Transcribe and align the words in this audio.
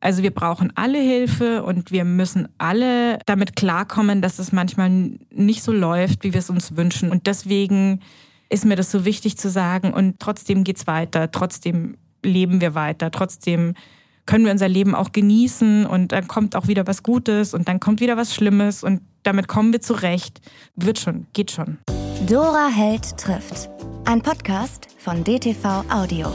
Also 0.00 0.22
wir 0.22 0.30
brauchen 0.30 0.72
alle 0.76 0.98
Hilfe 0.98 1.64
und 1.64 1.90
wir 1.90 2.04
müssen 2.04 2.48
alle 2.58 3.18
damit 3.26 3.56
klarkommen, 3.56 4.22
dass 4.22 4.38
es 4.38 4.52
manchmal 4.52 4.90
nicht 5.30 5.62
so 5.62 5.72
läuft, 5.72 6.22
wie 6.22 6.32
wir 6.32 6.38
es 6.38 6.50
uns 6.50 6.76
wünschen. 6.76 7.10
Und 7.10 7.26
deswegen 7.26 8.00
ist 8.48 8.64
mir 8.64 8.76
das 8.76 8.90
so 8.90 9.04
wichtig 9.04 9.36
zu 9.36 9.50
sagen 9.50 9.92
und 9.92 10.20
trotzdem 10.20 10.64
geht's 10.64 10.86
weiter, 10.86 11.30
trotzdem 11.30 11.96
leben 12.24 12.60
wir 12.60 12.74
weiter, 12.74 13.10
trotzdem 13.10 13.74
können 14.24 14.44
wir 14.44 14.52
unser 14.52 14.68
Leben 14.68 14.94
auch 14.94 15.12
genießen 15.12 15.86
und 15.86 16.12
dann 16.12 16.28
kommt 16.28 16.54
auch 16.54 16.68
wieder 16.68 16.86
was 16.86 17.02
Gutes 17.02 17.54
und 17.54 17.66
dann 17.66 17.80
kommt 17.80 18.00
wieder 18.00 18.16
was 18.16 18.34
Schlimmes 18.34 18.84
und 18.84 19.00
damit 19.22 19.48
kommen 19.48 19.72
wir 19.72 19.80
zurecht. 19.80 20.40
Wird 20.76 20.98
schon, 20.98 21.26
geht 21.32 21.50
schon. 21.50 21.78
Dora 22.26 22.68
Held 22.68 23.16
trifft. 23.16 23.68
Ein 24.04 24.22
Podcast 24.22 24.88
von 24.98 25.24
DTV 25.24 25.84
Audio. 25.90 26.32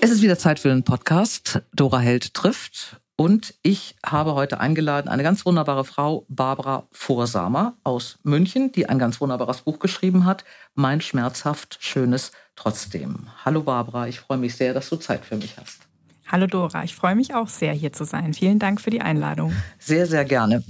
Es 0.00 0.10
ist 0.10 0.22
wieder 0.22 0.38
Zeit 0.38 0.58
für 0.58 0.70
einen 0.70 0.82
Podcast. 0.82 1.62
Dora 1.74 1.98
Held 1.98 2.34
trifft. 2.34 3.00
Und 3.16 3.54
ich 3.62 3.96
habe 4.04 4.34
heute 4.34 4.60
eingeladen 4.60 5.08
eine 5.08 5.22
ganz 5.22 5.46
wunderbare 5.46 5.86
Frau, 5.86 6.26
Barbara 6.28 6.86
Vorsamer 6.92 7.78
aus 7.82 8.18
München, 8.22 8.72
die 8.72 8.90
ein 8.90 8.98
ganz 8.98 9.22
wunderbares 9.22 9.62
Buch 9.62 9.78
geschrieben 9.78 10.26
hat. 10.26 10.44
Mein 10.74 11.00
schmerzhaft 11.00 11.78
schönes 11.80 12.32
Trotzdem. 12.56 13.28
Hallo 13.44 13.62
Barbara, 13.62 14.06
ich 14.06 14.20
freue 14.20 14.38
mich 14.38 14.54
sehr, 14.54 14.74
dass 14.74 14.90
du 14.90 14.96
Zeit 14.96 15.24
für 15.24 15.36
mich 15.36 15.56
hast. 15.56 15.78
Hallo 16.26 16.46
Dora, 16.46 16.84
ich 16.84 16.94
freue 16.94 17.14
mich 17.14 17.34
auch 17.34 17.48
sehr, 17.48 17.72
hier 17.72 17.92
zu 17.92 18.04
sein. 18.04 18.34
Vielen 18.34 18.58
Dank 18.58 18.82
für 18.82 18.90
die 18.90 19.00
Einladung. 19.00 19.52
Sehr, 19.78 20.06
sehr 20.06 20.26
gerne. 20.26 20.62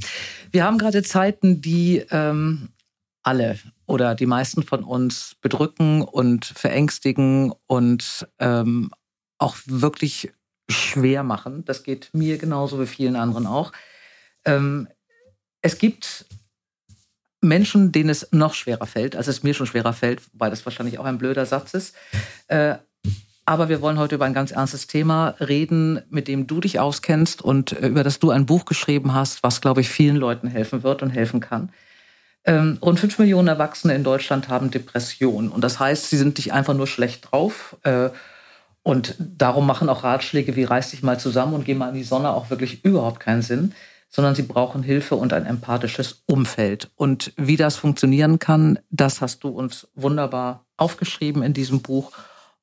Wir 0.53 0.65
haben 0.65 0.79
gerade 0.79 1.03
Zeiten, 1.03 1.61
die 1.61 2.05
ähm, 2.11 2.69
alle 3.25 3.59
oder 3.87 4.15
die 4.15 4.27
meisten 4.27 4.62
von 4.62 4.84
uns 4.84 5.34
bedrücken 5.41 6.03
und 6.03 6.45
verängstigen 6.45 7.53
und 7.67 8.29
ähm, 8.39 8.91
auch 9.39 9.57
wirklich 9.67 10.33
schwer 10.69 11.23
machen. 11.23 11.65
Das 11.65 11.83
geht 11.83 12.11
mir 12.13 12.39
genauso 12.39 12.81
wie 12.81 12.87
vielen 12.87 13.17
anderen 13.17 13.47
auch. 13.47 13.73
Ähm, 14.45 14.89
es 15.62 15.79
gibt 15.79 16.27
Menschen, 17.41 17.93
denen 17.93 18.11
es 18.11 18.28
noch 18.33 18.55
schwerer 18.55 18.87
fällt, 18.87 19.17
als 19.17 19.28
es 19.28 19.43
mir 19.43 19.55
schon 19.55 19.67
schwerer 19.67 19.93
fällt, 19.93 20.23
wobei 20.33 20.51
das 20.51 20.65
wahrscheinlich 20.65 20.98
auch 20.98 21.05
ein 21.05 21.19
blöder 21.19 21.47
Satz 21.47 21.75
ist. 21.75 21.95
Äh, 22.48 22.77
aber 23.48 23.69
wir 23.69 23.81
wollen 23.81 23.98
heute 23.98 24.17
über 24.17 24.25
ein 24.25 24.34
ganz 24.34 24.51
ernstes 24.51 24.89
Thema 24.89 25.37
reden, 25.39 26.03
mit 26.11 26.27
dem 26.27 26.48
du 26.48 26.61
dich 26.61 26.81
auskennst 26.81 27.43
und 27.43 27.73
äh, 27.73 27.87
über 27.87 28.03
das 28.03 28.19
du 28.19 28.31
ein 28.31 28.47
Buch 28.47 28.65
geschrieben 28.65 29.15
hast, 29.15 29.43
was, 29.45 29.61
glaube 29.61 29.81
ich, 29.81 29.89
vielen 29.89 30.17
Leuten 30.17 30.48
helfen 30.48 30.83
wird 30.83 31.03
und 31.03 31.11
helfen 31.11 31.41
kann. 31.41 31.71
Ähm, 32.45 32.78
rund 32.83 32.98
fünf 32.98 33.19
Millionen 33.19 33.48
Erwachsene 33.48 33.95
in 33.95 34.05
Deutschland 34.05 34.48
haben 34.48 34.71
Depressionen. 34.71 35.50
Und 35.50 35.62
das 35.62 35.78
heißt, 35.78 36.11
sie 36.11 36.17
sind 36.17 36.39
nicht 36.39 36.53
einfach 36.53 36.75
nur 36.75 36.87
schlecht 36.87 37.31
drauf. 37.31 37.77
Äh, 37.83 38.11
und 38.87 39.17
darum 39.19 39.67
machen 39.67 39.89
auch 39.89 40.05
Ratschläge 40.05 40.55
wie 40.55 40.62
reiß 40.62 40.92
dich 40.92 41.03
mal 41.03 41.19
zusammen 41.19 41.55
und 41.55 41.65
geh 41.65 41.75
mal 41.75 41.89
in 41.89 41.97
die 41.97 42.05
Sonne 42.05 42.31
auch 42.31 42.51
wirklich 42.51 42.84
überhaupt 42.84 43.19
keinen 43.19 43.43
Sinn, 43.43 43.75
sondern 44.09 44.37
sie 44.37 44.45
brauchen 44.45 44.84
Hilfe 44.84 45.17
und 45.17 45.33
ein 45.33 45.45
empathisches 45.45 46.23
Umfeld. 46.27 46.89
Und 46.95 47.33
wie 47.37 47.56
das 47.56 47.75
funktionieren 47.75 48.39
kann, 48.39 48.78
das 48.91 49.20
hast 49.20 49.43
du 49.43 49.48
uns 49.48 49.89
wunderbar 49.97 50.67
aufgeschrieben 50.77 51.43
in 51.43 51.53
diesem 51.53 51.83
Buch. 51.83 52.12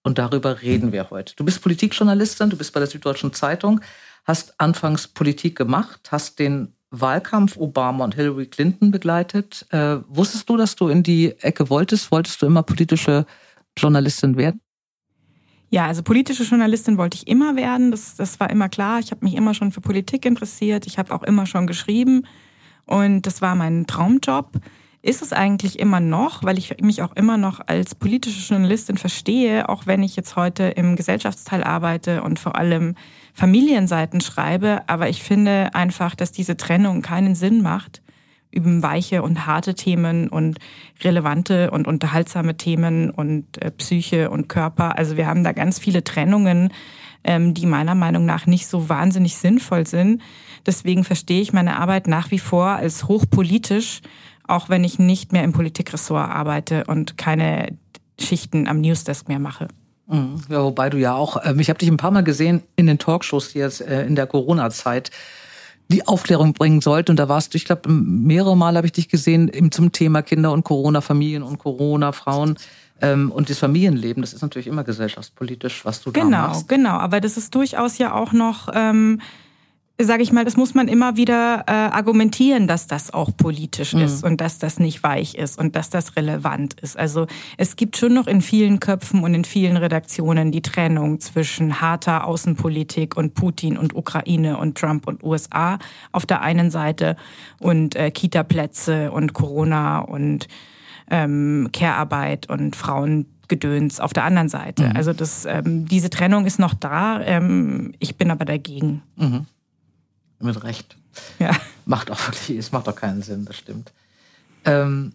Und 0.02 0.18
darüber 0.18 0.62
reden 0.62 0.94
wir 0.94 1.10
heute. 1.10 1.36
Du 1.36 1.44
bist 1.44 1.62
Politikjournalistin, 1.62 2.50
du 2.50 2.56
bist 2.56 2.72
bei 2.72 2.80
der 2.80 2.88
Süddeutschen 2.88 3.34
Zeitung, 3.34 3.82
hast 4.24 4.58
anfangs 4.62 5.10
Politik 5.10 5.58
gemacht, 5.58 6.08
hast 6.10 6.40
den 6.40 6.74
Wahlkampf 6.90 7.58
Obama 7.58 8.06
und 8.06 8.16
Hillary 8.16 8.46
Clinton 8.46 8.92
begleitet. 8.92 9.66
Äh, 9.72 9.98
wusstest 10.08 10.48
du, 10.48 10.56
dass 10.56 10.78
du 10.78 10.88
in 10.88 11.04
die 11.04 11.38
Ecke 11.42 11.70
wolltest? 11.70 12.12
Wolltest 12.12 12.42
du 12.42 12.46
immer 12.46 12.64
politische 12.64 13.26
Journalistin 13.78 14.38
werden? 14.38 14.62
Ja, 15.74 15.88
also 15.88 16.04
politische 16.04 16.44
Journalistin 16.44 17.00
wollte 17.00 17.18
ich 17.18 17.28
immer 17.28 17.56
werden. 17.56 17.90
Das, 17.90 18.14
das 18.16 18.40
war 18.40 18.52
immer 18.52 18.70
klar. 18.70 19.00
Ich 19.00 19.10
habe 19.10 19.26
mich 19.26 19.34
immer 19.34 19.56
schon 19.56 19.72
für 19.72 19.82
Politik 19.82 20.24
interessiert. 20.24 20.86
Ich 20.86 21.00
habe 21.00 21.12
auch 21.12 21.24
immer 21.24 21.48
schon 21.48 21.66
geschrieben. 21.66 22.28
Und 22.86 23.24
das 23.24 23.42
war 23.42 23.56
mein 23.56 23.88
Traumjob. 23.88 24.52
Ist 25.02 25.24
es 25.24 25.34
eigentlich 25.34 25.80
immer 25.80 26.00
noch, 26.00 26.44
weil 26.44 26.60
ich 26.60 26.80
mich 26.80 27.02
auch 27.02 27.16
immer 27.16 27.38
noch 27.38 27.60
als 27.66 27.96
politische 27.96 28.48
Journalistin 28.48 29.00
verstehe, 29.00 29.68
auch 29.68 29.88
wenn 29.88 30.04
ich 30.04 30.16
jetzt 30.16 30.36
heute 30.36 30.66
im 30.66 30.96
Gesellschaftsteil 30.96 31.64
arbeite 31.64 32.22
und 32.22 32.38
vor 32.38 32.56
allem 32.56 32.94
Familienseiten 33.34 34.22
schreibe. 34.22 34.84
Aber 34.86 35.10
ich 35.10 35.24
finde 35.24 35.74
einfach, 35.74 36.14
dass 36.14 36.32
diese 36.32 36.56
Trennung 36.56 37.02
keinen 37.02 37.34
Sinn 37.34 37.64
macht 37.64 38.03
über 38.54 38.84
weiche 38.84 39.22
und 39.24 39.46
harte 39.46 39.74
Themen 39.74 40.30
und 40.30 40.60
relevante 41.04 41.72
und 41.72 41.88
unterhaltsame 41.88 42.56
Themen 42.56 43.10
und 43.10 43.62
äh, 43.62 43.72
Psyche 43.72 44.30
und 44.30 44.48
Körper. 44.48 44.98
Also 44.98 45.18
wir 45.18 45.28
haben 45.28 45.44
da 45.44 45.52
ganz 45.52 45.80
viele 45.80 46.04
Trennungen, 46.04 46.72
ähm, 47.24 47.54
die 47.54 47.66
meiner 47.66 47.96
Meinung 47.96 48.26
nach 48.26 48.46
nicht 48.46 48.68
so 48.68 48.90
wahnsinnig 48.90 49.38
sinnvoll 49.38 49.88
sind. 49.88 50.22
Deswegen 50.66 51.04
verstehe 51.04 51.42
ich 51.42 51.54
meine 51.54 51.78
Arbeit 51.78 52.08
nach 52.08 52.32
wie 52.32 52.40
vor 52.40 52.68
als 52.68 53.08
hochpolitisch, 53.08 54.02
auch 54.48 54.70
wenn 54.70 54.84
ich 54.84 55.00
nicht 55.00 55.32
mehr 55.32 55.44
im 55.44 55.54
Politikressort 55.54 56.30
arbeite 56.30 56.84
und 56.86 57.18
keine 57.18 57.78
Schichten 58.20 58.68
am 58.68 58.82
Newsdesk 58.82 59.28
mehr 59.28 59.40
mache. 59.40 59.68
Mhm. 60.08 60.42
Ja, 60.50 60.64
wobei 60.64 60.90
du 60.90 60.98
ja 60.98 61.16
auch, 61.16 61.38
äh, 61.38 61.56
ich 61.58 61.70
habe 61.70 61.80
dich 61.80 61.90
ein 61.90 61.98
paar 61.98 62.12
Mal 62.12 62.24
gesehen 62.24 62.62
in 62.76 62.88
den 62.88 63.00
Talkshows 63.00 63.54
jetzt 63.54 63.82
äh, 63.82 64.06
in 64.06 64.16
der 64.16 64.28
Corona-Zeit 64.28 65.12
die 65.90 66.08
Aufklärung 66.08 66.54
bringen 66.54 66.82
sollte. 66.82 67.12
Und 67.12 67.18
da 67.18 67.30
warst 67.30 67.54
du, 67.54 67.58
ich 67.58 67.66
glaube, 67.66 67.90
mehrere 67.90 68.58
Mal 68.58 68.76
habe 68.76 68.88
ich 68.88 68.94
dich 68.94 69.10
gesehen 69.10 69.50
eben 69.50 69.72
zum 69.72 69.92
Thema 69.92 70.22
Kinder 70.22 70.52
und 70.52 70.64
Corona, 70.64 71.02
Familien 71.02 71.44
und 71.44 71.60
Corona, 71.60 72.12
Frauen. 72.12 72.58
Ähm, 73.02 73.32
und 73.32 73.50
das 73.50 73.60
Familienleben, 73.60 74.22
das 74.22 74.34
ist 74.34 74.42
natürlich 74.42 74.68
immer 74.68 74.84
gesellschaftspolitisch, 74.84 75.84
was 75.84 76.02
du 76.02 76.12
genau, 76.12 76.30
da 76.30 76.48
machst. 76.48 76.70
Genau, 76.70 76.90
genau. 76.90 77.00
Aber 77.00 77.20
das 77.20 77.38
ist 77.38 77.54
durchaus 77.54 77.98
ja 77.98 78.14
auch 78.14 78.32
noch 78.32 78.70
ähm, 78.74 79.20
sage 80.00 80.24
ich 80.24 80.32
mal, 80.32 80.44
das 80.44 80.58
muss 80.58 80.74
man 80.74 80.88
immer 80.88 81.18
wieder 81.18 81.66
äh, 81.68 81.72
argumentieren, 81.72 82.68
dass 82.68 82.88
das 82.88 83.14
auch 83.14 83.30
politisch 83.36 83.94
mhm. 83.94 84.02
ist 84.02 84.24
und 84.24 84.42
dass 84.42 84.58
das 84.58 84.80
nicht 84.80 85.04
weich 85.04 85.36
ist 85.36 85.60
und 85.60 85.76
dass 85.76 85.92
das 85.92 86.16
relevant 86.16 86.74
ist. 86.82 86.98
Also 86.98 87.28
es 87.58 87.76
gibt 87.76 87.98
schon 87.98 88.14
noch 88.14 88.26
in 88.26 88.42
vielen 88.42 88.80
Köpfen 88.80 89.24
und 89.24 89.36
in 89.36 89.46
vielen 89.46 89.78
Redaktionen 89.78 90.52
die 90.52 90.64
Trennung 90.64 91.20
zwischen 91.20 91.80
harter 91.80 92.26
Außenpolitik 92.26 93.16
und 93.16 93.36
Putin 93.36 93.78
und 93.78 93.96
Ukraine 93.96 94.58
und 94.58 94.78
Trump 94.78 95.08
und 95.08 95.24
USA 95.24 95.78
auf 96.12 96.26
der 96.26 96.42
einen 96.42 96.72
Seite 96.72 97.16
und 97.60 97.96
äh, 97.96 98.10
Kita-Plätze 98.10 99.12
und 99.12 99.34
Corona 99.34 100.00
und 100.00 100.48
ähm, 101.12 101.70
Care-Arbeit 101.72 102.50
und 102.50 102.76
Frauengedöns 102.76 104.00
auf 104.00 104.14
der 104.14 104.24
anderen 104.24 104.50
Seite. 104.50 104.86
Mhm. 104.86 104.96
Also 104.96 105.14
das, 105.14 105.46
ähm, 105.46 105.86
diese 105.86 106.10
Trennung 106.10 106.46
ist 106.48 106.58
noch 106.58 106.74
da. 106.74 107.22
Ähm, 107.22 107.94
ich 108.00 108.18
bin 108.18 108.32
aber 108.32 108.46
dagegen. 108.46 109.04
Mhm. 109.18 109.46
Mit 110.40 110.64
Recht. 110.64 110.98
Ja. 111.40 111.52
Macht 111.86 112.12
auch 112.12 112.28
wirklich, 112.28 112.58
es 112.58 112.72
macht 112.72 112.88
auch 112.90 112.96
keinen 112.96 113.22
Sinn, 113.22 113.46
das 113.46 113.58
stimmt. 113.58 113.92
Ähm, 114.66 115.14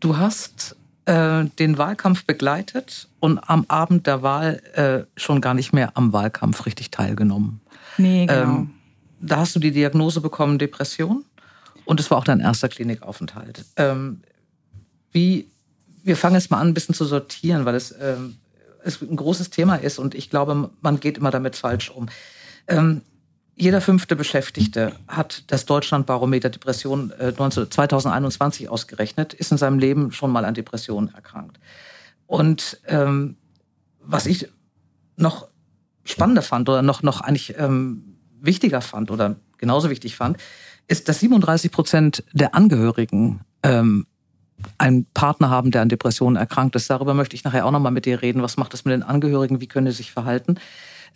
du 0.00 0.16
hast 0.16 0.76
äh, 1.06 1.44
den 1.58 1.78
Wahlkampf 1.78 2.24
begleitet 2.24 3.08
und 3.20 3.38
am 3.38 3.64
Abend 3.68 4.06
der 4.06 4.22
Wahl 4.22 4.62
äh, 4.74 5.20
schon 5.20 5.40
gar 5.40 5.54
nicht 5.54 5.72
mehr 5.72 5.96
am 5.96 6.12
Wahlkampf 6.12 6.66
richtig 6.66 6.90
teilgenommen. 6.90 7.60
Nee, 7.98 8.26
genau. 8.26 8.42
Ähm, 8.42 8.70
da 9.20 9.38
hast 9.38 9.54
du 9.54 9.60
die 9.60 9.72
Diagnose 9.72 10.20
bekommen, 10.20 10.58
Depression. 10.58 11.24
Und 11.84 12.00
es 12.00 12.10
war 12.10 12.18
auch 12.18 12.24
dein 12.24 12.40
erster 12.40 12.68
Klinikaufenthalt. 12.68 13.64
Ähm, 13.76 14.22
wie, 15.10 15.48
wir 16.04 16.16
fangen 16.16 16.36
jetzt 16.36 16.50
mal 16.50 16.60
an, 16.60 16.68
ein 16.68 16.74
bisschen 16.74 16.94
zu 16.94 17.04
sortieren, 17.04 17.64
weil 17.64 17.74
es, 17.74 17.94
ähm, 18.00 18.36
es 18.84 19.00
ein 19.00 19.16
großes 19.16 19.50
Thema 19.50 19.76
ist 19.76 19.98
und 19.98 20.14
ich 20.14 20.30
glaube, 20.30 20.70
man 20.80 21.00
geht 21.00 21.18
immer 21.18 21.30
damit 21.30 21.56
falsch 21.56 21.90
um. 21.90 22.08
Ähm, 22.68 23.02
jeder 23.54 23.80
fünfte 23.80 24.16
Beschäftigte 24.16 24.92
hat 25.08 25.44
das 25.48 25.66
Deutschlandbarometer 25.66 26.50
Depression 26.50 27.12
2021 27.18 28.64
äh, 28.64 28.68
ausgerechnet, 28.68 29.34
ist 29.34 29.52
in 29.52 29.58
seinem 29.58 29.78
Leben 29.78 30.12
schon 30.12 30.30
mal 30.30 30.44
an 30.44 30.54
Depressionen 30.54 31.12
erkrankt. 31.14 31.58
Und 32.26 32.80
ähm, 32.86 33.36
was 34.00 34.26
ich 34.26 34.48
noch 35.16 35.48
spannender 36.04 36.42
fand 36.42 36.68
oder 36.68 36.82
noch, 36.82 37.02
noch 37.02 37.20
eigentlich 37.20 37.54
ähm, 37.58 38.16
wichtiger 38.40 38.80
fand 38.80 39.10
oder 39.10 39.36
genauso 39.58 39.90
wichtig 39.90 40.16
fand, 40.16 40.38
ist, 40.88 41.08
dass 41.08 41.20
37 41.20 41.70
Prozent 41.70 42.24
der 42.32 42.54
Angehörigen 42.54 43.42
ähm, 43.62 44.06
einen 44.78 45.06
Partner 45.12 45.50
haben, 45.50 45.70
der 45.70 45.82
an 45.82 45.88
Depressionen 45.88 46.36
erkrankt 46.36 46.74
ist. 46.76 46.88
Darüber 46.88 47.14
möchte 47.14 47.36
ich 47.36 47.44
nachher 47.44 47.66
auch 47.66 47.70
nochmal 47.70 47.92
mit 47.92 48.06
dir 48.06 48.22
reden. 48.22 48.42
Was 48.42 48.56
macht 48.56 48.72
das 48.72 48.84
mit 48.84 48.92
den 48.92 49.02
Angehörigen? 49.02 49.60
Wie 49.60 49.68
können 49.68 49.88
sie 49.88 49.98
sich 49.98 50.12
verhalten? 50.12 50.56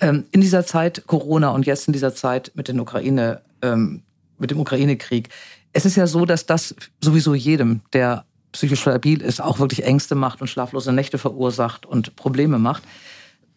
Ähm, 0.01 0.25
in 0.31 0.41
dieser 0.41 0.67
Zeit 0.67 1.05
Corona 1.07 1.51
und 1.51 1.67
jetzt 1.67 1.87
in 1.87 1.93
dieser 1.93 2.15
Zeit 2.15 2.53
mit 2.55 2.69
den 2.69 2.81
Ukraine, 2.81 3.41
ähm, 3.63 4.03
mit 4.39 4.51
dem 4.51 4.61
Ukraine-Krieg. 4.61 5.31
Es 5.73 5.87
ist 5.87 5.97
ja 5.97 6.07
so, 6.07 6.27
dass 6.27 6.47
das 6.47 6.75
sowieso 7.01 7.35
jedem, 7.35 7.81
der 7.93 8.25
psychisch 8.53 8.81
stabil 8.81 9.21
ist, 9.21 9.41
auch 9.41 9.59
wirklich 9.59 9.85
Ängste 9.85 10.15
macht 10.15 10.41
und 10.41 10.49
schlaflose 10.49 10.93
Nächte 10.93 11.19
verursacht 11.19 11.87
und 11.87 12.17
Probleme 12.17 12.59
macht. 12.59 12.83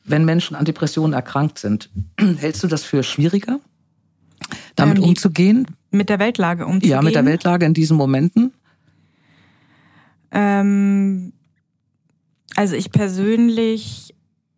Wenn 0.03 0.25
Menschen 0.25 0.55
an 0.55 0.65
Depressionen 0.65 1.13
erkrankt 1.13 1.59
sind, 1.59 1.89
hältst 2.37 2.63
du 2.63 2.67
das 2.67 2.83
für 2.83 3.03
schwieriger, 3.03 3.59
damit 4.75 4.97
ähm, 4.97 5.03
umzugehen? 5.03 5.67
Mit 5.91 6.09
der 6.09 6.19
Weltlage 6.19 6.65
umzugehen? 6.65 6.91
Ja, 6.91 7.01
mit 7.01 7.15
der 7.15 7.25
Weltlage 7.25 7.65
in 7.65 7.73
diesen 7.73 7.97
Momenten? 7.97 8.53
Ähm, 10.31 11.33
also 12.55 12.75
ich 12.75 12.91
persönlich 12.91 14.13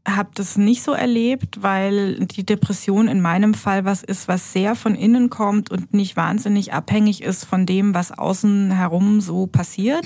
habe 0.08 0.30
das 0.34 0.58
nicht 0.58 0.82
so 0.82 0.94
erlebt, 0.94 1.62
weil 1.62 2.26
die 2.26 2.46
Depression 2.46 3.08
in 3.08 3.22
meinem 3.22 3.54
Fall 3.54 3.86
was 3.86 4.04
ist, 4.04 4.28
was 4.28 4.52
sehr 4.52 4.76
von 4.76 4.96
innen 4.96 5.30
kommt 5.30 5.70
und 5.70 5.94
nicht 5.94 6.16
wahnsinnig 6.16 6.74
abhängig 6.74 7.22
ist 7.22 7.46
von 7.46 7.66
dem, 7.66 7.94
was 7.94 8.12
außen 8.12 8.72
herum 8.72 9.22
so 9.22 9.46
passiert. 9.46 10.06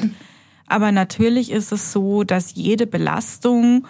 Aber 0.67 0.91
natürlich 0.91 1.51
ist 1.51 1.71
es 1.71 1.91
so, 1.91 2.23
dass 2.23 2.55
jede 2.55 2.87
Belastung 2.87 3.87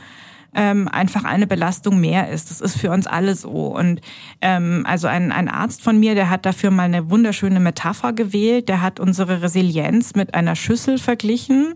ähm, 0.54 0.88
einfach 0.88 1.24
eine 1.24 1.48
Belastung 1.48 2.00
mehr 2.00 2.30
ist. 2.30 2.50
Das 2.50 2.62
ist 2.62 2.78
für 2.78 2.92
uns 2.92 3.08
alle 3.08 3.36
so. 3.36 3.76
Und 3.76 4.02
ähm, 4.42 4.86
also 4.88 5.08
ein, 5.08 5.32
ein 5.32 5.50
Arzt 5.50 5.82
von 5.82 6.00
mir, 6.00 6.16
der 6.16 6.30
hat 6.30 6.46
dafür 6.46 6.72
mal 6.72 6.84
eine 6.84 7.10
wunderschöne 7.10 7.60
Metapher 7.60 8.14
gewählt. 8.14 8.70
Der 8.70 8.82
hat 8.82 9.00
unsere 9.00 9.42
Resilienz 9.42 10.16
mit 10.16 10.34
einer 10.34 10.56
Schüssel 10.56 10.98
verglichen 10.98 11.76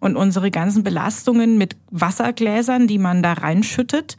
und 0.00 0.16
unsere 0.16 0.50
ganzen 0.50 0.82
Belastungen 0.82 1.58
mit 1.58 1.76
Wassergläsern, 1.90 2.86
die 2.86 2.98
man 2.98 3.22
da 3.22 3.34
reinschüttet. 3.34 4.16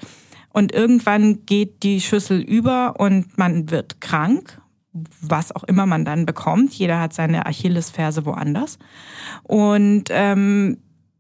Und 0.52 0.74
irgendwann 0.74 1.46
geht 1.46 1.84
die 1.84 2.02
Schüssel 2.02 2.42
über 2.42 3.00
und 3.00 3.38
man 3.38 3.70
wird 3.70 4.02
krank, 4.02 4.60
was 5.22 5.56
auch 5.56 5.64
immer 5.64 5.86
man 5.86 6.06
dann 6.06 6.26
bekommt. 6.26 6.74
Jeder 6.74 7.00
hat 7.00 7.14
seine 7.14 7.46
Achillesferse 7.46 8.26
woanders. 8.26 8.80
Und 9.44 10.06
ähm, 10.10 10.78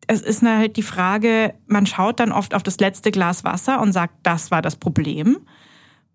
es 0.07 0.21
ist 0.21 0.41
halt 0.41 0.75
die 0.75 0.83
Frage, 0.83 1.53
man 1.67 1.85
schaut 1.85 2.19
dann 2.19 2.31
oft 2.31 2.55
auf 2.55 2.63
das 2.63 2.79
letzte 2.79 3.11
Glas 3.11 3.43
Wasser 3.43 3.79
und 3.79 3.93
sagt, 3.93 4.15
das 4.23 4.49
war 4.49 4.63
das 4.63 4.75
Problem. 4.75 5.37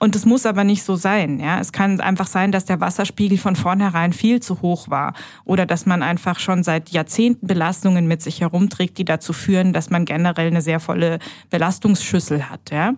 Und 0.00 0.16
es 0.16 0.26
muss 0.26 0.44
aber 0.44 0.64
nicht 0.64 0.82
so 0.82 0.96
sein. 0.96 1.38
Ja? 1.38 1.60
Es 1.60 1.72
kann 1.72 2.00
einfach 2.00 2.26
sein, 2.26 2.50
dass 2.52 2.64
der 2.64 2.80
Wasserspiegel 2.80 3.38
von 3.38 3.54
vornherein 3.54 4.12
viel 4.12 4.40
zu 4.40 4.60
hoch 4.60 4.90
war 4.90 5.14
oder 5.44 5.66
dass 5.66 5.86
man 5.86 6.02
einfach 6.02 6.40
schon 6.40 6.64
seit 6.64 6.90
Jahrzehnten 6.90 7.46
Belastungen 7.46 8.06
mit 8.06 8.20
sich 8.20 8.40
herumträgt, 8.40 8.98
die 8.98 9.04
dazu 9.04 9.32
führen, 9.32 9.72
dass 9.72 9.90
man 9.90 10.04
generell 10.04 10.48
eine 10.48 10.62
sehr 10.62 10.80
volle 10.80 11.20
Belastungsschüssel 11.48 12.50
hat. 12.50 12.70
Ja? 12.72 12.94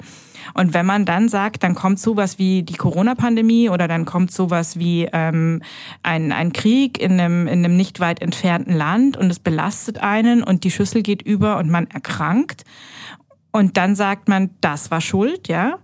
Und 0.55 0.73
wenn 0.73 0.87
man 0.87 1.05
dann 1.05 1.29
sagt, 1.29 1.63
dann 1.63 1.75
kommt 1.75 2.01
sowas 2.01 2.39
wie 2.39 2.63
die 2.63 2.75
Corona-Pandemie 2.75 3.69
oder 3.69 3.89
dann 3.89 4.07
kommt 4.07 4.33
sowas 4.33 4.79
wie 4.79 5.07
ähm, 5.13 5.63
ein, 6.03 6.33
ein 6.33 6.53
Krieg 6.55 6.99
in 6.99 7.21
einem, 7.21 7.47
in 7.47 7.65
einem 7.65 7.77
nicht 7.77 8.01
weit 8.01 8.23
entfernten 8.23 8.75
Land 8.75 9.19
und 9.19 9.31
es 9.31 9.39
belastet 9.39 9.99
einen 9.99 10.43
und 10.43 10.65
die 10.65 10.71
Schüssel 10.71 11.03
geht 11.03 11.21
über 11.21 11.59
und 11.59 11.71
man 11.71 11.89
erkrankt 11.89 12.65
und 13.53 13.77
dann 13.77 13.95
sagt 13.95 14.29
man, 14.29 14.51
das 14.61 14.91
war 14.91 15.01
Schuld, 15.01 15.49
ja 15.49 15.79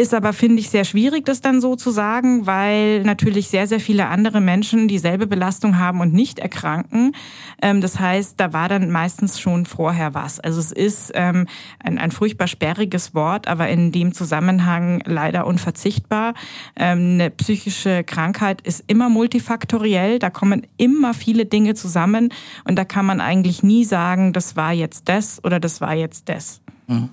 ist 0.00 0.14
aber, 0.14 0.32
finde 0.32 0.60
ich, 0.60 0.70
sehr 0.70 0.84
schwierig, 0.84 1.26
das 1.26 1.42
dann 1.42 1.60
so 1.60 1.76
zu 1.76 1.90
sagen, 1.90 2.46
weil 2.46 3.02
natürlich 3.02 3.48
sehr, 3.48 3.66
sehr 3.66 3.80
viele 3.80 4.06
andere 4.06 4.40
Menschen 4.40 4.88
dieselbe 4.88 5.26
Belastung 5.26 5.78
haben 5.78 6.00
und 6.00 6.14
nicht 6.14 6.38
erkranken. 6.38 7.12
Ähm, 7.60 7.82
das 7.82 8.00
heißt, 8.00 8.40
da 8.40 8.54
war 8.54 8.70
dann 8.70 8.90
meistens 8.90 9.38
schon 9.38 9.66
vorher 9.66 10.14
was. 10.14 10.40
Also 10.40 10.58
es 10.58 10.72
ist 10.72 11.12
ähm, 11.14 11.46
ein, 11.84 12.10
furchtbar 12.12 12.46
sperriges 12.46 13.14
Wort, 13.14 13.46
aber 13.46 13.68
in 13.68 13.92
dem 13.92 14.14
Zusammenhang 14.14 15.02
leider 15.04 15.46
unverzichtbar. 15.46 16.32
Ähm, 16.76 17.20
eine 17.20 17.30
psychische 17.30 18.02
Krankheit 18.02 18.62
ist 18.62 18.84
immer 18.86 19.10
multifaktoriell. 19.10 20.18
Da 20.18 20.30
kommen 20.30 20.66
immer 20.78 21.12
viele 21.12 21.44
Dinge 21.44 21.74
zusammen 21.74 22.32
und 22.64 22.76
da 22.76 22.86
kann 22.86 23.04
man 23.04 23.20
eigentlich 23.20 23.62
nie 23.62 23.84
sagen, 23.84 24.32
das 24.32 24.56
war 24.56 24.72
jetzt 24.72 25.10
das 25.10 25.44
oder 25.44 25.60
das 25.60 25.82
war 25.82 25.94
jetzt 25.94 26.30
das. 26.30 26.62
Mhm. 26.86 27.10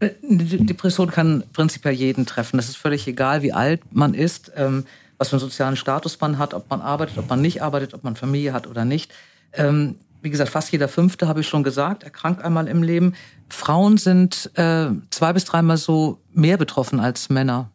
Eine 0.00 0.44
Depression 0.44 1.10
kann 1.10 1.44
prinzipiell 1.52 1.94
jeden 1.94 2.26
treffen. 2.26 2.56
Das 2.56 2.68
ist 2.68 2.76
völlig 2.76 3.06
egal, 3.06 3.42
wie 3.42 3.52
alt 3.52 3.80
man 3.90 4.14
ist, 4.14 4.52
ähm, 4.56 4.84
was 5.18 5.30
für 5.30 5.36
einen 5.36 5.40
sozialen 5.40 5.76
Status 5.76 6.20
man 6.20 6.38
hat, 6.38 6.54
ob 6.54 6.70
man 6.70 6.80
arbeitet, 6.80 7.18
ob 7.18 7.28
man 7.28 7.40
nicht 7.40 7.62
arbeitet, 7.62 7.94
ob 7.94 8.04
man 8.04 8.14
Familie 8.14 8.52
hat 8.52 8.66
oder 8.66 8.84
nicht. 8.84 9.12
Ähm, 9.52 9.96
wie 10.22 10.30
gesagt, 10.30 10.50
fast 10.50 10.72
jeder 10.72 10.88
Fünfte, 10.88 11.28
habe 11.28 11.40
ich 11.40 11.48
schon 11.48 11.62
gesagt, 11.62 12.02
erkrankt 12.02 12.42
einmal 12.42 12.68
im 12.68 12.82
Leben. 12.82 13.14
Frauen 13.48 13.96
sind 13.96 14.50
äh, 14.54 14.88
zwei 15.10 15.32
bis 15.32 15.44
dreimal 15.44 15.76
so 15.76 16.20
mehr 16.32 16.56
betroffen 16.56 17.00
als 17.00 17.28
Männer. 17.28 17.70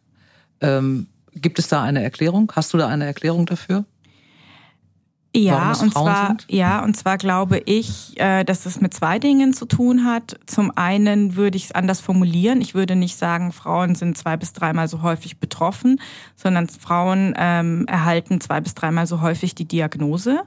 Ähm, 0.60 1.08
gibt 1.34 1.58
es 1.58 1.68
da 1.68 1.82
eine 1.82 2.02
Erklärung? 2.02 2.52
Hast 2.54 2.72
du 2.72 2.78
da 2.78 2.88
eine 2.88 3.06
Erklärung 3.06 3.46
dafür? 3.46 3.84
Ja, 5.36 5.72
und 5.72 5.92
zwar, 5.92 6.26
sind? 6.28 6.46
ja, 6.48 6.82
und 6.84 6.96
zwar 6.96 7.18
glaube 7.18 7.58
ich, 7.58 8.18
äh, 8.20 8.44
dass 8.44 8.66
es 8.66 8.80
mit 8.80 8.94
zwei 8.94 9.18
Dingen 9.18 9.52
zu 9.52 9.66
tun 9.66 10.04
hat. 10.04 10.38
Zum 10.46 10.70
einen 10.76 11.34
würde 11.34 11.56
ich 11.56 11.64
es 11.64 11.72
anders 11.72 12.00
formulieren. 12.00 12.60
Ich 12.60 12.74
würde 12.74 12.94
nicht 12.94 13.16
sagen, 13.16 13.50
Frauen 13.50 13.96
sind 13.96 14.16
zwei 14.16 14.36
bis 14.36 14.52
dreimal 14.52 14.86
so 14.86 15.02
häufig 15.02 15.38
betroffen, 15.38 16.00
sondern 16.36 16.68
Frauen 16.68 17.34
ähm, 17.36 17.84
erhalten 17.88 18.40
zwei 18.40 18.60
bis 18.60 18.74
dreimal 18.74 19.06
so 19.06 19.20
häufig 19.22 19.54
die 19.54 19.66
Diagnose 19.66 20.44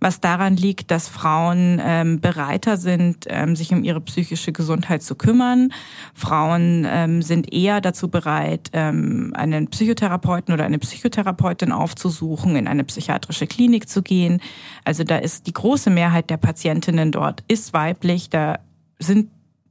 was 0.00 0.20
daran 0.20 0.56
liegt, 0.56 0.90
dass 0.90 1.08
Frauen 1.08 1.80
ähm, 1.82 2.20
bereiter 2.20 2.76
sind, 2.76 3.26
ähm, 3.28 3.56
sich 3.56 3.72
um 3.72 3.82
ihre 3.82 4.00
psychische 4.00 4.52
Gesundheit 4.52 5.02
zu 5.02 5.14
kümmern. 5.16 5.72
Frauen 6.14 6.86
ähm, 6.88 7.22
sind 7.22 7.52
eher 7.52 7.80
dazu 7.80 8.08
bereit, 8.08 8.70
ähm, 8.72 9.32
einen 9.34 9.68
Psychotherapeuten 9.68 10.54
oder 10.54 10.64
eine 10.64 10.78
Psychotherapeutin 10.78 11.72
aufzusuchen, 11.72 12.56
in 12.56 12.68
eine 12.68 12.84
psychiatrische 12.84 13.46
Klinik 13.46 13.88
zu 13.88 14.02
gehen. 14.02 14.40
Also 14.84 15.04
da 15.04 15.16
ist 15.16 15.46
die 15.46 15.52
große 15.52 15.90
Mehrheit 15.90 16.30
der 16.30 16.36
Patientinnen 16.36 17.10
dort 17.10 17.42
ist 17.48 17.72
weiblich. 17.72 18.30
Da 18.30 18.60
sind 18.98 19.30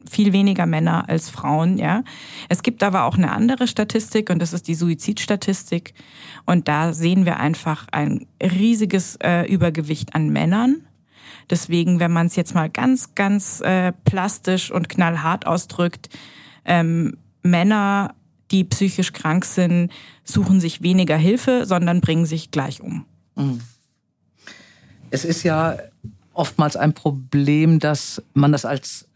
viel 0.09 0.33
weniger 0.33 0.65
Männer 0.65 1.09
als 1.09 1.29
Frauen, 1.29 1.77
ja. 1.77 2.03
Es 2.49 2.63
gibt 2.63 2.83
aber 2.83 3.03
auch 3.05 3.17
eine 3.17 3.31
andere 3.31 3.67
Statistik 3.67 4.29
und 4.29 4.39
das 4.39 4.53
ist 4.53 4.67
die 4.67 4.75
Suizidstatistik. 4.75 5.93
Und 6.45 6.67
da 6.67 6.93
sehen 6.93 7.25
wir 7.25 7.37
einfach 7.37 7.87
ein 7.91 8.27
riesiges 8.41 9.17
äh, 9.23 9.43
Übergewicht 9.51 10.15
an 10.15 10.29
Männern. 10.29 10.87
Deswegen, 11.49 11.99
wenn 11.99 12.11
man 12.11 12.27
es 12.27 12.35
jetzt 12.35 12.55
mal 12.55 12.69
ganz, 12.69 13.15
ganz 13.15 13.61
äh, 13.61 13.93
plastisch 14.05 14.71
und 14.71 14.89
knallhart 14.89 15.47
ausdrückt, 15.47 16.09
ähm, 16.65 17.17
Männer, 17.41 18.15
die 18.51 18.63
psychisch 18.63 19.13
krank 19.13 19.45
sind, 19.45 19.91
suchen 20.23 20.59
sich 20.59 20.81
weniger 20.81 21.17
Hilfe, 21.17 21.65
sondern 21.65 22.01
bringen 22.01 22.25
sich 22.25 22.51
gleich 22.51 22.81
um. 22.81 23.05
Mhm. 23.35 23.61
Es 25.09 25.23
ist 25.23 25.43
ja 25.43 25.77
oftmals 26.33 26.75
ein 26.75 26.93
Problem, 26.93 27.79
dass 27.79 28.21
man 28.33 28.51
das 28.51 28.65
als 28.65 29.07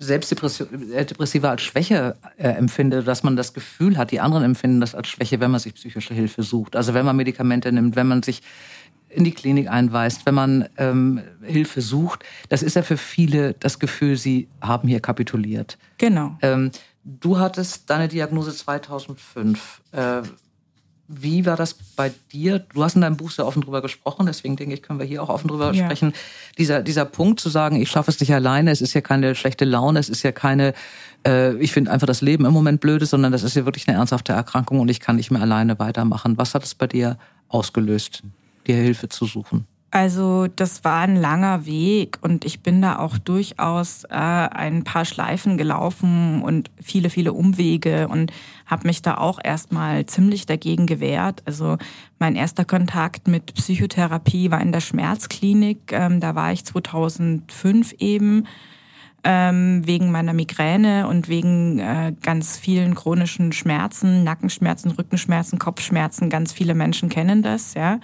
Selbstdepressive 0.00 1.48
als 1.48 1.62
Schwäche 1.62 2.16
äh, 2.38 2.48
empfindet, 2.48 3.06
dass 3.06 3.22
man 3.22 3.36
das 3.36 3.52
Gefühl 3.52 3.98
hat, 3.98 4.10
die 4.10 4.20
anderen 4.20 4.44
empfinden 4.44 4.80
das 4.80 4.94
als 4.94 5.08
Schwäche, 5.08 5.40
wenn 5.40 5.50
man 5.50 5.60
sich 5.60 5.74
psychische 5.74 6.14
Hilfe 6.14 6.42
sucht. 6.42 6.74
Also 6.74 6.94
wenn 6.94 7.04
man 7.04 7.16
Medikamente 7.16 7.70
nimmt, 7.70 7.96
wenn 7.96 8.08
man 8.08 8.22
sich 8.22 8.42
in 9.10 9.24
die 9.24 9.32
Klinik 9.32 9.68
einweist, 9.68 10.24
wenn 10.24 10.34
man 10.34 10.68
ähm, 10.78 11.20
Hilfe 11.42 11.82
sucht, 11.82 12.24
das 12.48 12.62
ist 12.62 12.76
ja 12.76 12.82
für 12.82 12.96
viele 12.96 13.54
das 13.54 13.78
Gefühl, 13.78 14.16
sie 14.16 14.48
haben 14.62 14.88
hier 14.88 15.00
kapituliert. 15.00 15.76
Genau. 15.98 16.38
Ähm, 16.40 16.70
du 17.04 17.38
hattest 17.38 17.90
deine 17.90 18.08
Diagnose 18.08 18.54
2005. 18.54 19.82
Äh, 19.92 20.22
wie 21.12 21.44
war 21.44 21.56
das 21.56 21.74
bei 21.74 22.12
dir? 22.32 22.60
Du 22.60 22.84
hast 22.84 22.94
in 22.94 23.00
deinem 23.00 23.16
Buch 23.16 23.32
sehr 23.32 23.44
offen 23.44 23.62
drüber 23.62 23.82
gesprochen, 23.82 24.26
deswegen 24.26 24.54
denke 24.54 24.74
ich, 24.74 24.82
können 24.82 25.00
wir 25.00 25.06
hier 25.06 25.22
auch 25.22 25.28
offen 25.28 25.48
drüber 25.48 25.72
ja. 25.72 25.84
sprechen. 25.84 26.12
Dieser, 26.56 26.82
dieser 26.82 27.04
Punkt 27.04 27.40
zu 27.40 27.48
sagen, 27.48 27.82
ich 27.82 27.90
schaffe 27.90 28.12
es 28.12 28.20
nicht 28.20 28.32
alleine, 28.32 28.70
es 28.70 28.80
ist 28.80 28.94
ja 28.94 29.00
keine 29.00 29.34
schlechte 29.34 29.64
Laune, 29.64 29.98
es 29.98 30.08
ist 30.08 30.22
ja 30.22 30.30
keine, 30.30 30.72
äh, 31.26 31.56
ich 31.56 31.72
finde 31.72 31.90
einfach 31.90 32.06
das 32.06 32.20
Leben 32.20 32.44
im 32.44 32.52
Moment 32.52 32.80
blöde, 32.80 33.06
sondern 33.06 33.32
das 33.32 33.42
ist 33.42 33.56
ja 33.56 33.64
wirklich 33.64 33.88
eine 33.88 33.96
ernsthafte 33.96 34.32
Erkrankung 34.32 34.78
und 34.78 34.88
ich 34.88 35.00
kann 35.00 35.16
nicht 35.16 35.32
mehr 35.32 35.42
alleine 35.42 35.80
weitermachen. 35.80 36.38
Was 36.38 36.54
hat 36.54 36.62
es 36.62 36.76
bei 36.76 36.86
dir 36.86 37.18
ausgelöst, 37.48 38.22
dir 38.68 38.76
Hilfe 38.76 39.08
zu 39.08 39.26
suchen? 39.26 39.66
Also 39.92 40.46
das 40.46 40.84
war 40.84 41.00
ein 41.00 41.16
langer 41.16 41.66
Weg 41.66 42.18
und 42.20 42.44
ich 42.44 42.60
bin 42.60 42.80
da 42.80 43.00
auch 43.00 43.18
durchaus 43.18 44.04
äh, 44.04 44.14
ein 44.14 44.84
paar 44.84 45.04
Schleifen 45.04 45.58
gelaufen 45.58 46.42
und 46.42 46.70
viele, 46.80 47.10
viele 47.10 47.32
Umwege 47.32 48.06
und 48.06 48.32
habe 48.66 48.86
mich 48.86 49.02
da 49.02 49.16
auch 49.16 49.40
erstmal 49.42 50.06
ziemlich 50.06 50.46
dagegen 50.46 50.86
gewehrt. 50.86 51.42
Also 51.44 51.76
mein 52.20 52.36
erster 52.36 52.64
Kontakt 52.64 53.26
mit 53.26 53.52
Psychotherapie 53.54 54.52
war 54.52 54.60
in 54.60 54.70
der 54.70 54.80
Schmerzklinik. 54.80 55.90
Ähm, 55.90 56.20
da 56.20 56.36
war 56.36 56.52
ich 56.52 56.64
2005 56.64 57.94
eben 57.98 58.46
ähm, 59.24 59.82
wegen 59.84 60.12
meiner 60.12 60.34
Migräne 60.34 61.08
und 61.08 61.28
wegen 61.28 61.80
äh, 61.80 62.14
ganz 62.22 62.56
vielen 62.56 62.94
chronischen 62.94 63.50
Schmerzen, 63.52 64.22
Nackenschmerzen, 64.22 64.92
Rückenschmerzen, 64.92 65.58
Kopfschmerzen. 65.58 66.30
Ganz 66.30 66.52
viele 66.52 66.76
Menschen 66.76 67.08
kennen 67.08 67.42
das, 67.42 67.74
ja. 67.74 67.98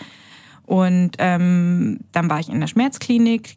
Und 0.67 1.13
ähm, 1.19 2.01
dann 2.13 2.29
war 2.29 2.41
ich 2.41 2.49
in 2.49 2.61
der 2.61 2.67
Schmerzklinik. 2.67 3.57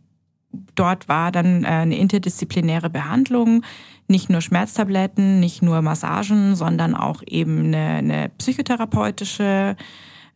Dort 0.76 1.10
war 1.10 1.32
dann 1.32 1.64
äh, 1.64 1.68
eine 1.68 1.98
interdisziplinäre 1.98 2.90
Behandlung, 2.90 3.64
nicht 4.08 4.30
nur 4.30 4.42
Schmerztabletten, 4.42 5.40
nicht 5.40 5.62
nur 5.62 5.82
Massagen, 5.82 6.56
sondern 6.56 6.96
auch 6.96 7.22
eben 7.28 7.66
eine, 7.66 7.86
eine 7.98 8.30
psychotherapeutische 8.38 9.76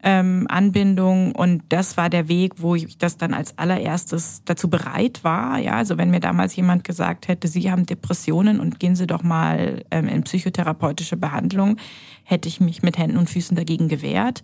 ähm, 0.03 0.45
Anbindung 0.49 1.33
und 1.33 1.63
das 1.69 1.95
war 1.95 2.09
der 2.09 2.27
Weg, 2.27 2.55
wo 2.57 2.75
ich 2.75 2.97
das 2.97 3.17
dann 3.17 3.33
als 3.33 3.57
allererstes 3.57 4.41
dazu 4.43 4.69
bereit 4.69 5.23
war. 5.23 5.57
Ja, 5.59 5.75
also 5.75 5.97
wenn 5.97 6.11
mir 6.11 6.19
damals 6.19 6.55
jemand 6.57 6.83
gesagt 6.83 7.29
hätte, 7.29 7.47
Sie 7.47 7.71
haben 7.71 7.85
Depressionen 7.85 8.59
und 8.59 8.81
gehen 8.81 8.97
Sie 8.97 9.07
doch 9.07 9.23
mal 9.23 9.85
ähm, 9.91 10.09
in 10.09 10.23
psychotherapeutische 10.23 11.15
Behandlung, 11.15 11.77
hätte 12.23 12.47
ich 12.47 12.59
mich 12.59 12.83
mit 12.83 12.97
Händen 12.97 13.17
und 13.17 13.29
Füßen 13.29 13.55
dagegen 13.55 13.87
gewehrt. 13.87 14.41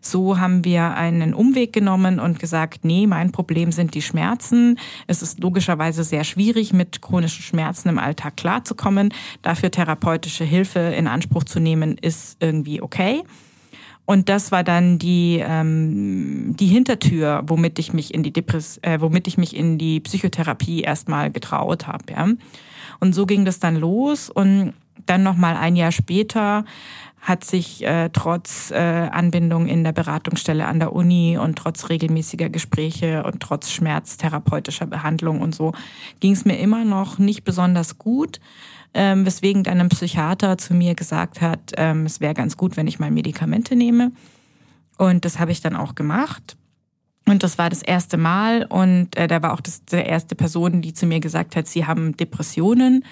So 0.00 0.38
haben 0.38 0.64
wir 0.64 0.94
einen 0.94 1.34
Umweg 1.34 1.72
genommen 1.72 2.20
und 2.20 2.38
gesagt, 2.38 2.84
nee, 2.84 3.06
mein 3.06 3.32
Problem 3.32 3.72
sind 3.72 3.94
die 3.94 4.02
Schmerzen. 4.02 4.78
Es 5.06 5.22
ist 5.22 5.40
logischerweise 5.40 6.04
sehr 6.04 6.24
schwierig, 6.24 6.72
mit 6.72 7.02
chronischen 7.02 7.42
Schmerzen 7.42 7.88
im 7.88 7.98
Alltag 7.98 8.36
klarzukommen. 8.36 9.12
Dafür 9.42 9.70
therapeutische 9.70 10.44
Hilfe 10.44 10.78
in 10.78 11.08
Anspruch 11.08 11.44
zu 11.44 11.60
nehmen, 11.60 11.98
ist 11.98 12.36
irgendwie 12.40 12.80
okay. 12.80 13.22
Und 14.06 14.28
das 14.28 14.52
war 14.52 14.62
dann 14.62 15.00
die 15.00 15.42
ähm, 15.44 16.54
die 16.56 16.68
Hintertür, 16.68 17.42
womit 17.46 17.80
ich 17.80 17.92
mich 17.92 18.14
in 18.14 18.22
die 18.22 18.32
Depress 18.32 18.78
äh, 18.82 19.00
womit 19.00 19.26
ich 19.26 19.36
mich 19.36 19.56
in 19.56 19.78
die 19.78 19.98
Psychotherapie 19.98 20.82
erstmal 20.82 21.32
getraut 21.32 21.88
habe. 21.88 22.04
Ja. 22.10 22.28
Und 23.00 23.14
so 23.14 23.26
ging 23.26 23.44
das 23.44 23.58
dann 23.58 23.74
los 23.74 24.30
und 24.30 24.74
dann 25.06 25.24
noch 25.24 25.36
mal 25.36 25.56
ein 25.56 25.76
Jahr 25.76 25.92
später 25.92 26.64
hat 27.26 27.44
sich 27.44 27.84
äh, 27.84 28.08
trotz 28.12 28.70
äh, 28.70 28.76
Anbindung 28.76 29.66
in 29.66 29.82
der 29.82 29.92
Beratungsstelle 29.92 30.64
an 30.66 30.78
der 30.78 30.92
Uni 30.92 31.38
und 31.38 31.56
trotz 31.56 31.88
regelmäßiger 31.88 32.48
Gespräche 32.50 33.24
und 33.24 33.40
trotz 33.40 33.70
schmerztherapeutischer 33.70 34.86
Behandlung 34.86 35.40
und 35.40 35.54
so 35.54 35.72
ging 36.20 36.32
es 36.32 36.44
mir 36.44 36.58
immer 36.58 36.84
noch 36.84 37.18
nicht 37.18 37.44
besonders 37.44 37.98
gut 37.98 38.40
ähm, 38.96 39.26
weswegen 39.26 39.62
dann 39.62 39.78
ein 39.78 39.90
Psychiater 39.90 40.56
zu 40.56 40.72
mir 40.72 40.94
gesagt 40.94 41.42
hat, 41.42 41.72
ähm, 41.76 42.06
es 42.06 42.20
wäre 42.20 42.32
ganz 42.32 42.56
gut, 42.56 42.78
wenn 42.78 42.86
ich 42.86 42.98
mal 42.98 43.10
Medikamente 43.10 43.76
nehme. 43.76 44.10
Und 44.96 45.26
das 45.26 45.38
habe 45.38 45.52
ich 45.52 45.60
dann 45.60 45.76
auch 45.76 45.94
gemacht. 45.94 46.56
Und 47.26 47.42
das 47.42 47.58
war 47.58 47.68
das 47.68 47.82
erste 47.82 48.16
Mal 48.16 48.64
und 48.64 49.14
äh, 49.16 49.26
da 49.26 49.42
war 49.42 49.52
auch 49.52 49.60
das, 49.60 49.84
die 49.84 49.96
erste 49.96 50.34
Person, 50.34 50.80
die 50.80 50.94
zu 50.94 51.06
mir 51.06 51.20
gesagt 51.20 51.56
hat, 51.56 51.66
sie 51.66 51.84
haben 51.84 52.16
Depressionen, 52.16 53.04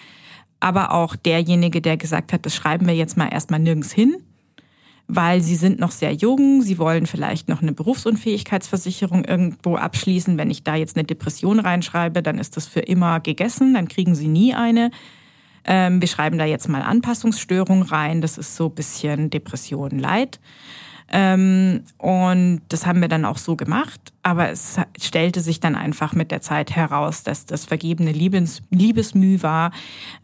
aber 0.61 0.93
auch 0.93 1.17
derjenige, 1.17 1.81
der 1.81 1.97
gesagt 1.97 2.33
hat, 2.33 2.47
das 2.47 2.55
schreiben 2.55 2.87
wir 2.87 2.95
jetzt 2.95 3.17
mal 3.17 3.29
erstmal 3.29 3.61
nirgends 3.61 3.93
hin, 3.93 4.17
weil 5.07 5.41
sie 5.41 5.57
sind 5.57 5.79
noch 5.79 5.91
sehr 5.91 6.13
jung, 6.13 6.63
sie 6.63 6.79
wollen 6.79 7.07
vielleicht 7.07 7.49
noch 7.49 7.61
eine 7.61 7.73
Berufsunfähigkeitsversicherung 7.73 9.25
irgendwo 9.25 9.77
abschließen. 9.77 10.39
Wenn 10.39 10.51
ich 10.51 10.65
da 10.65 10.77
jetzt 10.77 10.97
eine 10.97 11.05
Depression 11.05 11.61
reinschreibe, 11.61 12.23
dann 12.23 12.39
ist 12.39 12.57
das 12.57 12.67
für 12.67 12.81
immer 12.81 13.21
gegessen, 13.21 13.75
dann 13.75 13.89
kriegen 13.89 14.15
sie 14.15 14.29
nie 14.29 14.55
eine. 14.55 14.91
Ähm, 15.67 16.01
wir 16.01 16.09
schreiben 16.09 16.39
da 16.39 16.45
jetzt 16.45 16.69
mal 16.69 16.83
Anpassungsstörung 16.83 17.83
rein. 17.83 18.21
Das 18.21 18.39
ist 18.39 18.57
so 18.57 18.67
ein 18.67 18.75
bisschen 18.75 19.31
Depression 19.31 19.99
Leid. 19.99 20.41
Ähm, 21.09 21.83
und 21.99 22.63
das 22.69 22.87
haben 22.87 23.01
wir 23.01 23.09
dann 23.09 23.25
auch 23.25 23.39
so 23.39 23.57
gemacht. 23.57 24.13
Aber 24.23 24.51
es 24.51 24.77
stellte 25.01 25.41
sich 25.41 25.61
dann 25.61 25.75
einfach 25.75 26.13
mit 26.13 26.31
der 26.31 26.41
Zeit 26.41 26.75
heraus, 26.75 27.23
dass 27.23 27.47
das 27.47 27.65
vergebene 27.65 28.13
Liebes, 28.13 28.63
Liebesmüh 28.71 29.43
war. 29.43 29.73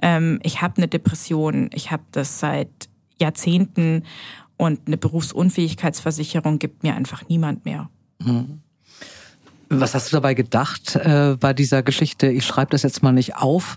Ähm, 0.03 0.41
ich 0.43 0.63
habe 0.63 0.79
eine 0.79 0.89
Depression. 0.89 1.71
Ich 1.73 1.91
habe 1.91 2.03
das 2.13 2.41
seit 2.41 2.89
Jahrzehnten. 3.21 4.05
Und 4.57 4.81
eine 4.87 4.99
Berufsunfähigkeitsversicherung 4.99 6.59
gibt 6.59 6.83
mir 6.83 6.95
einfach 6.95 7.29
niemand 7.29 7.65
mehr. 7.65 7.89
Mhm. 8.19 8.61
Was 9.71 9.95
hast 9.95 10.13
du 10.13 10.17
dabei 10.17 10.35
gedacht 10.35 10.97
äh, 10.97 11.37
bei 11.39 11.55
dieser 11.55 11.83
Geschichte? 11.83 12.27
Ich 12.27 12.45
schreibe 12.45 12.73
das 12.73 12.83
jetzt 12.83 13.03
mal 13.03 13.13
nicht 13.13 13.37
auf 13.37 13.77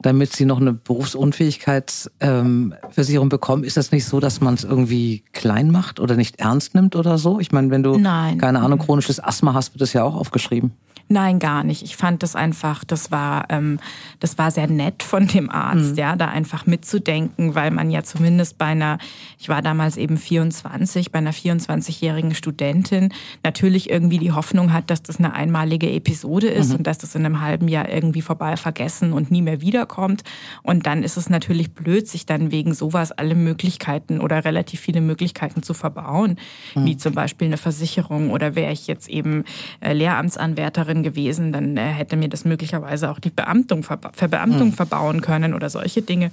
damit 0.00 0.34
sie 0.34 0.44
noch 0.44 0.60
eine 0.60 0.72
Berufsunfähigkeitsversicherung 0.72 3.26
ähm, 3.26 3.28
bekommen, 3.28 3.64
ist 3.64 3.76
das 3.76 3.90
nicht 3.90 4.04
so, 4.04 4.20
dass 4.20 4.40
man 4.40 4.54
es 4.54 4.64
irgendwie 4.64 5.24
klein 5.32 5.70
macht 5.70 5.98
oder 5.98 6.16
nicht 6.16 6.40
ernst 6.40 6.74
nimmt 6.74 6.96
oder 6.96 7.18
so? 7.18 7.40
Ich 7.40 7.52
meine, 7.52 7.70
wenn 7.70 7.82
du 7.82 7.98
Nein. 7.98 8.38
keine 8.38 8.60
Ahnung 8.60 8.78
chronisches 8.78 9.22
Asthma 9.22 9.54
hast, 9.54 9.74
wird 9.74 9.82
das 9.82 9.92
ja 9.92 10.04
auch 10.04 10.14
aufgeschrieben. 10.14 10.72
Nein, 11.10 11.38
gar 11.38 11.64
nicht. 11.64 11.82
Ich 11.82 11.96
fand 11.96 12.22
das 12.22 12.36
einfach, 12.36 12.84
das 12.84 13.10
war, 13.10 13.46
ähm, 13.48 13.78
das 14.20 14.36
war 14.36 14.50
sehr 14.50 14.68
nett 14.68 15.02
von 15.02 15.26
dem 15.26 15.48
Arzt, 15.48 15.92
mhm. 15.92 15.98
ja, 15.98 16.16
da 16.16 16.28
einfach 16.28 16.66
mitzudenken, 16.66 17.54
weil 17.54 17.70
man 17.70 17.90
ja 17.90 18.02
zumindest 18.02 18.58
bei 18.58 18.66
einer, 18.66 18.98
ich 19.38 19.48
war 19.48 19.62
damals 19.62 19.96
eben 19.96 20.18
24, 20.18 21.10
bei 21.10 21.18
einer 21.18 21.32
24-jährigen 21.32 22.34
Studentin 22.34 23.14
natürlich 23.42 23.88
irgendwie 23.88 24.18
die 24.18 24.32
Hoffnung 24.32 24.74
hat, 24.74 24.90
dass 24.90 25.02
das 25.02 25.18
eine 25.18 25.32
einmalige 25.32 25.90
Episode 25.90 26.48
ist 26.48 26.70
mhm. 26.70 26.76
und 26.76 26.86
dass 26.86 26.98
das 26.98 27.14
in 27.14 27.24
einem 27.24 27.40
halben 27.40 27.68
Jahr 27.68 27.88
irgendwie 27.88 28.22
vorbei 28.22 28.58
vergessen 28.58 29.14
und 29.14 29.30
nie 29.30 29.42
mehr 29.42 29.62
wiederkommt. 29.62 30.24
Und 30.62 30.86
dann 30.86 31.02
ist 31.02 31.16
es 31.16 31.30
natürlich 31.30 31.72
blöd, 31.72 32.06
sich 32.06 32.26
dann 32.26 32.52
wegen 32.52 32.74
sowas 32.74 33.12
alle 33.12 33.34
Möglichkeiten 33.34 34.20
oder 34.20 34.44
relativ 34.44 34.80
viele 34.80 35.00
Möglichkeiten 35.00 35.62
zu 35.62 35.72
verbauen, 35.72 36.36
mhm. 36.74 36.84
wie 36.84 36.96
zum 36.98 37.14
Beispiel 37.14 37.46
eine 37.46 37.56
Versicherung 37.56 38.30
oder 38.30 38.54
wäre 38.54 38.72
ich 38.72 38.86
jetzt 38.86 39.08
eben 39.08 39.44
äh, 39.80 39.94
Lehramtsanwärterin 39.94 40.97
Lehrerin 40.98 41.02
gewesen, 41.02 41.52
dann 41.52 41.76
äh, 41.76 41.80
hätte 41.80 42.16
mir 42.16 42.28
das 42.28 42.44
möglicherweise 42.44 43.10
auch 43.10 43.18
die 43.18 43.30
Beamtung, 43.30 43.82
Verbeamtung 43.82 44.68
mhm. 44.68 44.72
verbauen 44.72 45.20
können 45.20 45.54
oder 45.54 45.70
solche 45.70 46.02
Dinge. 46.02 46.30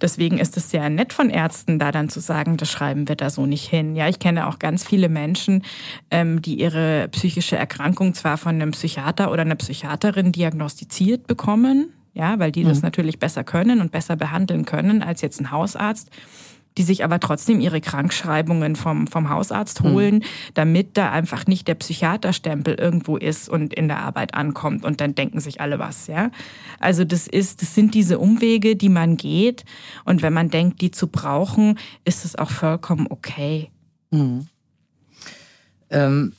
Deswegen 0.00 0.38
ist 0.38 0.56
es 0.56 0.70
sehr 0.70 0.88
nett 0.90 1.12
von 1.12 1.30
Ärzten, 1.30 1.78
da 1.78 1.92
dann 1.92 2.08
zu 2.08 2.20
sagen, 2.20 2.56
das 2.56 2.70
schreiben 2.70 3.08
wir 3.08 3.16
da 3.16 3.30
so 3.30 3.46
nicht 3.46 3.68
hin. 3.68 3.96
Ja, 3.96 4.08
ich 4.08 4.18
kenne 4.18 4.46
auch 4.46 4.58
ganz 4.58 4.84
viele 4.84 5.08
Menschen, 5.08 5.62
ähm, 6.10 6.42
die 6.42 6.60
ihre 6.60 7.08
psychische 7.08 7.56
Erkrankung 7.56 8.14
zwar 8.14 8.38
von 8.38 8.54
einem 8.54 8.72
Psychiater 8.72 9.30
oder 9.30 9.42
einer 9.42 9.56
Psychiaterin 9.56 10.32
diagnostiziert 10.32 11.26
bekommen, 11.26 11.92
ja, 12.14 12.38
weil 12.38 12.52
die 12.52 12.64
mhm. 12.64 12.68
das 12.68 12.82
natürlich 12.82 13.18
besser 13.18 13.44
können 13.44 13.80
und 13.80 13.90
besser 13.92 14.16
behandeln 14.16 14.64
können 14.64 15.02
als 15.02 15.22
jetzt 15.22 15.40
ein 15.40 15.50
Hausarzt 15.50 16.10
die 16.78 16.82
sich 16.82 17.04
aber 17.04 17.20
trotzdem 17.20 17.60
ihre 17.60 17.80
Krankschreibungen 17.80 18.76
vom, 18.76 19.06
vom 19.06 19.28
Hausarzt 19.28 19.82
holen, 19.82 20.16
mhm. 20.16 20.22
damit 20.54 20.96
da 20.96 21.10
einfach 21.10 21.46
nicht 21.46 21.68
der 21.68 21.74
Psychiaterstempel 21.74 22.74
irgendwo 22.74 23.16
ist 23.16 23.48
und 23.48 23.74
in 23.74 23.88
der 23.88 24.00
Arbeit 24.00 24.34
ankommt 24.34 24.84
und 24.84 25.00
dann 25.00 25.14
denken 25.14 25.40
sich 25.40 25.60
alle 25.60 25.78
was, 25.78 26.06
ja. 26.06 26.30
Also 26.80 27.04
das 27.04 27.26
ist, 27.26 27.62
das 27.62 27.74
sind 27.74 27.94
diese 27.94 28.18
Umwege, 28.18 28.76
die 28.76 28.88
man 28.88 29.16
geht 29.16 29.64
und 30.04 30.22
wenn 30.22 30.32
man 30.32 30.50
denkt, 30.50 30.80
die 30.80 30.90
zu 30.90 31.08
brauchen, 31.08 31.78
ist 32.04 32.24
es 32.24 32.36
auch 32.36 32.50
vollkommen 32.50 33.06
okay. 33.08 33.70
Mhm. 34.10 34.46
Ähm, 35.90 36.32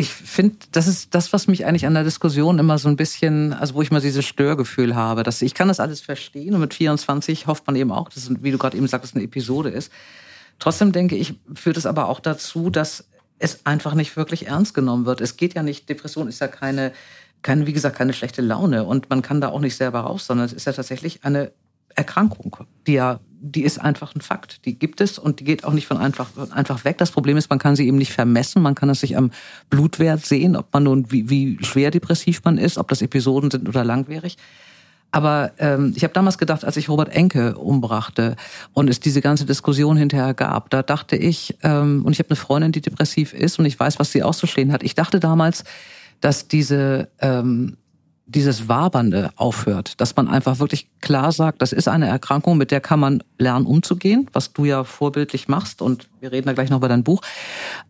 ich 0.00 0.08
finde, 0.14 0.56
das 0.72 0.86
ist 0.86 1.14
das, 1.14 1.32
was 1.34 1.46
mich 1.46 1.66
eigentlich 1.66 1.84
an 1.84 1.92
der 1.92 2.04
Diskussion 2.04 2.58
immer 2.58 2.78
so 2.78 2.88
ein 2.88 2.96
bisschen, 2.96 3.52
also 3.52 3.74
wo 3.74 3.82
ich 3.82 3.90
mal 3.90 4.00
dieses 4.00 4.24
Störgefühl 4.24 4.94
habe, 4.94 5.22
dass 5.22 5.42
ich 5.42 5.52
kann 5.52 5.68
das 5.68 5.78
alles 5.78 6.00
verstehen 6.00 6.54
und 6.54 6.60
mit 6.60 6.72
24 6.72 7.46
hofft 7.46 7.66
man 7.66 7.76
eben 7.76 7.92
auch, 7.92 8.08
dass, 8.08 8.30
wie 8.42 8.50
du 8.50 8.56
gerade 8.56 8.78
eben 8.78 8.88
sagst, 8.88 9.14
eine 9.14 9.24
Episode 9.24 9.68
ist. 9.68 9.92
Trotzdem 10.58 10.92
denke 10.92 11.16
ich, 11.16 11.34
führt 11.54 11.76
es 11.76 11.84
aber 11.84 12.08
auch 12.08 12.20
dazu, 12.20 12.70
dass 12.70 13.08
es 13.38 13.66
einfach 13.66 13.92
nicht 13.92 14.16
wirklich 14.16 14.46
ernst 14.46 14.72
genommen 14.72 15.04
wird. 15.04 15.20
Es 15.20 15.36
geht 15.36 15.52
ja 15.52 15.62
nicht, 15.62 15.88
Depression 15.90 16.28
ist 16.28 16.40
ja 16.40 16.48
keine, 16.48 16.92
keine, 17.42 17.66
wie 17.66 17.74
gesagt, 17.74 17.96
keine 17.96 18.14
schlechte 18.14 18.40
Laune 18.40 18.84
und 18.84 19.10
man 19.10 19.20
kann 19.20 19.42
da 19.42 19.50
auch 19.50 19.60
nicht 19.60 19.76
selber 19.76 20.00
raus, 20.00 20.24
sondern 20.26 20.46
es 20.46 20.54
ist 20.54 20.64
ja 20.64 20.72
tatsächlich 20.72 21.24
eine 21.24 21.52
Erkrankung, 21.94 22.56
die 22.86 22.94
ja, 22.94 23.20
die 23.42 23.62
ist 23.62 23.80
einfach 23.80 24.14
ein 24.14 24.20
Fakt. 24.20 24.64
Die 24.66 24.78
gibt 24.78 25.00
es 25.00 25.18
und 25.18 25.40
die 25.40 25.44
geht 25.44 25.64
auch 25.64 25.72
nicht 25.72 25.86
von 25.86 25.96
einfach, 25.96 26.28
einfach 26.50 26.84
weg. 26.84 26.98
Das 26.98 27.10
Problem 27.10 27.38
ist, 27.38 27.48
man 27.48 27.58
kann 27.58 27.74
sie 27.74 27.86
eben 27.86 27.96
nicht 27.96 28.12
vermessen. 28.12 28.60
Man 28.62 28.74
kann 28.74 28.90
es 28.90 29.00
sich 29.00 29.16
am 29.16 29.30
Blutwert 29.70 30.24
sehen, 30.24 30.56
ob 30.56 30.72
man 30.72 30.82
nun, 30.82 31.10
wie, 31.10 31.30
wie 31.30 31.58
schwer 31.62 31.90
depressiv 31.90 32.42
man 32.44 32.58
ist, 32.58 32.76
ob 32.76 32.88
das 32.88 33.00
Episoden 33.00 33.50
sind 33.50 33.66
oder 33.68 33.82
langwierig. 33.82 34.36
Aber 35.10 35.52
ähm, 35.58 35.94
ich 35.96 36.04
habe 36.04 36.12
damals 36.12 36.38
gedacht, 36.38 36.64
als 36.64 36.76
ich 36.76 36.88
Robert 36.88 37.08
Enke 37.08 37.56
umbrachte 37.56 38.36
und 38.74 38.88
es 38.88 39.00
diese 39.00 39.20
ganze 39.20 39.46
Diskussion 39.46 39.96
hinterher 39.96 40.34
gab, 40.34 40.70
da 40.70 40.82
dachte 40.82 41.16
ich, 41.16 41.56
ähm, 41.62 42.04
und 42.04 42.12
ich 42.12 42.18
habe 42.18 42.28
eine 42.28 42.36
Freundin, 42.36 42.72
die 42.72 42.80
depressiv 42.80 43.32
ist 43.32 43.58
und 43.58 43.64
ich 43.64 43.80
weiß, 43.80 43.98
was 43.98 44.12
sie 44.12 44.22
auszustehen 44.22 44.70
hat. 44.70 44.82
Ich 44.82 44.94
dachte 44.94 45.18
damals, 45.18 45.64
dass 46.20 46.46
diese 46.46 47.08
ähm, 47.20 47.76
dieses 48.30 48.68
Wabernde 48.68 49.30
aufhört, 49.36 50.00
dass 50.00 50.14
man 50.16 50.28
einfach 50.28 50.58
wirklich 50.60 50.88
klar 51.00 51.32
sagt, 51.32 51.62
das 51.62 51.72
ist 51.72 51.88
eine 51.88 52.06
Erkrankung, 52.06 52.56
mit 52.56 52.70
der 52.70 52.80
kann 52.80 53.00
man 53.00 53.22
lernen 53.38 53.66
umzugehen, 53.66 54.28
was 54.32 54.52
du 54.52 54.64
ja 54.64 54.84
vorbildlich 54.84 55.48
machst 55.48 55.82
und 55.82 56.08
wir 56.20 56.30
reden 56.30 56.46
da 56.46 56.52
gleich 56.52 56.70
noch 56.70 56.78
über 56.78 56.88
dein 56.88 57.04
Buch, 57.04 57.22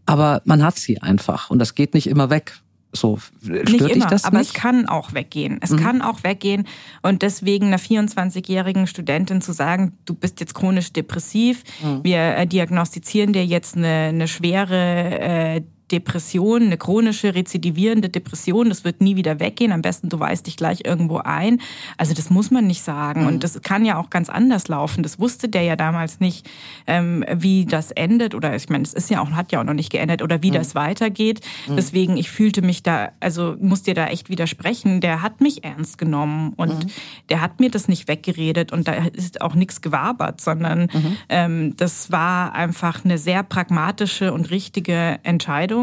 aber 0.06 0.40
man 0.44 0.62
hat 0.62 0.76
sie 0.76 1.00
einfach 1.02 1.50
und 1.50 1.58
das 1.58 1.74
geht 1.74 1.94
nicht 1.94 2.06
immer 2.06 2.30
weg. 2.30 2.54
So, 2.92 3.18
stört 3.18 3.68
nicht 3.68 3.84
dich 3.84 3.96
immer, 3.96 4.06
das 4.06 4.24
aber 4.24 4.38
nicht? 4.38 4.48
es 4.48 4.54
kann 4.54 4.88
auch 4.88 5.14
weggehen. 5.14 5.58
Es 5.60 5.70
mhm. 5.70 5.76
kann 5.76 6.02
auch 6.02 6.24
weggehen 6.24 6.66
und 7.02 7.22
deswegen 7.22 7.68
einer 7.68 7.78
24-jährigen 7.78 8.88
Studentin 8.88 9.40
zu 9.40 9.52
sagen, 9.52 9.96
du 10.06 10.14
bist 10.14 10.40
jetzt 10.40 10.54
chronisch 10.54 10.92
depressiv, 10.92 11.62
mhm. 11.84 12.02
wir 12.02 12.18
äh, 12.18 12.46
diagnostizieren 12.48 13.32
dir 13.32 13.46
jetzt 13.46 13.76
eine, 13.76 13.86
eine 13.86 14.26
schwere 14.26 15.20
äh, 15.20 15.62
Depression, 15.90 16.62
eine 16.62 16.76
chronische, 16.76 17.34
rezidivierende 17.34 18.08
Depression, 18.08 18.68
das 18.68 18.84
wird 18.84 19.00
nie 19.00 19.16
wieder 19.16 19.40
weggehen. 19.40 19.72
Am 19.72 19.82
besten, 19.82 20.08
du 20.08 20.18
weißt 20.18 20.46
dich 20.46 20.56
gleich 20.56 20.84
irgendwo 20.84 21.18
ein. 21.18 21.60
Also 21.96 22.14
das 22.14 22.30
muss 22.30 22.50
man 22.50 22.66
nicht 22.66 22.82
sagen. 22.82 23.22
Mhm. 23.22 23.26
Und 23.26 23.44
das 23.44 23.60
kann 23.62 23.84
ja 23.84 23.98
auch 23.98 24.10
ganz 24.10 24.28
anders 24.28 24.68
laufen. 24.68 25.02
Das 25.02 25.18
wusste 25.18 25.48
der 25.48 25.62
ja 25.62 25.76
damals 25.76 26.20
nicht, 26.20 26.48
ähm, 26.86 27.24
wie 27.32 27.66
das 27.66 27.90
endet. 27.90 28.34
Oder 28.34 28.54
ich 28.54 28.68
meine, 28.68 28.84
es 28.84 28.94
ist 28.94 29.10
ja 29.10 29.20
auch, 29.20 29.30
hat 29.32 29.52
ja 29.52 29.60
auch 29.60 29.64
noch 29.64 29.74
nicht 29.74 29.90
geendet 29.90 30.22
oder 30.22 30.42
wie 30.42 30.50
mhm. 30.50 30.54
das 30.54 30.74
weitergeht. 30.74 31.40
Mhm. 31.66 31.76
Deswegen, 31.76 32.16
ich 32.16 32.30
fühlte 32.30 32.62
mich 32.62 32.82
da, 32.82 33.10
also 33.20 33.56
muss 33.60 33.82
dir 33.82 33.94
da 33.94 34.06
echt 34.06 34.30
widersprechen. 34.30 35.00
Der 35.00 35.22
hat 35.22 35.40
mich 35.40 35.64
ernst 35.64 35.98
genommen 35.98 36.52
und 36.56 36.84
mhm. 36.84 36.90
der 37.28 37.40
hat 37.40 37.58
mir 37.60 37.70
das 37.70 37.88
nicht 37.88 38.06
weggeredet 38.06 38.72
und 38.72 38.86
da 38.86 38.92
ist 38.92 39.40
auch 39.40 39.54
nichts 39.54 39.80
gewabert, 39.80 40.40
sondern 40.40 40.82
mhm. 40.82 41.16
ähm, 41.28 41.76
das 41.76 42.12
war 42.12 42.54
einfach 42.54 43.04
eine 43.04 43.18
sehr 43.18 43.42
pragmatische 43.42 44.32
und 44.32 44.50
richtige 44.50 45.18
Entscheidung. 45.22 45.79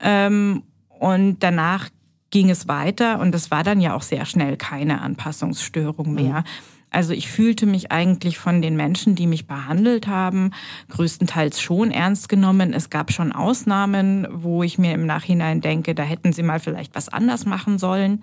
Ähm, 0.00 0.62
und 0.88 1.38
danach 1.40 1.88
ging 2.30 2.50
es 2.50 2.68
weiter 2.68 3.20
und 3.20 3.34
es 3.34 3.50
war 3.50 3.64
dann 3.64 3.80
ja 3.80 3.94
auch 3.94 4.02
sehr 4.02 4.26
schnell 4.26 4.56
keine 4.56 5.00
Anpassungsstörung 5.00 6.12
mehr. 6.12 6.40
Mhm. 6.40 6.44
Also 6.90 7.12
ich 7.12 7.28
fühlte 7.28 7.66
mich 7.66 7.92
eigentlich 7.92 8.38
von 8.38 8.62
den 8.62 8.76
Menschen, 8.76 9.14
die 9.14 9.26
mich 9.26 9.46
behandelt 9.46 10.06
haben, 10.06 10.52
größtenteils 10.88 11.60
schon 11.60 11.90
ernst 11.90 12.28
genommen. 12.28 12.72
Es 12.72 12.88
gab 12.88 13.12
schon 13.12 13.32
Ausnahmen, 13.32 14.26
wo 14.30 14.62
ich 14.62 14.78
mir 14.78 14.94
im 14.94 15.04
Nachhinein 15.04 15.60
denke, 15.60 15.94
da 15.94 16.02
hätten 16.02 16.32
sie 16.32 16.42
mal 16.42 16.60
vielleicht 16.60 16.94
was 16.94 17.10
anders 17.10 17.44
machen 17.44 17.78
sollen. 17.78 18.22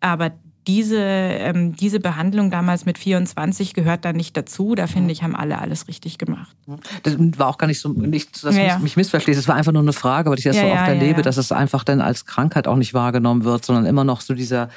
Aber 0.00 0.32
diese, 0.70 0.98
ähm, 0.98 1.74
diese 1.74 1.98
Behandlung 1.98 2.52
damals 2.52 2.86
mit 2.86 2.96
24 2.96 3.74
gehört 3.74 4.04
da 4.04 4.12
nicht 4.12 4.36
dazu. 4.36 4.76
Da 4.76 4.86
finde 4.86 5.10
ich, 5.10 5.24
haben 5.24 5.34
alle 5.34 5.58
alles 5.58 5.88
richtig 5.88 6.16
gemacht. 6.16 6.56
Das 7.02 7.16
war 7.18 7.48
auch 7.48 7.58
gar 7.58 7.66
nicht 7.66 7.80
so, 7.80 7.88
nicht, 7.88 8.44
dass 8.44 8.56
ja, 8.56 8.76
du 8.76 8.82
mich 8.84 8.96
missverstehst. 8.96 9.40
Es 9.40 9.48
war 9.48 9.56
einfach 9.56 9.72
nur 9.72 9.82
eine 9.82 9.92
Frage, 9.92 10.30
weil 10.30 10.38
ich 10.38 10.44
das 10.44 10.54
ja, 10.54 10.62
so 10.62 10.68
oft 10.68 10.76
ja, 10.76 10.86
erlebe, 10.86 11.22
dass 11.22 11.38
es 11.38 11.50
einfach 11.50 11.82
dann 11.82 12.00
als 12.00 12.24
Krankheit 12.24 12.68
auch 12.68 12.76
nicht 12.76 12.94
wahrgenommen 12.94 13.42
wird, 13.42 13.64
sondern 13.64 13.84
immer 13.84 14.04
noch 14.04 14.20
so 14.20 14.32
dieser 14.32 14.68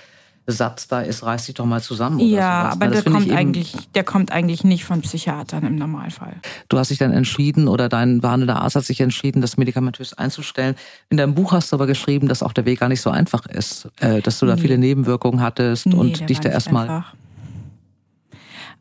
Satz 0.45 0.87
da 0.87 1.01
ist, 1.01 1.23
reiß 1.23 1.45
dich 1.45 1.55
doch 1.55 1.65
mal 1.65 1.81
zusammen. 1.81 2.19
ja, 2.19 2.63
sowas. 2.63 2.73
aber 2.73 2.87
der 2.87 3.03
kommt, 3.03 3.31
eigentlich, 3.31 3.75
der 3.95 4.03
kommt 4.03 4.31
eigentlich 4.31 4.63
nicht 4.63 4.83
von 4.83 5.01
Psychiatern 5.01 5.65
im 5.65 5.77
Normalfall. 5.77 6.35
Du 6.67 6.77
hast 6.77 6.91
dich 6.91 6.97
dann 6.97 7.13
entschieden 7.13 7.67
oder 7.67 7.87
dein 7.87 8.19
behandelnder 8.19 8.61
Arzt 8.61 8.75
hat 8.75 8.83
sich 8.83 8.99
entschieden, 8.99 9.41
das 9.41 9.55
medikamentös 9.55 10.13
einzustellen. 10.13 10.75
In 11.09 11.17
deinem 11.17 11.33
Buch 11.33 11.53
hast 11.53 11.71
du 11.71 11.77
aber 11.77 11.87
geschrieben, 11.87 12.27
dass 12.27 12.43
auch 12.43 12.51
der 12.51 12.65
Weg 12.65 12.79
gar 12.79 12.89
nicht 12.89 13.01
so 13.01 13.09
einfach 13.09 13.45
ist, 13.45 13.87
äh, 14.01 14.21
dass 14.21 14.39
du 14.39 14.45
da 14.45 14.55
nee. 14.55 14.61
viele 14.61 14.77
Nebenwirkungen 14.77 15.41
hattest 15.41 15.85
nee, 15.85 15.95
und 15.95 16.29
dich 16.29 16.39
da 16.39 16.49
erstmal 16.49 17.05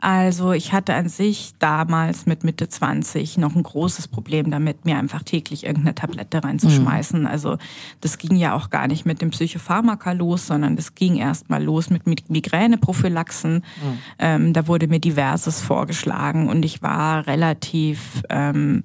also 0.03 0.51
ich 0.51 0.73
hatte 0.73 0.95
an 0.95 1.09
sich 1.09 1.53
damals 1.61 2.27
mit 2.27 2.43
Mitte 2.43 2.69
20 2.69 3.39
noch 3.39 3.55
ein 3.55 3.63
großes 3.63 4.09
Problem 4.09 4.51
damit, 4.51 4.85
mir 4.85 4.99
einfach 4.99 5.23
täglich 5.23 5.63
irgendeine 5.63 5.95
Tablette 5.95 6.43
reinzuschmeißen. 6.43 7.21
Mhm. 7.21 7.27
Also 7.29 7.57
das 8.01 8.19
ging 8.19 8.35
ja 8.35 8.57
auch 8.57 8.71
gar 8.71 8.89
nicht 8.89 9.07
mit 9.07 9.23
dem 9.23 9.31
Psychopharmaka 9.31 10.11
los, 10.11 10.49
sondern 10.49 10.75
das 10.75 10.97
ging 10.97 11.15
erst 11.15 11.51
mal 11.51 11.63
los 11.63 11.89
mit 11.89 12.03
Migräneprophylaxen. 12.29 13.55
Mhm. 13.55 13.99
Ähm, 14.19 14.53
da 14.53 14.67
wurde 14.67 14.89
mir 14.89 14.99
diverses 14.99 15.61
vorgeschlagen 15.61 16.49
und 16.49 16.65
ich 16.65 16.83
war 16.83 17.29
relativ 17.29 18.25
ähm, 18.29 18.83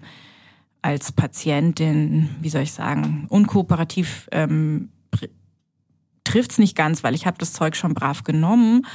als 0.84 1.12
Patientin, 1.12 2.30
wie 2.42 2.50
soll 2.50 2.62
ich 2.62 2.74
sagen, 2.74 3.26
unkooperativ 3.30 4.30
ähm, 4.32 4.90
trifft's 6.28 6.58
nicht 6.58 6.76
ganz, 6.76 7.04
weil 7.04 7.16
ich 7.16 7.26
habe 7.26 7.38
das 7.38 7.54
Zeug 7.54 7.76
schon 7.76 7.94
brav 7.94 8.24
genommen, 8.24 8.86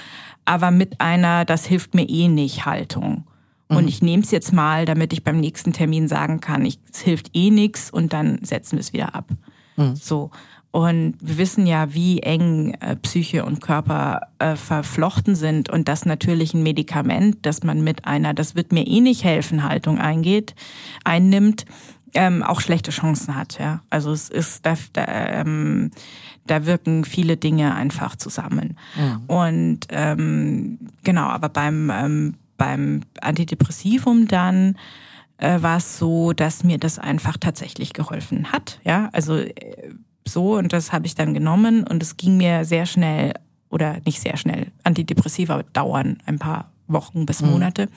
aber 0.44 0.70
mit 0.70 1.00
einer, 1.00 1.44
das 1.44 1.66
hilft 1.66 1.94
mir 1.94 2.08
eh 2.08 2.28
nicht 2.28 2.66
Haltung. 2.66 3.24
Und 3.68 3.82
mhm. 3.82 3.88
ich 3.88 4.02
nehme 4.02 4.22
es 4.22 4.30
jetzt 4.30 4.52
mal, 4.52 4.84
damit 4.84 5.12
ich 5.12 5.24
beim 5.24 5.40
nächsten 5.40 5.72
Termin 5.72 6.08
sagen 6.08 6.40
kann, 6.40 6.64
ich, 6.64 6.78
es 6.92 7.00
hilft 7.00 7.30
eh 7.34 7.50
nix 7.50 7.90
und 7.90 8.12
dann 8.12 8.38
setzen 8.42 8.72
wir 8.72 8.80
es 8.80 8.92
wieder 8.92 9.14
ab. 9.14 9.30
Mhm. 9.76 9.96
So. 9.96 10.30
Und 10.72 11.16
wir 11.20 11.36
wissen 11.36 11.66
ja, 11.66 11.92
wie 11.92 12.20
eng 12.20 12.74
äh, 12.80 12.96
Psyche 12.96 13.44
und 13.44 13.60
Körper 13.60 14.22
äh, 14.38 14.56
verflochten 14.56 15.34
sind 15.34 15.68
und 15.68 15.86
dass 15.86 16.06
natürlich 16.06 16.54
ein 16.54 16.62
Medikament, 16.62 17.38
das 17.42 17.62
man 17.62 17.84
mit 17.84 18.06
einer, 18.06 18.32
das 18.32 18.54
wird 18.54 18.72
mir 18.72 18.86
eh 18.86 19.00
nicht 19.00 19.22
helfen, 19.22 19.64
Haltung 19.64 19.98
eingeht, 19.98 20.54
einnimmt, 21.04 21.66
ähm, 22.14 22.42
auch 22.42 22.60
schlechte 22.60 22.90
Chancen 22.90 23.34
hat. 23.34 23.58
Ja, 23.58 23.82
also 23.90 24.12
es 24.12 24.28
ist 24.28 24.66
da, 24.66 24.74
da 24.92 25.04
ähm, 25.06 25.90
da 26.46 26.66
wirken 26.66 27.04
viele 27.04 27.36
Dinge 27.36 27.74
einfach 27.74 28.16
zusammen. 28.16 28.76
Ja. 28.96 29.20
Und 29.26 29.80
ähm, 29.90 30.78
genau, 31.04 31.26
aber 31.26 31.48
beim, 31.48 31.90
ähm, 31.90 32.34
beim 32.56 33.02
Antidepressivum 33.20 34.28
dann 34.28 34.76
äh, 35.38 35.62
war 35.62 35.78
es 35.78 35.98
so, 35.98 36.32
dass 36.32 36.64
mir 36.64 36.78
das 36.78 36.98
einfach 36.98 37.36
tatsächlich 37.36 37.92
geholfen 37.92 38.52
hat. 38.52 38.80
Ja, 38.84 39.08
also 39.12 39.36
äh, 39.36 39.52
so 40.26 40.56
und 40.56 40.72
das 40.72 40.92
habe 40.92 41.06
ich 41.06 41.14
dann 41.14 41.34
genommen 41.34 41.84
und 41.84 42.02
es 42.02 42.16
ging 42.16 42.36
mir 42.36 42.64
sehr 42.64 42.86
schnell 42.86 43.34
oder 43.70 43.98
nicht 44.04 44.20
sehr 44.20 44.36
schnell. 44.36 44.70
Antidepressiva 44.84 45.62
dauern 45.72 46.18
ein 46.26 46.38
paar 46.38 46.70
Wochen 46.86 47.26
bis 47.26 47.40
mhm. 47.40 47.50
Monate. 47.50 47.86
Mhm. 47.86 47.90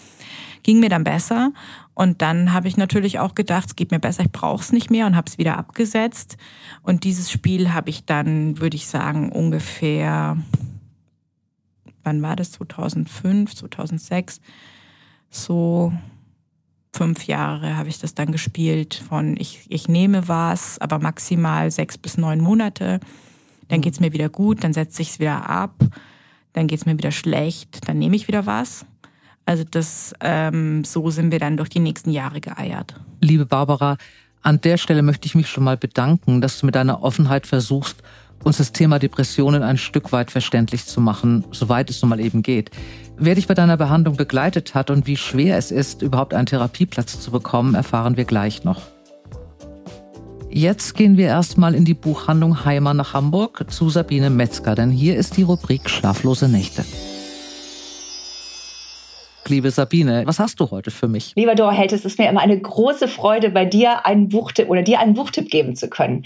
Ging 0.63 0.79
mir 0.79 0.89
dann 0.89 1.03
besser 1.03 1.51
und 1.95 2.21
dann 2.21 2.51
habe 2.51 2.67
ich 2.67 2.75
natürlich 2.75 3.19
auch 3.19 3.35
gedacht, 3.35 3.67
es 3.67 3.75
geht 3.77 3.91
mir 3.91 3.99
besser, 3.99 4.23
ich 4.23 4.31
brauche 4.31 4.61
es 4.61 4.73
nicht 4.73 4.91
mehr 4.91 5.07
und 5.07 5.15
habe 5.15 5.29
es 5.29 5.37
wieder 5.37 5.57
abgesetzt. 5.57 6.35
Und 6.83 7.05
dieses 7.05 7.31
Spiel 7.31 7.73
habe 7.73 7.89
ich 7.89 8.03
dann, 8.03 8.59
würde 8.59 8.75
ich 8.75 8.87
sagen, 8.87 9.31
ungefähr, 9.31 10.37
wann 12.03 12.21
war 12.21 12.35
das? 12.35 12.51
2005, 12.51 13.55
2006, 13.55 14.41
so 15.29 15.93
fünf 16.93 17.27
Jahre 17.27 17.77
habe 17.77 17.89
ich 17.89 17.99
das 17.99 18.13
dann 18.13 18.31
gespielt 18.31 18.93
von 18.95 19.37
ich, 19.37 19.65
ich 19.69 19.87
nehme 19.87 20.27
was, 20.27 20.79
aber 20.79 20.99
maximal 20.99 21.71
sechs 21.71 21.97
bis 21.97 22.17
neun 22.17 22.41
Monate. 22.41 22.99
Dann 23.69 23.81
geht's 23.81 24.01
mir 24.01 24.11
wieder 24.11 24.29
gut, 24.29 24.63
dann 24.65 24.73
setze 24.73 25.01
ich 25.01 25.11
es 25.11 25.19
wieder 25.19 25.49
ab, 25.49 25.75
dann 26.53 26.67
geht's 26.67 26.85
mir 26.85 26.97
wieder 26.97 27.11
schlecht, 27.11 27.87
dann 27.87 27.99
nehme 27.99 28.17
ich 28.17 28.27
wieder 28.27 28.45
was. 28.45 28.85
Also 29.45 29.63
das, 29.69 30.13
ähm, 30.21 30.83
so 30.83 31.09
sind 31.09 31.31
wir 31.31 31.39
dann 31.39 31.57
durch 31.57 31.69
die 31.69 31.79
nächsten 31.79 32.11
Jahre 32.11 32.41
geeiert. 32.41 32.95
Liebe 33.21 33.45
Barbara, 33.45 33.97
an 34.41 34.61
der 34.61 34.77
Stelle 34.77 35.01
möchte 35.01 35.27
ich 35.27 35.35
mich 35.35 35.47
schon 35.47 35.63
mal 35.63 35.77
bedanken, 35.77 36.41
dass 36.41 36.59
du 36.59 36.65
mit 36.65 36.75
deiner 36.75 37.03
Offenheit 37.03 37.47
versuchst, 37.47 37.97
uns 38.43 38.57
das 38.57 38.71
Thema 38.71 38.99
Depressionen 38.99 39.63
ein 39.63 39.77
Stück 39.77 40.11
weit 40.11 40.29
verständlich 40.29 40.85
zu 40.85 41.01
machen, 41.01 41.45
soweit 41.51 41.89
es 41.89 42.01
nun 42.01 42.09
mal 42.09 42.19
eben 42.19 42.43
geht. 42.43 42.69
Wer 43.17 43.35
dich 43.35 43.47
bei 43.47 43.53
deiner 43.53 43.77
Behandlung 43.77 44.17
begleitet 44.17 44.75
hat 44.75 44.89
und 44.89 45.07
wie 45.07 45.17
schwer 45.17 45.57
es 45.57 45.71
ist, 45.71 46.01
überhaupt 46.01 46.33
einen 46.33 46.45
Therapieplatz 46.45 47.19
zu 47.19 47.31
bekommen, 47.31 47.75
erfahren 47.75 48.17
wir 48.17 48.25
gleich 48.25 48.63
noch. 48.63 48.81
Jetzt 50.49 50.95
gehen 50.95 51.17
wir 51.17 51.27
erstmal 51.27 51.75
in 51.75 51.85
die 51.85 51.93
Buchhandlung 51.93 52.65
Heimer 52.65 52.93
nach 52.93 53.13
Hamburg 53.13 53.65
zu 53.69 53.89
Sabine 53.89 54.29
Metzger, 54.29 54.75
denn 54.75 54.89
hier 54.89 55.17
ist 55.17 55.37
die 55.37 55.43
Rubrik 55.43 55.89
Schlaflose 55.89 56.47
Nächte 56.47 56.85
liebe 59.49 59.71
Sabine. 59.71 60.23
Was 60.25 60.39
hast 60.39 60.59
du 60.59 60.71
heute 60.71 60.91
für 60.91 61.07
mich? 61.07 61.33
Lieber 61.35 61.55
Dora 61.55 61.71
Held, 61.71 61.93
es 61.93 62.05
ist 62.05 62.19
mir 62.19 62.29
immer 62.29 62.41
eine 62.41 62.59
große 62.59 63.07
Freude, 63.07 63.49
bei 63.49 63.65
dir 63.65 64.05
einen 64.05 64.29
Buchtipp 64.29 64.69
oder 64.69 64.81
dir 64.81 64.99
einen 64.99 65.13
Buchtipp 65.13 65.49
geben 65.49 65.75
zu 65.75 65.89
können. 65.89 66.25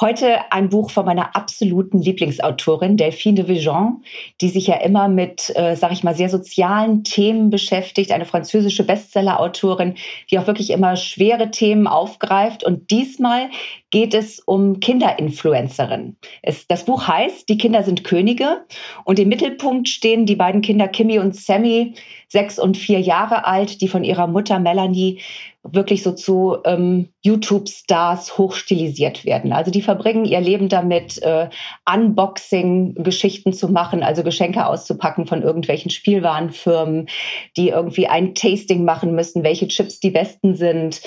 Heute 0.00 0.38
ein 0.52 0.68
Buch 0.68 0.90
von 0.90 1.04
meiner 1.04 1.34
absoluten 1.34 2.00
Lieblingsautorin, 2.00 2.96
Delphine 2.96 3.42
de 3.42 3.48
Vigeon, 3.48 4.04
die 4.40 4.48
sich 4.48 4.66
ja 4.66 4.76
immer 4.76 5.08
mit, 5.08 5.52
äh, 5.56 5.74
sag 5.74 5.92
ich 5.92 6.04
mal, 6.04 6.14
sehr 6.14 6.28
sozialen 6.28 7.04
Themen 7.04 7.50
beschäftigt. 7.50 8.12
Eine 8.12 8.24
französische 8.24 8.84
Bestseller-Autorin, 8.84 9.94
die 10.30 10.38
auch 10.38 10.46
wirklich 10.46 10.70
immer 10.70 10.96
schwere 10.96 11.50
Themen 11.50 11.86
aufgreift. 11.86 12.62
Und 12.62 12.90
diesmal 12.90 13.50
geht 13.90 14.14
es 14.14 14.38
um 14.40 14.80
Kinderinfluencerinnen. 14.80 16.16
das 16.68 16.84
Buch 16.84 17.08
heißt 17.08 17.48
Die 17.48 17.58
Kinder 17.58 17.82
sind 17.82 18.04
Könige 18.04 18.64
und 19.04 19.18
im 19.18 19.28
Mittelpunkt 19.28 19.88
stehen 19.88 20.26
die 20.26 20.36
beiden 20.36 20.60
Kinder 20.60 20.88
Kimmy 20.88 21.18
und 21.18 21.34
Sammy, 21.34 21.94
sechs 22.28 22.58
und 22.58 22.76
vier 22.76 23.00
Jahre 23.00 23.46
alt, 23.46 23.80
die 23.80 23.88
von 23.88 24.04
ihrer 24.04 24.26
Mutter 24.26 24.58
Melanie 24.58 25.20
wirklich 25.72 26.02
so 26.02 26.12
zu 26.12 26.58
ähm, 26.64 27.08
YouTube-Stars 27.22 28.38
hochstilisiert 28.38 29.24
werden. 29.24 29.52
Also 29.52 29.70
die 29.70 29.82
verbringen 29.82 30.24
ihr 30.24 30.40
Leben 30.40 30.68
damit, 30.68 31.20
äh, 31.22 31.48
Unboxing-Geschichten 31.90 33.52
zu 33.52 33.68
machen, 33.68 34.02
also 34.02 34.22
Geschenke 34.22 34.66
auszupacken 34.66 35.26
von 35.26 35.42
irgendwelchen 35.42 35.90
Spielwarenfirmen, 35.90 37.08
die 37.56 37.70
irgendwie 37.70 38.06
ein 38.06 38.34
Tasting 38.34 38.84
machen 38.84 39.14
müssen, 39.14 39.42
welche 39.42 39.68
Chips 39.68 40.00
die 40.00 40.10
besten 40.10 40.54
sind. 40.54 41.02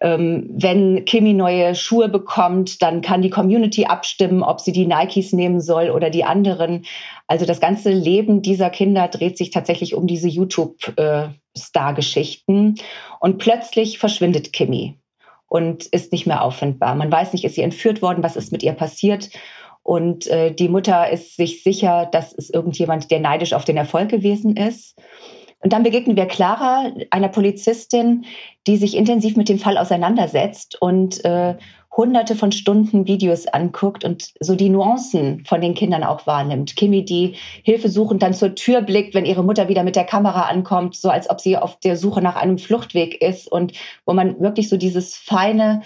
Ähm, 0.00 0.48
wenn 0.50 1.04
Kimi 1.04 1.34
neue 1.34 1.74
Schuhe 1.74 2.08
bekommt, 2.08 2.80
dann 2.82 3.02
kann 3.02 3.22
die 3.22 3.30
Community 3.30 3.84
abstimmen, 3.84 4.42
ob 4.42 4.60
sie 4.60 4.72
die 4.72 4.86
Nikes 4.86 5.32
nehmen 5.32 5.60
soll 5.60 5.90
oder 5.90 6.10
die 6.10 6.24
anderen. 6.24 6.86
Also 7.30 7.46
das 7.46 7.60
ganze 7.60 7.90
Leben 7.90 8.42
dieser 8.42 8.68
Kinder 8.70 9.06
dreht 9.06 9.38
sich 9.38 9.50
tatsächlich 9.50 9.94
um 9.94 10.08
diese 10.08 10.26
YouTube-Star-Geschichten. 10.26 12.74
Und 13.20 13.38
plötzlich 13.38 14.00
verschwindet 14.00 14.52
Kimi 14.52 14.96
und 15.46 15.86
ist 15.86 16.10
nicht 16.10 16.26
mehr 16.26 16.42
auffindbar. 16.42 16.96
Man 16.96 17.12
weiß 17.12 17.32
nicht, 17.32 17.44
ist 17.44 17.54
sie 17.54 17.62
entführt 17.62 18.02
worden, 18.02 18.24
was 18.24 18.34
ist 18.34 18.50
mit 18.50 18.64
ihr 18.64 18.72
passiert. 18.72 19.30
Und 19.84 20.26
äh, 20.26 20.52
die 20.52 20.68
Mutter 20.68 21.08
ist 21.08 21.36
sich 21.36 21.62
sicher, 21.62 22.08
dass 22.10 22.32
es 22.32 22.50
irgendjemand, 22.50 23.12
der 23.12 23.20
neidisch 23.20 23.52
auf 23.52 23.64
den 23.64 23.76
Erfolg 23.76 24.08
gewesen 24.08 24.56
ist. 24.56 25.00
Und 25.60 25.72
dann 25.72 25.84
begegnen 25.84 26.16
wir 26.16 26.26
Clara, 26.26 26.90
einer 27.10 27.28
Polizistin, 27.28 28.24
die 28.66 28.76
sich 28.76 28.96
intensiv 28.96 29.36
mit 29.36 29.48
dem 29.48 29.60
Fall 29.60 29.78
auseinandersetzt 29.78 30.82
und 30.82 31.24
äh, 31.24 31.54
hunderte 32.00 32.34
von 32.34 32.50
Stunden 32.50 33.06
Videos 33.06 33.46
anguckt 33.46 34.04
und 34.04 34.32
so 34.40 34.54
die 34.54 34.70
Nuancen 34.70 35.44
von 35.44 35.60
den 35.60 35.74
Kindern 35.74 36.02
auch 36.02 36.26
wahrnimmt. 36.26 36.74
Kimi, 36.74 37.04
die 37.04 37.34
hilfesuchend 37.62 38.22
dann 38.22 38.32
zur 38.32 38.54
Tür 38.54 38.80
blickt, 38.80 39.12
wenn 39.12 39.26
ihre 39.26 39.44
Mutter 39.44 39.68
wieder 39.68 39.82
mit 39.82 39.96
der 39.96 40.04
Kamera 40.04 40.44
ankommt, 40.44 40.96
so 40.96 41.10
als 41.10 41.28
ob 41.28 41.42
sie 41.42 41.58
auf 41.58 41.78
der 41.78 41.98
Suche 41.98 42.22
nach 42.22 42.36
einem 42.36 42.56
Fluchtweg 42.56 43.20
ist 43.20 43.52
und 43.52 43.74
wo 44.06 44.14
man 44.14 44.40
wirklich 44.40 44.70
so 44.70 44.78
dieses 44.78 45.14
feine 45.14 45.82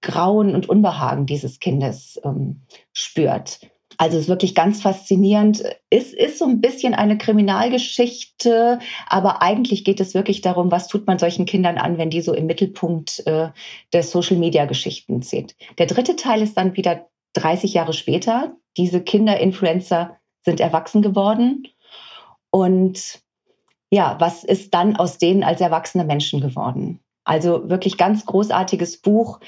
Grauen 0.00 0.54
und 0.54 0.66
Unbehagen 0.66 1.26
dieses 1.26 1.60
Kindes 1.60 2.18
ähm, 2.24 2.62
spürt. 2.94 3.60
Also 3.98 4.16
es 4.16 4.24
ist 4.24 4.28
wirklich 4.28 4.54
ganz 4.54 4.80
faszinierend. 4.82 5.62
Es 5.90 6.12
ist 6.12 6.38
so 6.38 6.46
ein 6.46 6.60
bisschen 6.60 6.94
eine 6.94 7.18
Kriminalgeschichte, 7.18 8.78
aber 9.06 9.42
eigentlich 9.42 9.84
geht 9.84 10.00
es 10.00 10.14
wirklich 10.14 10.40
darum, 10.40 10.70
was 10.70 10.88
tut 10.88 11.06
man 11.06 11.18
solchen 11.18 11.44
Kindern 11.44 11.76
an, 11.76 11.98
wenn 11.98 12.10
die 12.10 12.22
so 12.22 12.32
im 12.32 12.46
Mittelpunkt 12.46 13.26
äh, 13.26 13.48
der 13.92 14.02
Social-Media-Geschichten 14.02 15.22
sind. 15.22 15.54
Der 15.78 15.86
dritte 15.86 16.16
Teil 16.16 16.40
ist 16.42 16.56
dann 16.56 16.76
wieder 16.76 17.08
30 17.34 17.74
Jahre 17.74 17.92
später. 17.92 18.56
Diese 18.76 19.02
Kinder-Influencer 19.02 20.16
sind 20.44 20.60
erwachsen 20.60 21.02
geworden. 21.02 21.68
Und 22.50 23.20
ja, 23.90 24.16
was 24.18 24.44
ist 24.44 24.72
dann 24.72 24.96
aus 24.96 25.18
denen 25.18 25.42
als 25.42 25.60
erwachsene 25.60 26.04
Menschen 26.04 26.40
geworden? 26.40 27.00
Also 27.24 27.68
wirklich 27.68 27.98
ganz 27.98 28.24
großartiges 28.24 29.02
Buch. 29.02 29.40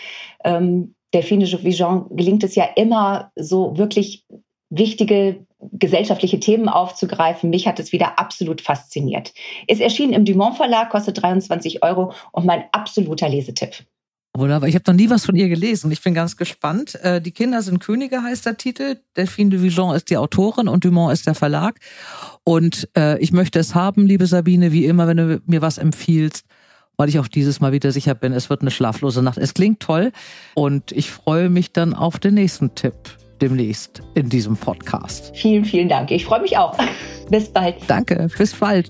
Ähm, 0.44 0.94
Delphine 1.14 1.46
Vigeon 1.46 2.06
gelingt 2.10 2.44
es 2.44 2.54
ja 2.54 2.64
immer, 2.76 3.30
so 3.36 3.76
wirklich 3.76 4.24
wichtige 4.70 5.46
gesellschaftliche 5.70 6.40
Themen 6.40 6.68
aufzugreifen. 6.68 7.50
Mich 7.50 7.66
hat 7.66 7.78
es 7.78 7.92
wieder 7.92 8.18
absolut 8.18 8.60
fasziniert. 8.60 9.32
Es 9.68 9.80
erschien 9.80 10.12
im 10.12 10.24
Dumont 10.24 10.56
Verlag, 10.56 10.90
kostet 10.90 11.22
23 11.22 11.82
Euro 11.82 12.12
und 12.32 12.46
mein 12.46 12.64
absoluter 12.72 13.28
Lesetipp. 13.28 13.84
Wunderbar. 14.34 14.66
Ich 14.66 14.74
habe 14.74 14.90
noch 14.90 14.96
nie 14.96 15.10
was 15.10 15.26
von 15.26 15.36
ihr 15.36 15.50
gelesen. 15.50 15.92
Ich 15.92 16.02
bin 16.02 16.14
ganz 16.14 16.38
gespannt. 16.38 16.94
Äh, 17.02 17.20
die 17.20 17.32
Kinder 17.32 17.60
sind 17.60 17.80
Könige 17.80 18.22
heißt 18.22 18.46
der 18.46 18.56
Titel. 18.56 18.96
Delphine 19.14 19.50
de 19.50 19.62
Vigeon 19.62 19.94
ist 19.94 20.08
die 20.08 20.16
Autorin 20.16 20.68
und 20.68 20.84
Dumont 20.84 21.12
ist 21.12 21.26
der 21.26 21.34
Verlag. 21.34 21.78
Und 22.42 22.88
äh, 22.96 23.18
ich 23.18 23.32
möchte 23.32 23.58
es 23.58 23.74
haben, 23.74 24.06
liebe 24.06 24.26
Sabine, 24.26 24.72
wie 24.72 24.86
immer, 24.86 25.06
wenn 25.06 25.18
du 25.18 25.42
mir 25.44 25.60
was 25.60 25.76
empfiehlst 25.76 26.46
weil 27.02 27.08
ich 27.08 27.18
auch 27.18 27.26
dieses 27.26 27.58
Mal 27.58 27.72
wieder 27.72 27.90
sicher 27.90 28.14
bin, 28.14 28.32
es 28.32 28.48
wird 28.48 28.60
eine 28.60 28.70
schlaflose 28.70 29.24
Nacht. 29.24 29.36
Es 29.36 29.54
klingt 29.54 29.80
toll 29.80 30.12
und 30.54 30.92
ich 30.92 31.10
freue 31.10 31.50
mich 31.50 31.72
dann 31.72 31.94
auf 31.94 32.20
den 32.20 32.34
nächsten 32.34 32.76
Tipp 32.76 32.94
demnächst 33.40 34.04
in 34.14 34.28
diesem 34.28 34.56
Podcast. 34.56 35.32
Vielen, 35.34 35.64
vielen 35.64 35.88
Dank. 35.88 36.12
Ich 36.12 36.24
freue 36.24 36.42
mich 36.42 36.56
auch. 36.56 36.78
Bis 37.28 37.48
bald. 37.52 37.74
Danke, 37.88 38.28
bis 38.38 38.54
bald. 38.54 38.88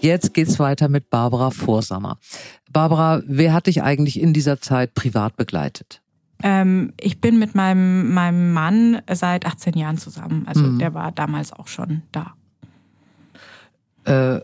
Jetzt 0.00 0.34
geht's 0.34 0.58
weiter 0.58 0.88
mit 0.88 1.10
Barbara 1.10 1.50
Vorsammer. 1.50 2.18
Barbara, 2.72 3.22
wer 3.24 3.52
hat 3.52 3.68
dich 3.68 3.84
eigentlich 3.84 4.20
in 4.20 4.32
dieser 4.32 4.60
Zeit 4.60 4.94
privat 4.94 5.36
begleitet? 5.36 6.02
Ähm, 6.42 6.92
ich 6.98 7.20
bin 7.20 7.38
mit 7.38 7.54
meinem, 7.54 8.12
meinem 8.12 8.52
Mann 8.52 9.00
seit 9.12 9.46
18 9.46 9.74
Jahren 9.74 9.98
zusammen. 9.98 10.42
Also 10.48 10.64
mhm. 10.64 10.80
der 10.80 10.92
war 10.92 11.12
damals 11.12 11.52
auch 11.52 11.68
schon 11.68 12.02
da. 12.10 12.34
Äh, 14.06 14.40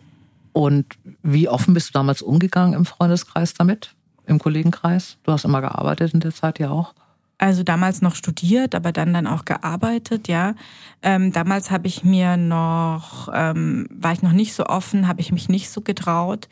und 0.53 0.87
wie 1.23 1.49
offen 1.49 1.75
bist 1.75 1.89
du 1.89 1.93
damals 1.93 2.23
umgegangen 2.23 2.75
im 2.75 2.87
Freundeskreis 2.87 3.55
damit, 3.55 3.95
im 4.27 4.39
Kollegenkreis? 4.39 5.19
Du 5.23 5.33
hast 5.33 5.45
immer 5.45 5.61
gearbeitet 5.61 6.15
in 6.15 6.21
der 6.21 6.35
Zeit 6.35 6.59
ja 6.59 6.71
auch. 6.71 6.95
Also 7.39 7.63
damals 7.63 8.03
noch 8.03 8.17
studiert, 8.17 8.75
aber 8.75 8.93
dann 8.93 9.15
dann 9.15 9.27
auch 9.27 9.47
gearbeitet, 9.47 10.29
ja. 10.29 10.55
Ähm, 11.03 11.33
damals 11.33 11.71
habe 11.71 11.87
ich 11.87 12.05
mir 12.05 12.37
noch, 12.37 13.31
ähm, 13.33 13.87
war 13.91 14.13
ich 14.13 14.21
noch 14.21 14.33
nicht 14.33 14.53
so 14.53 14.67
offen, 14.67 15.09
habe 15.09 15.23
ich 15.23 15.33
mich 15.33 15.49
nicht 15.49 15.71
so 15.71 15.81
getraut. 15.81 16.51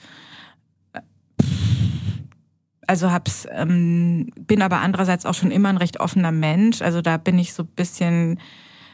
Also 2.86 3.12
hab's, 3.12 3.46
ähm, 3.52 4.30
bin 4.34 4.62
aber 4.62 4.80
andererseits 4.80 5.26
auch 5.26 5.34
schon 5.34 5.50
immer 5.50 5.68
ein 5.68 5.76
recht 5.76 6.00
offener 6.00 6.32
Mensch. 6.32 6.80
Also 6.80 7.02
da 7.02 7.18
bin 7.18 7.38
ich 7.38 7.52
so 7.52 7.64
ein 7.64 7.74
bisschen 7.76 8.40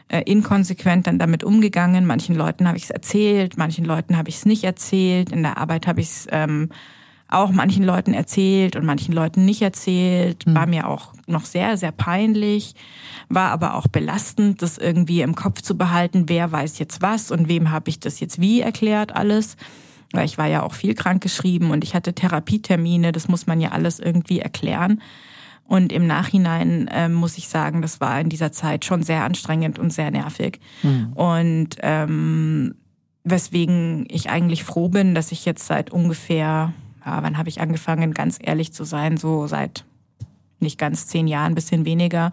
äh, 0.08 0.22
inkonsequent 0.22 1.06
dann 1.06 1.18
damit 1.18 1.44
umgegangen. 1.44 2.06
Manchen 2.06 2.34
Leuten 2.34 2.68
habe 2.68 2.76
ich 2.76 2.84
es 2.84 2.90
erzählt, 2.90 3.56
manchen 3.56 3.84
Leuten 3.84 4.16
habe 4.16 4.28
ich 4.28 4.36
es 4.36 4.46
nicht 4.46 4.64
erzählt. 4.64 5.32
In 5.32 5.42
der 5.42 5.58
Arbeit 5.58 5.86
habe 5.86 6.00
ich 6.00 6.08
es 6.08 6.26
ähm, 6.30 6.68
auch 7.28 7.50
manchen 7.50 7.84
Leuten 7.84 8.14
erzählt 8.14 8.76
und 8.76 8.84
manchen 8.84 9.14
Leuten 9.14 9.44
nicht 9.44 9.62
erzählt. 9.62 10.44
Hm. 10.44 10.54
War 10.54 10.66
mir 10.66 10.88
auch 10.88 11.12
noch 11.26 11.44
sehr, 11.44 11.76
sehr 11.76 11.92
peinlich. 11.92 12.74
War 13.28 13.50
aber 13.50 13.74
auch 13.74 13.88
belastend, 13.88 14.62
das 14.62 14.78
irgendwie 14.78 15.22
im 15.22 15.34
Kopf 15.34 15.62
zu 15.62 15.76
behalten, 15.76 16.28
wer 16.28 16.52
weiß 16.52 16.78
jetzt 16.78 17.02
was 17.02 17.30
und 17.30 17.48
wem 17.48 17.70
habe 17.70 17.88
ich 17.90 18.00
das 18.00 18.20
jetzt 18.20 18.40
wie 18.40 18.60
erklärt 18.60 19.14
alles. 19.16 19.56
Weil 20.12 20.26
ich 20.26 20.38
war 20.38 20.46
ja 20.46 20.62
auch 20.62 20.74
viel 20.74 20.94
krank 20.94 21.22
geschrieben 21.22 21.70
und 21.70 21.82
ich 21.82 21.94
hatte 21.94 22.14
Therapietermine, 22.14 23.10
das 23.10 23.26
muss 23.26 23.46
man 23.46 23.60
ja 23.60 23.70
alles 23.70 23.98
irgendwie 23.98 24.38
erklären. 24.38 25.00
Und 25.66 25.92
im 25.92 26.07
Nachhinein 26.07 26.88
äh, 26.88 27.09
muss 27.09 27.38
ich 27.38 27.48
sagen, 27.48 27.83
das 27.83 28.00
war 28.00 28.20
in 28.20 28.29
dieser 28.29 28.53
Zeit 28.53 28.85
schon 28.85 29.03
sehr 29.03 29.24
anstrengend 29.24 29.79
und 29.79 29.92
sehr 29.92 30.11
nervig. 30.11 30.61
Mhm. 30.83 31.12
Und 31.14 31.68
ähm, 31.81 32.74
weswegen 33.24 34.07
ich 34.11 34.29
eigentlich 34.29 34.64
froh 34.64 34.88
bin, 34.88 35.14
dass 35.14 35.33
ich 35.33 35.44
jetzt 35.44 35.66
seit 35.66 35.90
ungefähr, 35.90 36.74
ja, 37.05 37.22
wann 37.22 37.38
habe 37.38 37.48
ich 37.48 37.61
angefangen, 37.61 38.12
ganz 38.12 38.38
ehrlich 38.40 38.72
zu 38.72 38.85
sein, 38.85 39.16
so 39.16 39.46
seit 39.46 39.85
nicht 40.61 40.79
ganz 40.79 41.07
zehn 41.07 41.27
Jahren, 41.27 41.55
bisschen 41.55 41.85
weniger, 41.85 42.31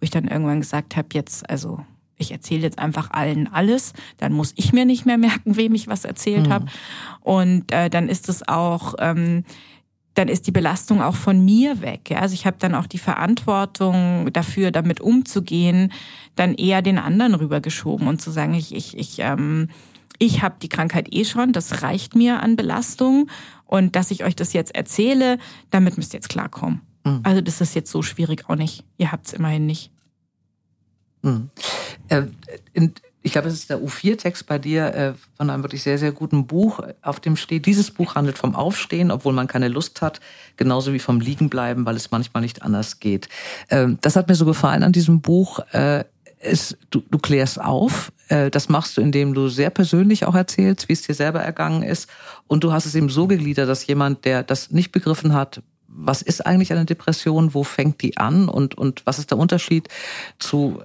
wo 0.00 0.04
ich 0.04 0.10
dann 0.10 0.28
irgendwann 0.28 0.60
gesagt 0.60 0.96
habe, 0.96 1.08
jetzt, 1.12 1.48
also 1.48 1.80
ich 2.16 2.30
erzähle 2.30 2.62
jetzt 2.62 2.78
einfach 2.78 3.10
allen 3.10 3.52
alles, 3.52 3.92
dann 4.18 4.32
muss 4.32 4.52
ich 4.56 4.72
mir 4.72 4.84
nicht 4.84 5.06
mehr 5.06 5.18
merken, 5.18 5.56
wem 5.56 5.74
ich 5.74 5.88
was 5.88 6.04
erzählt 6.04 6.46
mhm. 6.46 6.52
habe. 6.52 6.66
Und 7.20 7.72
äh, 7.72 7.90
dann 7.90 8.08
ist 8.08 8.28
es 8.28 8.46
auch 8.46 8.94
ähm, 8.98 9.44
dann 10.14 10.28
ist 10.28 10.46
die 10.46 10.52
Belastung 10.52 11.02
auch 11.02 11.16
von 11.16 11.44
mir 11.44 11.80
weg. 11.80 12.10
Ja? 12.10 12.20
Also 12.20 12.34
ich 12.34 12.46
habe 12.46 12.56
dann 12.58 12.74
auch 12.74 12.86
die 12.86 12.98
Verantwortung 12.98 14.32
dafür, 14.32 14.70
damit 14.70 15.00
umzugehen, 15.00 15.92
dann 16.36 16.54
eher 16.54 16.82
den 16.82 16.98
anderen 16.98 17.34
rübergeschoben 17.34 18.06
und 18.06 18.22
zu 18.22 18.30
sagen, 18.30 18.54
ich, 18.54 18.74
ich, 18.74 18.96
ich, 18.96 19.18
ähm, 19.18 19.68
ich 20.18 20.42
habe 20.42 20.56
die 20.62 20.68
Krankheit 20.68 21.12
eh 21.12 21.24
schon, 21.24 21.52
das 21.52 21.82
reicht 21.82 22.14
mir 22.14 22.42
an 22.42 22.56
Belastung 22.56 23.28
und 23.66 23.96
dass 23.96 24.10
ich 24.10 24.24
euch 24.24 24.36
das 24.36 24.52
jetzt 24.52 24.74
erzähle, 24.74 25.38
damit 25.70 25.96
müsst 25.96 26.14
ihr 26.14 26.18
jetzt 26.18 26.28
klarkommen. 26.28 26.80
Mhm. 27.04 27.20
Also 27.24 27.40
das 27.40 27.60
ist 27.60 27.74
jetzt 27.74 27.90
so 27.90 28.02
schwierig 28.02 28.48
auch 28.48 28.56
nicht. 28.56 28.84
Ihr 28.98 29.10
habt 29.10 29.26
es 29.26 29.32
immerhin 29.32 29.66
nicht. 29.66 29.90
Mhm. 31.22 31.50
Äh, 32.08 32.22
in, 32.72 32.92
ich 33.24 33.32
glaube, 33.32 33.48
es 33.48 33.54
ist 33.54 33.70
der 33.70 33.80
U4-Text 33.80 34.46
bei 34.46 34.58
dir 34.58 34.94
äh, 34.94 35.12
von 35.38 35.48
einem 35.48 35.62
wirklich 35.62 35.82
sehr, 35.82 35.96
sehr 35.96 36.12
guten 36.12 36.46
Buch, 36.46 36.80
auf 37.00 37.20
dem 37.20 37.36
steht, 37.36 37.64
dieses 37.64 37.90
Buch 37.90 38.16
handelt 38.16 38.36
vom 38.36 38.54
Aufstehen, 38.54 39.10
obwohl 39.10 39.32
man 39.32 39.46
keine 39.46 39.68
Lust 39.68 40.02
hat, 40.02 40.20
genauso 40.58 40.92
wie 40.92 40.98
vom 40.98 41.20
Liegenbleiben, 41.20 41.86
weil 41.86 41.96
es 41.96 42.10
manchmal 42.10 42.42
nicht 42.42 42.62
anders 42.62 43.00
geht. 43.00 43.30
Ähm, 43.70 43.96
das 44.02 44.16
hat 44.16 44.28
mir 44.28 44.34
so 44.34 44.44
gefallen 44.44 44.82
an 44.82 44.92
diesem 44.92 45.22
Buch. 45.22 45.60
Äh, 45.72 46.04
es, 46.38 46.76
du, 46.90 47.02
du 47.10 47.18
klärst 47.18 47.58
auf. 47.58 48.12
Äh, 48.28 48.50
das 48.50 48.68
machst 48.68 48.98
du, 48.98 49.00
indem 49.00 49.32
du 49.32 49.48
sehr 49.48 49.70
persönlich 49.70 50.26
auch 50.26 50.34
erzählst, 50.34 50.90
wie 50.90 50.92
es 50.92 51.00
dir 51.00 51.14
selber 51.14 51.40
ergangen 51.40 51.82
ist. 51.82 52.10
Und 52.46 52.62
du 52.62 52.72
hast 52.74 52.84
es 52.84 52.94
eben 52.94 53.08
so 53.08 53.26
gegliedert, 53.26 53.70
dass 53.70 53.86
jemand, 53.86 54.26
der 54.26 54.42
das 54.42 54.70
nicht 54.70 54.92
begriffen 54.92 55.32
hat, 55.32 55.62
was 55.94 56.22
ist 56.22 56.44
eigentlich 56.44 56.72
eine 56.72 56.84
Depression, 56.84 57.54
wo 57.54 57.62
fängt 57.62 58.02
die 58.02 58.16
an 58.16 58.48
und, 58.48 58.76
und 58.76 59.02
was 59.06 59.18
ist 59.18 59.30
der 59.30 59.38
Unterschied 59.38 59.88
zu 60.38 60.82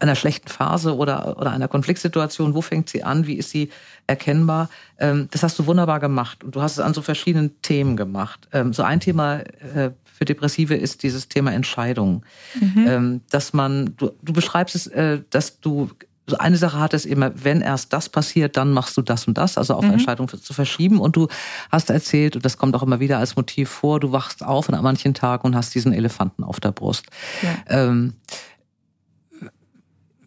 einer 0.00 0.14
schlechten 0.14 0.48
Phase 0.48 0.96
oder, 0.96 1.38
oder 1.38 1.50
einer 1.50 1.68
Konfliktsituation, 1.68 2.54
wo 2.54 2.60
fängt 2.60 2.88
sie 2.88 3.04
an, 3.04 3.26
wie 3.26 3.34
ist 3.34 3.50
sie 3.50 3.70
erkennbar, 4.06 4.68
ähm, 4.98 5.28
das 5.30 5.42
hast 5.42 5.58
du 5.58 5.66
wunderbar 5.66 6.00
gemacht 6.00 6.44
und 6.44 6.54
du 6.54 6.62
hast 6.62 6.72
es 6.72 6.80
an 6.80 6.94
so 6.94 7.02
verschiedenen 7.02 7.60
Themen 7.62 7.96
gemacht. 7.96 8.48
Ähm, 8.52 8.72
so 8.72 8.82
ein 8.82 9.00
Thema 9.00 9.40
äh, 9.74 9.90
für 10.04 10.24
Depressive 10.24 10.74
ist 10.74 11.02
dieses 11.02 11.28
Thema 11.28 11.52
Entscheidung, 11.52 12.24
mhm. 12.60 12.86
ähm, 12.86 13.20
dass 13.30 13.52
man, 13.52 13.94
du, 13.96 14.12
du 14.22 14.32
beschreibst 14.32 14.74
es, 14.74 14.86
äh, 14.88 15.20
dass 15.30 15.60
du 15.60 15.90
so 16.26 16.38
eine 16.38 16.56
Sache 16.56 16.78
hat 16.78 16.94
es 16.94 17.04
immer, 17.04 17.32
wenn 17.34 17.60
erst 17.60 17.92
das 17.92 18.08
passiert, 18.08 18.56
dann 18.56 18.72
machst 18.72 18.96
du 18.96 19.02
das 19.02 19.26
und 19.26 19.36
das, 19.36 19.58
also 19.58 19.74
auf 19.74 19.84
mhm. 19.84 19.94
Entscheidung 19.94 20.28
zu 20.28 20.54
verschieben. 20.54 21.00
Und 21.00 21.16
du 21.16 21.26
hast 21.70 21.90
erzählt, 21.90 22.36
und 22.36 22.44
das 22.44 22.56
kommt 22.58 22.76
auch 22.76 22.82
immer 22.82 23.00
wieder 23.00 23.18
als 23.18 23.34
Motiv 23.34 23.68
vor, 23.68 23.98
du 23.98 24.12
wachst 24.12 24.44
auf 24.44 24.72
an 24.72 24.82
manchen 24.82 25.14
Tagen 25.14 25.44
und 25.48 25.56
hast 25.56 25.74
diesen 25.74 25.92
Elefanten 25.92 26.44
auf 26.44 26.60
der 26.60 26.70
Brust. 26.70 27.06
Ja. 27.42 27.88
Ähm, 27.88 28.14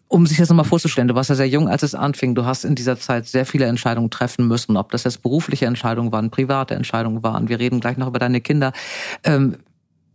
um 0.08 0.26
sich 0.26 0.38
das 0.38 0.48
nochmal 0.48 0.64
vorzustellen, 0.64 1.08
du 1.08 1.14
warst 1.14 1.30
ja 1.30 1.36
sehr 1.36 1.48
jung, 1.48 1.68
als 1.68 1.82
es 1.82 1.94
anfing. 1.94 2.34
Du 2.34 2.44
hast 2.44 2.64
in 2.64 2.74
dieser 2.74 2.98
Zeit 2.98 3.26
sehr 3.26 3.44
viele 3.44 3.66
Entscheidungen 3.66 4.10
treffen 4.10 4.46
müssen, 4.46 4.76
ob 4.76 4.92
das 4.92 5.04
jetzt 5.04 5.22
berufliche 5.22 5.66
Entscheidungen 5.66 6.12
waren, 6.12 6.30
private 6.30 6.74
Entscheidungen 6.74 7.22
waren. 7.22 7.48
Wir 7.48 7.58
reden 7.58 7.80
gleich 7.80 7.96
noch 7.96 8.06
über 8.08 8.18
deine 8.18 8.40
Kinder. 8.40 8.72
Ähm, 9.24 9.56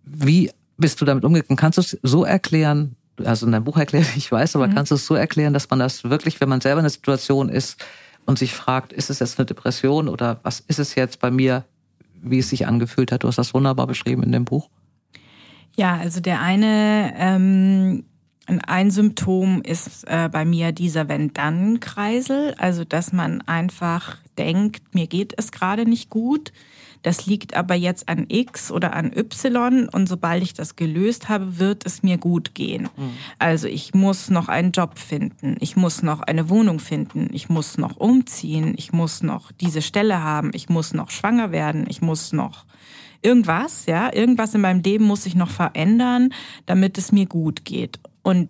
wie 0.06 0.52
bist 0.78 1.02
du 1.02 1.06
damit 1.06 1.26
umgegangen? 1.26 1.58
Kannst 1.58 1.78
du 1.78 1.82
es 1.82 1.98
so 2.04 2.24
erklären, 2.24 2.96
also 3.24 3.46
in 3.46 3.52
deinem 3.52 3.66
Buch 3.66 3.78
erklärt, 3.78 4.08
ich 4.16 4.32
weiß, 4.32 4.56
aber 4.56 4.68
mhm. 4.68 4.76
kannst 4.76 4.92
du 4.92 4.96
es 4.96 5.06
so 5.06 5.16
erklären, 5.16 5.54
dass 5.54 5.70
man 5.70 5.80
das 5.80 6.06
wirklich, 6.06 6.40
wenn 6.40 6.50
man 6.50 6.62
selber 6.62 6.80
in 6.80 6.86
der 6.86 6.92
Situation 6.92 7.50
ist 7.50 7.86
und 8.26 8.40
sich 8.40 8.54
fragt, 8.54 8.94
ist 8.94 9.10
es 9.10 9.20
jetzt 9.20 9.40
eine 9.40 9.46
Depression 9.46 10.08
oder 10.08 10.40
was 10.44 10.62
ist 10.62 10.80
es 10.80 10.96
jetzt 10.96 11.20
bei 11.20 11.32
mir, 11.32 11.66
wie 12.22 12.40
es 12.40 12.50
sich 12.50 12.68
angefühlt 12.68 13.12
hat? 13.12 13.24
Du 13.24 13.28
hast 13.28 13.38
das 13.38 13.54
wunderbar 13.54 13.88
beschrieben 13.88 14.24
in 14.24 14.32
dem 14.32 14.46
Buch. 14.46 14.70
Ja, 15.76 15.98
also 15.98 16.20
der 16.20 16.42
eine 16.42 17.14
ähm, 17.18 18.04
ein 18.48 18.92
Symptom 18.92 19.62
ist 19.62 20.04
äh, 20.08 20.30
bei 20.32 20.46
mir 20.46 20.72
dieser 20.72 21.08
Wenn-Dann-Kreisel, 21.08 22.56
also 22.58 22.84
dass 22.84 23.14
man 23.14 23.42
einfach 23.42 24.18
denkt, 24.38 24.94
mir 24.94 25.08
geht 25.08 25.34
es 25.38 25.52
gerade 25.52 25.86
nicht 25.86 26.10
gut. 26.10 26.52
Das 27.04 27.26
liegt 27.26 27.56
aber 27.56 27.74
jetzt 27.74 28.10
an 28.10 28.26
X 28.28 28.72
oder 28.72 28.94
an 28.94 29.12
Y 29.16 29.90
und 29.90 30.08
sobald 30.08 30.44
ich 30.44 30.54
das 30.54 30.76
gelöst 30.76 31.30
habe, 31.30 31.58
wird 31.58 31.86
es 31.86 32.04
mir 32.04 32.18
gut 32.18 32.54
gehen. 32.54 32.90
Mhm. 32.96 33.12
Also 33.40 33.68
ich 33.68 33.96
muss 33.96 34.30
noch 34.30 34.50
einen 34.50 34.72
Job 34.72 35.00
finden, 35.00 35.58
ich 35.60 35.76
muss 35.76 36.04
noch 36.04 36.22
eine 36.22 36.50
Wohnung 36.50 36.80
finden, 36.80 37.30
ich 37.34 37.50
muss 37.50 37.80
noch 37.80 37.98
umziehen, 37.98 38.76
ich 38.78 38.94
muss 38.94 39.24
noch 39.24 39.52
diese 39.52 39.82
Stelle 39.82 40.22
haben, 40.22 40.52
ich 40.54 40.70
muss 40.70 40.94
noch 40.94 41.10
schwanger 41.10 41.52
werden, 41.52 41.86
ich 41.90 42.02
muss 42.02 42.34
noch 42.34 42.66
irgendwas, 43.24 43.88
ja, 43.88 44.14
irgendwas 44.14 44.54
in 44.54 44.62
meinem 44.62 44.82
Leben 44.82 45.06
muss 45.06 45.26
ich 45.26 45.36
noch 45.36 45.50
verändern, 45.50 46.34
damit 46.68 47.00
es 47.00 47.12
mir 47.12 47.26
gut 47.26 47.66
geht. 47.66 48.00
Und 48.24 48.50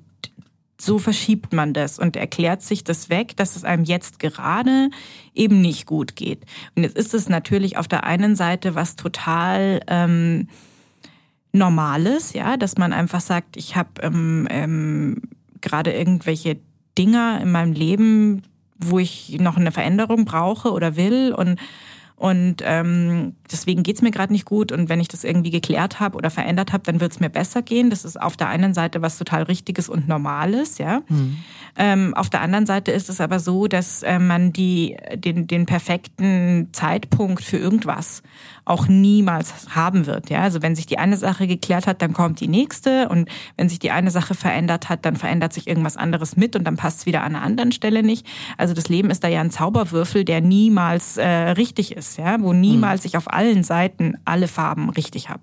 so 0.81 0.97
verschiebt 0.97 1.53
man 1.53 1.73
das 1.73 1.99
und 1.99 2.15
erklärt 2.15 2.63
sich 2.63 2.83
das 2.83 3.09
weg, 3.09 3.37
dass 3.37 3.55
es 3.55 3.63
einem 3.63 3.83
jetzt 3.83 4.19
gerade 4.19 4.89
eben 5.35 5.61
nicht 5.61 5.85
gut 5.85 6.15
geht. 6.15 6.43
Und 6.75 6.83
jetzt 6.83 6.97
ist 6.97 7.13
es 7.13 7.29
natürlich 7.29 7.77
auf 7.77 7.87
der 7.87 8.03
einen 8.03 8.35
Seite 8.35 8.73
was 8.73 8.95
total 8.95 9.81
ähm, 9.87 10.47
Normales, 11.53 12.33
ja, 12.33 12.57
dass 12.57 12.77
man 12.77 12.93
einfach 12.93 13.21
sagt, 13.21 13.57
ich 13.57 13.75
habe 13.75 13.89
ähm, 14.01 14.47
ähm, 14.49 15.21
gerade 15.59 15.91
irgendwelche 15.91 16.57
Dinger 16.97 17.39
in 17.41 17.51
meinem 17.51 17.73
Leben, 17.73 18.41
wo 18.77 18.97
ich 18.97 19.37
noch 19.39 19.57
eine 19.57 19.71
Veränderung 19.71 20.25
brauche 20.25 20.71
oder 20.71 20.95
will 20.95 21.33
und 21.33 21.59
und 22.15 22.57
ähm, 22.63 23.35
deswegen 23.51 23.83
geht's 23.83 24.01
mir 24.01 24.11
gerade 24.11 24.33
nicht 24.33 24.45
gut. 24.45 24.71
Und 24.71 24.89
wenn 24.89 24.99
ich 24.99 25.07
das 25.07 25.23
irgendwie 25.23 25.51
geklärt 25.51 25.99
habe 25.99 26.17
oder 26.17 26.29
verändert 26.29 26.73
habe, 26.73 26.83
dann 26.83 26.99
wird's 26.99 27.19
mir 27.19 27.29
besser 27.29 27.61
gehen. 27.61 27.89
Das 27.89 28.05
ist 28.05 28.19
auf 28.19 28.37
der 28.37 28.49
einen 28.49 28.73
Seite 28.73 29.01
was 29.01 29.17
total 29.17 29.43
Richtiges 29.43 29.89
und 29.89 30.07
Normales, 30.07 30.77
ja. 30.77 31.01
Mhm. 31.07 31.37
Ähm, 31.77 32.13
auf 32.15 32.29
der 32.29 32.41
anderen 32.41 32.65
Seite 32.65 32.91
ist 32.91 33.09
es 33.09 33.21
aber 33.21 33.39
so, 33.39 33.67
dass 33.67 34.03
äh, 34.03 34.19
man 34.19 34.51
die, 34.51 34.97
den, 35.15 35.47
den 35.47 35.65
perfekten 35.65 36.69
Zeitpunkt 36.73 37.43
für 37.43 37.57
irgendwas 37.57 38.23
auch 38.65 38.87
niemals 38.87 39.53
haben 39.73 40.05
wird. 40.05 40.29
Ja? 40.29 40.41
Also 40.41 40.61
wenn 40.61 40.75
sich 40.75 40.85
die 40.85 40.97
eine 40.97 41.17
Sache 41.17 41.47
geklärt 41.47 41.87
hat, 41.87 42.01
dann 42.01 42.13
kommt 42.13 42.39
die 42.39 42.47
nächste 42.47 43.09
und 43.09 43.29
wenn 43.57 43.69
sich 43.69 43.79
die 43.79 43.91
eine 43.91 44.11
Sache 44.11 44.35
verändert 44.35 44.89
hat, 44.89 45.05
dann 45.05 45.15
verändert 45.15 45.53
sich 45.53 45.67
irgendwas 45.67 45.97
anderes 45.97 46.35
mit 46.35 46.55
und 46.55 46.65
dann 46.65 46.75
passt 46.75 46.99
es 46.99 47.05
wieder 47.05 47.23
an 47.23 47.35
einer 47.35 47.43
anderen 47.43 47.71
Stelle 47.71 48.03
nicht. 48.03 48.27
Also 48.57 48.73
das 48.73 48.89
Leben 48.89 49.09
ist 49.09 49.23
da 49.23 49.27
ja 49.27 49.41
ein 49.41 49.51
Zauberwürfel, 49.51 50.25
der 50.25 50.41
niemals 50.41 51.17
äh, 51.17 51.27
richtig 51.27 51.95
ist, 51.95 52.17
ja? 52.17 52.37
wo 52.41 52.53
niemals 52.53 53.03
mhm. 53.03 53.07
ich 53.07 53.17
auf 53.17 53.31
allen 53.41 53.63
Seiten 53.63 54.17
alle 54.23 54.47
Farben 54.47 54.91
richtig 54.91 55.29
habe. 55.29 55.41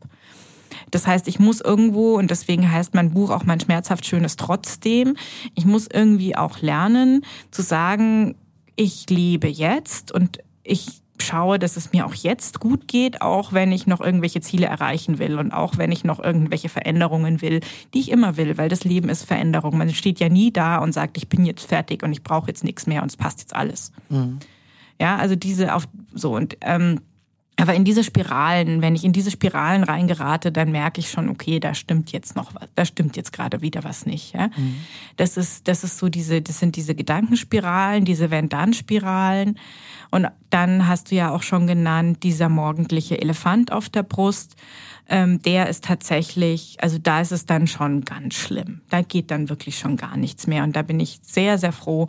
Das 0.92 1.06
heißt, 1.06 1.26
ich 1.26 1.40
muss 1.40 1.60
irgendwo, 1.60 2.14
und 2.14 2.30
deswegen 2.30 2.70
heißt 2.70 2.94
mein 2.94 3.10
Buch 3.10 3.30
auch 3.30 3.44
mein 3.44 3.58
schmerzhaft 3.58 4.06
Schönes 4.06 4.36
trotzdem, 4.36 5.16
ich 5.56 5.66
muss 5.66 5.88
irgendwie 5.92 6.36
auch 6.36 6.60
lernen 6.60 7.24
zu 7.50 7.62
sagen, 7.62 8.36
ich 8.76 9.10
lebe 9.10 9.48
jetzt 9.48 10.12
und 10.12 10.38
ich 10.62 11.02
schaue, 11.20 11.58
dass 11.58 11.76
es 11.76 11.92
mir 11.92 12.06
auch 12.06 12.14
jetzt 12.14 12.60
gut 12.60 12.86
geht, 12.86 13.22
auch 13.22 13.52
wenn 13.52 13.72
ich 13.72 13.88
noch 13.88 14.00
irgendwelche 14.00 14.40
Ziele 14.40 14.66
erreichen 14.66 15.18
will 15.18 15.36
und 15.36 15.50
auch 15.50 15.76
wenn 15.76 15.90
ich 15.90 16.04
noch 16.04 16.22
irgendwelche 16.22 16.68
Veränderungen 16.68 17.42
will, 17.42 17.58
die 17.92 17.98
ich 17.98 18.12
immer 18.12 18.36
will, 18.36 18.56
weil 18.56 18.68
das 18.68 18.84
Leben 18.84 19.08
ist 19.08 19.24
Veränderung. 19.24 19.76
Man 19.76 19.92
steht 19.92 20.20
ja 20.20 20.28
nie 20.28 20.52
da 20.52 20.78
und 20.78 20.92
sagt, 20.92 21.16
ich 21.16 21.28
bin 21.28 21.44
jetzt 21.44 21.66
fertig 21.66 22.04
und 22.04 22.12
ich 22.12 22.22
brauche 22.22 22.46
jetzt 22.46 22.62
nichts 22.62 22.86
mehr 22.86 23.02
und 23.02 23.08
es 23.08 23.16
passt 23.16 23.40
jetzt 23.40 23.56
alles. 23.56 23.90
Mhm. 24.10 24.38
Ja, 25.00 25.16
also 25.16 25.34
diese 25.34 25.74
auf 25.74 25.88
so 26.14 26.36
und 26.36 26.56
ähm, 26.60 27.00
aber 27.60 27.74
in 27.74 27.84
diese 27.84 28.04
Spiralen, 28.04 28.82
wenn 28.82 28.94
ich 28.94 29.04
in 29.04 29.12
diese 29.12 29.32
Spiralen 29.32 29.82
reingerate, 29.82 30.52
dann 30.52 30.70
merke 30.70 31.00
ich 31.00 31.10
schon, 31.10 31.28
okay, 31.28 31.58
da 31.58 31.74
stimmt 31.74 32.12
jetzt 32.12 32.36
noch 32.36 32.54
was, 32.54 32.68
da 32.76 32.84
stimmt 32.84 33.16
jetzt 33.16 33.32
gerade 33.32 33.62
wieder 33.62 33.82
was 33.82 34.06
nicht. 34.06 34.32
Ja? 34.32 34.46
Mhm. 34.56 34.76
Das 35.16 35.36
ist, 35.36 35.66
das 35.66 35.82
ist 35.82 35.98
so 35.98 36.08
diese, 36.08 36.40
das 36.40 36.60
sind 36.60 36.76
diese 36.76 36.94
Gedankenspiralen, 36.94 38.04
diese 38.04 38.30
Wenn-Dann-Spiralen. 38.30 39.58
Und 40.10 40.28
dann 40.50 40.86
hast 40.86 41.10
du 41.10 41.16
ja 41.16 41.30
auch 41.30 41.42
schon 41.42 41.66
genannt, 41.66 42.22
dieser 42.22 42.48
morgendliche 42.48 43.20
Elefant 43.20 43.72
auf 43.72 43.88
der 43.88 44.04
Brust 44.04 44.54
ähm, 45.08 45.40
der 45.42 45.68
ist 45.68 45.84
tatsächlich, 45.84 46.76
also 46.80 46.98
da 46.98 47.20
ist 47.20 47.32
es 47.32 47.46
dann 47.46 47.66
schon 47.66 48.04
ganz 48.04 48.34
schlimm. 48.34 48.82
Da 48.90 49.00
geht 49.00 49.30
dann 49.30 49.48
wirklich 49.48 49.78
schon 49.78 49.96
gar 49.96 50.18
nichts 50.18 50.46
mehr. 50.46 50.64
Und 50.64 50.76
da 50.76 50.82
bin 50.82 51.00
ich 51.00 51.20
sehr, 51.22 51.56
sehr 51.56 51.72
froh, 51.72 52.08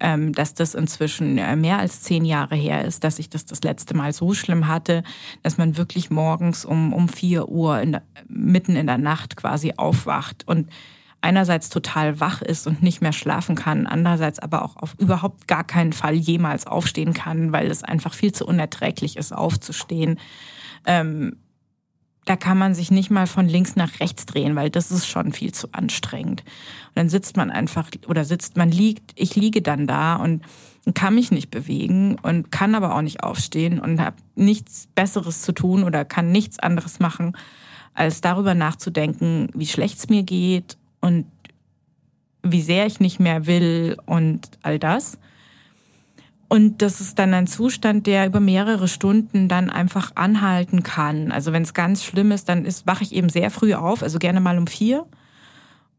ähm, 0.00 0.32
dass 0.32 0.54
das 0.54 0.74
inzwischen 0.74 1.36
äh, 1.36 1.56
mehr 1.56 1.78
als 1.78 2.00
zehn 2.00 2.24
Jahre 2.24 2.56
her 2.56 2.84
ist, 2.84 3.04
dass 3.04 3.18
ich 3.18 3.28
das 3.28 3.44
das 3.44 3.62
letzte 3.62 3.94
Mal 3.94 4.14
so 4.14 4.32
schlimm 4.32 4.66
hatte, 4.66 5.02
dass 5.42 5.58
man 5.58 5.76
wirklich 5.76 6.10
morgens 6.10 6.64
um, 6.64 6.94
um 6.94 7.08
vier 7.08 7.48
Uhr 7.48 7.80
in 7.80 7.98
mitten 8.28 8.76
in 8.76 8.86
der 8.86 8.98
Nacht 8.98 9.36
quasi 9.36 9.74
aufwacht 9.76 10.48
und 10.48 10.70
einerseits 11.20 11.68
total 11.68 12.20
wach 12.20 12.40
ist 12.40 12.66
und 12.66 12.82
nicht 12.82 13.02
mehr 13.02 13.12
schlafen 13.12 13.56
kann, 13.56 13.86
andererseits 13.86 14.38
aber 14.38 14.64
auch 14.64 14.76
auf 14.76 14.94
überhaupt 14.98 15.48
gar 15.48 15.64
keinen 15.64 15.92
Fall 15.92 16.14
jemals 16.14 16.66
aufstehen 16.66 17.12
kann, 17.12 17.52
weil 17.52 17.70
es 17.70 17.82
einfach 17.82 18.14
viel 18.14 18.32
zu 18.32 18.46
unerträglich 18.46 19.16
ist, 19.16 19.32
aufzustehen. 19.32 20.18
Ähm, 20.86 21.36
da 22.28 22.36
kann 22.36 22.58
man 22.58 22.74
sich 22.74 22.90
nicht 22.90 23.10
mal 23.10 23.26
von 23.26 23.48
links 23.48 23.74
nach 23.74 24.00
rechts 24.00 24.26
drehen, 24.26 24.54
weil 24.54 24.68
das 24.68 24.90
ist 24.90 25.06
schon 25.06 25.32
viel 25.32 25.52
zu 25.52 25.68
anstrengend. 25.72 26.42
Und 26.88 26.96
dann 26.96 27.08
sitzt 27.08 27.38
man 27.38 27.50
einfach 27.50 27.88
oder 28.06 28.26
sitzt, 28.26 28.58
man 28.58 28.70
liegt, 28.70 29.12
ich 29.14 29.34
liege 29.34 29.62
dann 29.62 29.86
da 29.86 30.16
und 30.16 30.42
kann 30.94 31.14
mich 31.14 31.30
nicht 31.30 31.50
bewegen 31.50 32.18
und 32.22 32.52
kann 32.52 32.74
aber 32.74 32.94
auch 32.94 33.00
nicht 33.00 33.22
aufstehen 33.22 33.80
und 33.80 34.00
habe 34.02 34.16
nichts 34.34 34.88
Besseres 34.94 35.40
zu 35.40 35.52
tun 35.52 35.84
oder 35.84 36.04
kann 36.04 36.30
nichts 36.30 36.58
anderes 36.58 37.00
machen, 37.00 37.34
als 37.94 38.20
darüber 38.20 38.54
nachzudenken, 38.54 39.48
wie 39.54 39.66
schlecht 39.66 39.98
es 39.98 40.08
mir 40.10 40.22
geht 40.22 40.76
und 41.00 41.24
wie 42.42 42.62
sehr 42.62 42.84
ich 42.84 43.00
nicht 43.00 43.20
mehr 43.20 43.46
will 43.46 43.96
und 44.04 44.50
all 44.62 44.78
das. 44.78 45.18
Und 46.48 46.80
das 46.80 47.00
ist 47.00 47.18
dann 47.18 47.34
ein 47.34 47.46
Zustand, 47.46 48.06
der 48.06 48.26
über 48.26 48.40
mehrere 48.40 48.88
Stunden 48.88 49.48
dann 49.48 49.68
einfach 49.68 50.12
anhalten 50.14 50.82
kann. 50.82 51.30
Also 51.30 51.52
wenn 51.52 51.62
es 51.62 51.74
ganz 51.74 52.02
schlimm 52.02 52.32
ist, 52.32 52.48
dann 52.48 52.64
ist, 52.64 52.86
wache 52.86 53.04
ich 53.04 53.14
eben 53.14 53.28
sehr 53.28 53.50
früh 53.50 53.74
auf, 53.74 54.02
also 54.02 54.18
gerne 54.18 54.40
mal 54.40 54.56
um 54.56 54.66
vier 54.66 55.04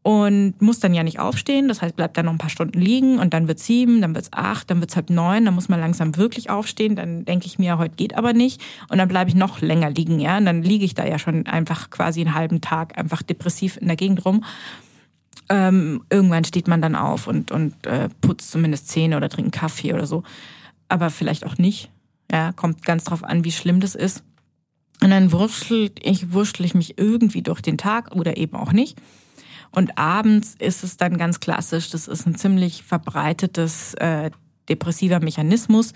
und 0.02 0.60
muss 0.62 0.80
dann 0.80 0.94
ja 0.94 1.02
nicht 1.02 1.20
aufstehen. 1.20 1.68
Das 1.68 1.82
heißt, 1.82 1.94
bleibt 1.94 2.16
dann 2.16 2.24
noch 2.24 2.32
ein 2.32 2.38
paar 2.38 2.50
Stunden 2.50 2.80
liegen 2.80 3.18
und 3.18 3.34
dann 3.34 3.48
wird 3.48 3.58
sieben, 3.58 4.00
dann 4.00 4.14
wird's 4.14 4.32
acht, 4.32 4.70
dann 4.70 4.80
wird's 4.80 4.96
halb 4.96 5.10
neun, 5.10 5.44
dann 5.44 5.54
muss 5.54 5.68
man 5.68 5.78
langsam 5.78 6.16
wirklich 6.16 6.50
aufstehen. 6.50 6.96
Dann 6.96 7.24
denke 7.24 7.46
ich 7.46 7.58
mir, 7.58 7.78
heute 7.78 7.96
geht 7.96 8.16
aber 8.16 8.32
nicht 8.32 8.62
und 8.88 8.98
dann 8.98 9.08
bleibe 9.08 9.30
ich 9.30 9.36
noch 9.36 9.60
länger 9.60 9.90
liegen, 9.90 10.18
ja. 10.18 10.38
Und 10.38 10.46
dann 10.46 10.62
liege 10.62 10.84
ich 10.84 10.94
da 10.94 11.06
ja 11.06 11.18
schon 11.18 11.46
einfach 11.46 11.90
quasi 11.90 12.20
einen 12.20 12.34
halben 12.34 12.60
Tag 12.60 12.98
einfach 12.98 13.22
depressiv 13.22 13.76
in 13.76 13.88
der 13.88 13.96
Gegend 13.96 14.24
rum. 14.24 14.44
Ähm, 15.50 16.04
irgendwann 16.10 16.44
steht 16.44 16.68
man 16.68 16.80
dann 16.80 16.94
auf 16.94 17.26
und, 17.26 17.50
und 17.50 17.86
äh, 17.86 18.08
putzt 18.20 18.50
zumindest 18.50 18.88
Zähne 18.88 19.16
oder 19.16 19.28
trinkt 19.28 19.52
Kaffee 19.52 19.92
oder 19.92 20.06
so. 20.06 20.22
Aber 20.88 21.10
vielleicht 21.10 21.44
auch 21.44 21.58
nicht. 21.58 21.90
Ja, 22.30 22.52
kommt 22.52 22.84
ganz 22.84 23.04
drauf 23.04 23.24
an, 23.24 23.44
wie 23.44 23.52
schlimm 23.52 23.80
das 23.80 23.94
ist. 23.96 24.22
Und 25.02 25.10
dann 25.10 25.32
wurschtel 25.32 25.90
ich, 26.00 26.32
wurschtel 26.32 26.64
ich 26.64 26.74
mich 26.74 26.98
irgendwie 26.98 27.42
durch 27.42 27.60
den 27.60 27.78
Tag 27.78 28.14
oder 28.14 28.36
eben 28.36 28.54
auch 28.54 28.72
nicht. 28.72 28.96
Und 29.72 29.98
abends 29.98 30.54
ist 30.58 30.84
es 30.84 30.96
dann 30.96 31.16
ganz 31.16 31.40
klassisch, 31.40 31.90
das 31.90 32.08
ist 32.08 32.26
ein 32.26 32.34
ziemlich 32.34 32.82
verbreitetes 32.82 33.94
äh, 33.94 34.30
depressiver 34.68 35.20
Mechanismus, 35.20 35.92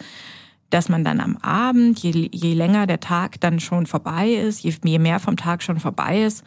dass 0.71 0.89
man 0.89 1.05
dann 1.05 1.21
am 1.21 1.37
Abend, 1.39 2.01
je, 2.01 2.29
je 2.33 2.55
länger 2.55 2.87
der 2.87 3.01
Tag 3.01 3.41
dann 3.41 3.61
schon 3.61 3.87
vorbei 3.87 4.31
ist, 4.31 4.63
je, 4.63 4.75
je 4.85 4.99
mehr 4.99 5.21
vom 5.21 5.37
Tag 5.37 5.63
schon 5.63 5.81
vorbei 5.81 6.23
ist, 6.23 6.45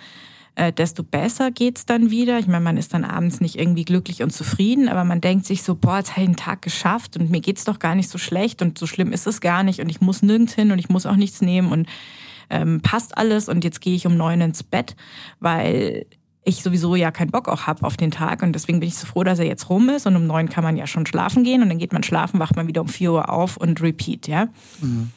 äh, 0.57 0.73
desto 0.73 1.03
besser 1.03 1.51
geht's 1.51 1.85
dann 1.85 2.09
wieder. 2.09 2.39
Ich 2.39 2.47
meine, 2.47 2.63
man 2.63 2.77
ist 2.77 2.95
dann 2.95 3.05
abends 3.05 3.41
nicht 3.41 3.59
irgendwie 3.59 3.85
glücklich 3.85 4.23
und 4.23 4.31
zufrieden, 4.31 4.89
aber 4.89 5.03
man 5.03 5.21
denkt 5.21 5.45
sich 5.45 5.61
so, 5.61 5.75
boah, 5.75 5.97
jetzt 5.97 6.11
habe 6.11 6.21
ich 6.21 6.27
einen 6.27 6.35
Tag 6.35 6.63
geschafft 6.63 7.15
und 7.15 7.29
mir 7.29 7.41
geht's 7.41 7.63
doch 7.63 7.77
gar 7.77 7.93
nicht 7.93 8.09
so 8.09 8.17
schlecht 8.17 8.63
und 8.63 8.77
so 8.77 8.87
schlimm 8.87 9.13
ist 9.13 9.27
es 9.27 9.39
gar 9.39 9.61
nicht 9.61 9.79
und 9.81 9.89
ich 9.89 10.01
muss 10.01 10.23
nirgends 10.23 10.55
hin 10.55 10.71
und 10.71 10.79
ich 10.79 10.89
muss 10.89 11.05
auch 11.05 11.15
nichts 11.15 11.41
nehmen 11.41 11.71
und 11.71 11.87
ähm, 12.49 12.81
passt 12.81 13.19
alles 13.19 13.49
und 13.49 13.63
jetzt 13.63 13.81
gehe 13.81 13.93
ich 13.93 14.07
um 14.07 14.17
neun 14.17 14.41
ins 14.41 14.63
Bett, 14.63 14.95
weil 15.39 16.07
ich 16.43 16.63
sowieso 16.63 16.95
ja 16.95 17.11
keinen 17.11 17.29
Bock 17.29 17.49
auch 17.49 17.67
habe 17.67 17.85
auf 17.85 17.95
den 17.95 18.09
Tag 18.09 18.41
und 18.41 18.53
deswegen 18.53 18.79
bin 18.79 18.89
ich 18.89 18.97
so 18.97 19.05
froh, 19.05 19.23
dass 19.23 19.37
er 19.37 19.45
jetzt 19.45 19.69
rum 19.69 19.89
ist 19.89 20.07
und 20.07 20.15
um 20.15 20.25
neun 20.25 20.49
kann 20.49 20.63
man 20.63 20.75
ja 20.75 20.87
schon 20.87 21.05
schlafen 21.05 21.43
gehen 21.43 21.61
und 21.61 21.69
dann 21.69 21.77
geht 21.77 21.93
man 21.93 22.01
schlafen, 22.01 22.39
wacht 22.39 22.55
man 22.55 22.65
wieder 22.65 22.81
um 22.81 22.87
vier 22.87 23.11
Uhr 23.11 23.29
auf 23.29 23.57
und 23.57 23.79
repeat, 23.79 24.27
ja. 24.27 24.47
Mhm. 24.81 25.11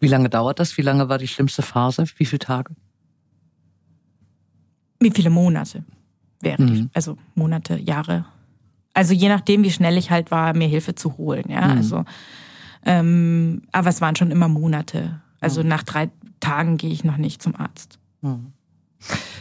Wie 0.00 0.08
lange 0.08 0.28
dauert 0.28 0.60
das? 0.60 0.76
Wie 0.76 0.82
lange 0.82 1.08
war 1.08 1.16
die 1.16 1.28
schlimmste 1.28 1.62
Phase? 1.62 2.04
Wie 2.18 2.26
viele 2.26 2.40
Tage? 2.40 2.74
Wie 5.04 5.10
viele 5.10 5.30
Monate 5.30 5.84
während 6.44 6.70
mhm. 6.70 6.76
ich, 6.76 6.96
also 6.96 7.16
Monate, 7.34 7.76
Jahre. 7.76 8.26
Also 8.92 9.12
je 9.12 9.28
nachdem, 9.28 9.64
wie 9.64 9.70
schnell 9.70 9.98
ich 9.98 10.10
halt 10.10 10.30
war, 10.30 10.54
mir 10.54 10.68
Hilfe 10.68 10.94
zu 10.94 11.16
holen, 11.16 11.44
ja. 11.48 11.66
Mhm. 11.66 11.76
Also, 11.78 12.04
ähm, 12.84 13.62
aber 13.72 13.88
es 13.88 14.00
waren 14.00 14.14
schon 14.14 14.30
immer 14.30 14.48
Monate. 14.48 15.20
Also 15.40 15.62
mhm. 15.62 15.68
nach 15.68 15.82
drei 15.82 16.10
Tagen 16.40 16.76
gehe 16.76 16.90
ich 16.90 17.02
noch 17.02 17.16
nicht 17.16 17.42
zum 17.42 17.56
Arzt. 17.56 17.98
Mhm. 18.20 18.52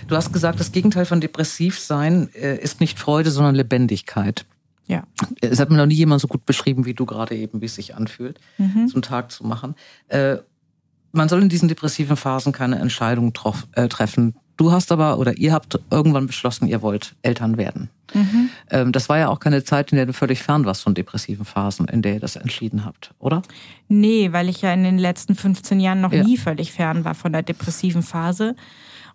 Du 0.08 0.16
hast 0.16 0.34
gesagt, 0.34 0.60
das 0.60 0.72
Gegenteil 0.72 1.06
von 1.06 1.22
Depressivsein 1.22 2.30
äh, 2.34 2.58
ist 2.58 2.82
nicht 2.82 3.00
Freude, 3.00 3.32
sondern 3.32 3.56
Lebendigkeit. 3.56 4.46
Ja. 4.88 5.04
Es 5.40 5.60
hat 5.60 5.70
mir 5.70 5.78
noch 5.78 5.86
nie 5.86 5.96
jemand 5.96 6.20
so 6.20 6.28
gut 6.28 6.46
beschrieben 6.46 6.86
wie 6.86 6.94
du 6.94 7.06
gerade 7.06 7.36
eben, 7.36 7.62
wie 7.62 7.68
es 7.68 7.76
sich 7.76 7.96
anfühlt, 7.96 8.40
mhm. 8.58 8.88
zum 8.90 9.02
Tag 9.02 9.32
zu 9.32 9.46
machen. 9.46 9.76
Äh, 10.08 10.38
man 11.14 11.30
soll 11.30 11.42
in 11.42 11.48
diesen 11.48 11.70
depressiven 11.70 12.18
Phasen 12.18 12.52
keine 12.52 12.80
Entscheidung 12.80 13.32
äh, 13.74 13.88
treffen, 13.88 14.36
Du 14.58 14.72
hast 14.72 14.92
aber 14.92 15.18
oder 15.18 15.38
ihr 15.38 15.52
habt 15.52 15.80
irgendwann 15.90 16.28
beschlossen, 16.28 16.68
ihr 16.68 16.82
wollt 16.82 17.16
Eltern 17.24 17.58
werden. 17.58 17.90
Mhm. 18.14 18.50
Ähm, 18.70 18.92
das 18.92 19.10
war 19.10 19.18
ja 19.18 19.30
auch 19.30 19.40
keine 19.40 19.64
Zeit, 19.64 19.92
in 19.92 19.96
der 19.96 20.06
du 20.06 20.14
völlig 20.14 20.44
fern 20.44 20.66
warst 20.66 20.84
von 20.84 20.94
depressiven 20.94 21.46
Phasen, 21.46 21.88
in 21.88 22.02
der 22.02 22.16
ihr 22.16 22.20
das 22.20 22.36
entschieden 22.36 22.86
habt, 22.86 23.12
oder? 23.20 23.42
Nee, 23.88 24.32
weil 24.32 24.50
ich 24.50 24.62
ja 24.62 24.72
in 24.72 24.84
den 24.84 25.00
letzten 25.00 25.36
15 25.36 25.80
Jahren 25.80 26.02
noch 26.02 26.14
ja. 26.14 26.24
nie 26.24 26.38
völlig 26.38 26.72
fern 26.72 27.04
war 27.06 27.16
von 27.16 27.34
der 27.34 27.42
depressiven 27.42 28.04
Phase. 28.04 28.56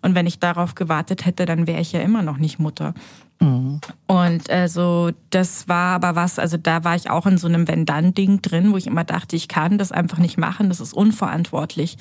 Und 0.01 0.15
wenn 0.15 0.27
ich 0.27 0.39
darauf 0.39 0.75
gewartet 0.75 1.25
hätte, 1.25 1.45
dann 1.45 1.67
wäre 1.67 1.81
ich 1.81 1.91
ja 1.91 2.01
immer 2.01 2.21
noch 2.21 2.37
nicht 2.37 2.59
Mutter. 2.59 2.93
Mhm. 3.39 3.79
Und 4.07 4.49
also 4.49 5.11
das 5.29 5.67
war 5.67 5.95
aber 5.95 6.15
was, 6.15 6.39
also 6.39 6.57
da 6.57 6.83
war 6.83 6.95
ich 6.95 7.09
auch 7.09 7.25
in 7.25 7.37
so 7.37 7.47
einem 7.47 7.67
Wenn-Dann-Ding 7.67 8.41
drin, 8.41 8.71
wo 8.71 8.77
ich 8.77 8.87
immer 8.87 9.03
dachte, 9.03 9.35
ich 9.35 9.47
kann 9.47 9.77
das 9.77 9.91
einfach 9.91 10.17
nicht 10.17 10.37
machen, 10.37 10.69
das 10.69 10.79
ist 10.79 10.93
unverantwortlich, 10.93 11.97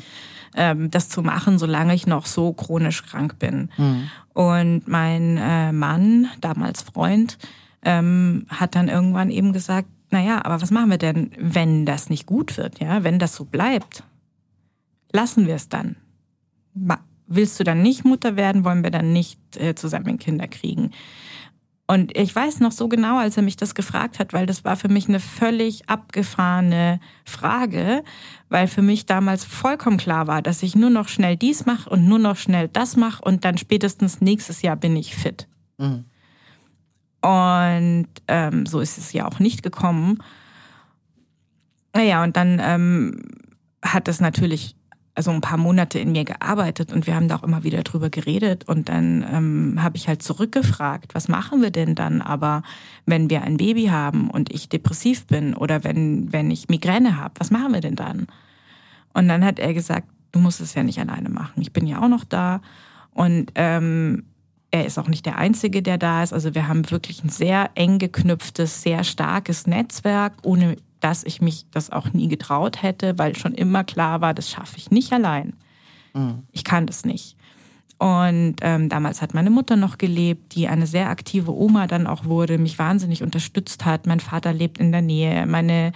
ähm, 0.56 0.90
das 0.90 1.08
zu 1.08 1.22
machen, 1.22 1.58
solange 1.58 1.94
ich 1.94 2.06
noch 2.06 2.26
so 2.26 2.52
chronisch 2.52 3.04
krank 3.04 3.38
bin. 3.38 3.70
Mhm. 3.76 4.10
Und 4.34 4.88
mein 4.88 5.36
äh, 5.36 5.72
Mann, 5.72 6.28
damals 6.40 6.82
Freund, 6.82 7.38
ähm, 7.82 8.46
hat 8.48 8.74
dann 8.74 8.88
irgendwann 8.88 9.30
eben 9.30 9.52
gesagt, 9.52 9.88
naja, 10.10 10.44
aber 10.44 10.60
was 10.60 10.70
machen 10.70 10.90
wir 10.90 10.98
denn, 10.98 11.30
wenn 11.38 11.84
das 11.84 12.08
nicht 12.08 12.26
gut 12.26 12.56
wird, 12.56 12.80
ja, 12.80 13.04
wenn 13.04 13.18
das 13.18 13.36
so 13.36 13.44
bleibt? 13.44 14.02
Lassen 15.12 15.46
wir 15.46 15.54
es 15.54 15.68
dann. 15.68 15.96
Willst 17.28 17.60
du 17.60 17.64
dann 17.64 17.82
nicht 17.82 18.04
Mutter 18.04 18.36
werden, 18.36 18.64
wollen 18.64 18.82
wir 18.82 18.90
dann 18.90 19.12
nicht 19.12 19.38
äh, 19.56 19.74
zusammen 19.74 20.18
Kinder 20.18 20.48
kriegen? 20.48 20.90
Und 21.90 22.14
ich 22.18 22.36
weiß 22.36 22.60
noch 22.60 22.72
so 22.72 22.86
genau, 22.86 23.18
als 23.18 23.38
er 23.38 23.42
mich 23.42 23.56
das 23.56 23.74
gefragt 23.74 24.18
hat, 24.18 24.34
weil 24.34 24.44
das 24.44 24.62
war 24.62 24.76
für 24.76 24.88
mich 24.88 25.08
eine 25.08 25.20
völlig 25.20 25.88
abgefahrene 25.88 27.00
Frage, 27.24 28.04
weil 28.50 28.66
für 28.66 28.82
mich 28.82 29.06
damals 29.06 29.44
vollkommen 29.44 29.96
klar 29.96 30.26
war, 30.26 30.42
dass 30.42 30.62
ich 30.62 30.76
nur 30.76 30.90
noch 30.90 31.08
schnell 31.08 31.38
dies 31.38 31.64
mache 31.64 31.88
und 31.88 32.06
nur 32.06 32.18
noch 32.18 32.36
schnell 32.36 32.68
das 32.68 32.96
mache 32.96 33.22
und 33.22 33.46
dann 33.46 33.56
spätestens 33.56 34.20
nächstes 34.20 34.60
Jahr 34.60 34.76
bin 34.76 34.96
ich 34.96 35.16
fit. 35.16 35.48
Mhm. 35.78 36.04
Und 37.22 38.08
ähm, 38.28 38.66
so 38.66 38.80
ist 38.80 38.98
es 38.98 39.14
ja 39.14 39.26
auch 39.26 39.38
nicht 39.38 39.62
gekommen. 39.62 40.18
Naja, 41.94 42.22
und 42.22 42.36
dann 42.36 42.60
ähm, 42.62 43.22
hat 43.82 44.08
es 44.08 44.20
natürlich 44.20 44.76
also 45.18 45.32
ein 45.32 45.40
paar 45.40 45.58
Monate 45.58 45.98
in 45.98 46.12
mir 46.12 46.24
gearbeitet 46.24 46.92
und 46.92 47.08
wir 47.08 47.16
haben 47.16 47.26
da 47.26 47.34
auch 47.34 47.42
immer 47.42 47.64
wieder 47.64 47.82
drüber 47.82 48.08
geredet 48.08 48.68
und 48.68 48.88
dann 48.88 49.26
ähm, 49.28 49.82
habe 49.82 49.96
ich 49.96 50.06
halt 50.06 50.22
zurückgefragt, 50.22 51.12
was 51.16 51.26
machen 51.26 51.60
wir 51.60 51.72
denn 51.72 51.96
dann 51.96 52.22
aber, 52.22 52.62
wenn 53.04 53.28
wir 53.28 53.42
ein 53.42 53.56
Baby 53.56 53.86
haben 53.86 54.30
und 54.30 54.54
ich 54.54 54.68
depressiv 54.68 55.26
bin 55.26 55.54
oder 55.54 55.82
wenn, 55.82 56.32
wenn 56.32 56.52
ich 56.52 56.68
Migräne 56.68 57.20
habe, 57.20 57.34
was 57.38 57.50
machen 57.50 57.72
wir 57.72 57.80
denn 57.80 57.96
dann? 57.96 58.28
Und 59.12 59.26
dann 59.26 59.44
hat 59.44 59.58
er 59.58 59.74
gesagt, 59.74 60.06
du 60.30 60.38
musst 60.38 60.60
es 60.60 60.74
ja 60.74 60.84
nicht 60.84 61.00
alleine 61.00 61.30
machen, 61.30 61.62
ich 61.62 61.72
bin 61.72 61.88
ja 61.88 62.00
auch 62.00 62.08
noch 62.08 62.22
da 62.22 62.60
und 63.12 63.50
ähm, 63.56 64.22
er 64.70 64.86
ist 64.86 64.98
auch 64.98 65.08
nicht 65.08 65.26
der 65.26 65.38
Einzige, 65.38 65.82
der 65.82 65.98
da 65.98 66.22
ist. 66.22 66.32
Also 66.32 66.54
wir 66.54 66.68
haben 66.68 66.88
wirklich 66.92 67.24
ein 67.24 67.30
sehr 67.30 67.70
eng 67.74 67.98
geknüpftes, 67.98 68.82
sehr 68.82 69.02
starkes 69.02 69.66
Netzwerk, 69.66 70.34
ohne 70.42 70.76
dass 71.00 71.24
ich 71.24 71.40
mich 71.40 71.66
das 71.70 71.90
auch 71.90 72.12
nie 72.12 72.28
getraut 72.28 72.82
hätte, 72.82 73.18
weil 73.18 73.36
schon 73.36 73.54
immer 73.54 73.84
klar 73.84 74.20
war, 74.20 74.34
das 74.34 74.50
schaffe 74.50 74.76
ich 74.76 74.90
nicht 74.90 75.12
allein. 75.12 75.54
Mhm. 76.14 76.42
Ich 76.52 76.64
kann 76.64 76.86
das 76.86 77.04
nicht. 77.04 77.36
Und 77.98 78.56
ähm, 78.60 78.88
damals 78.88 79.20
hat 79.22 79.34
meine 79.34 79.50
Mutter 79.50 79.74
noch 79.74 79.98
gelebt, 79.98 80.54
die 80.54 80.68
eine 80.68 80.86
sehr 80.86 81.10
aktive 81.10 81.52
Oma 81.52 81.88
dann 81.88 82.06
auch 82.06 82.24
wurde, 82.24 82.56
mich 82.56 82.78
wahnsinnig 82.78 83.24
unterstützt 83.24 83.84
hat. 83.84 84.06
Mein 84.06 84.20
Vater 84.20 84.52
lebt 84.52 84.78
in 84.78 84.92
der 84.92 85.02
Nähe, 85.02 85.46
meine, 85.46 85.90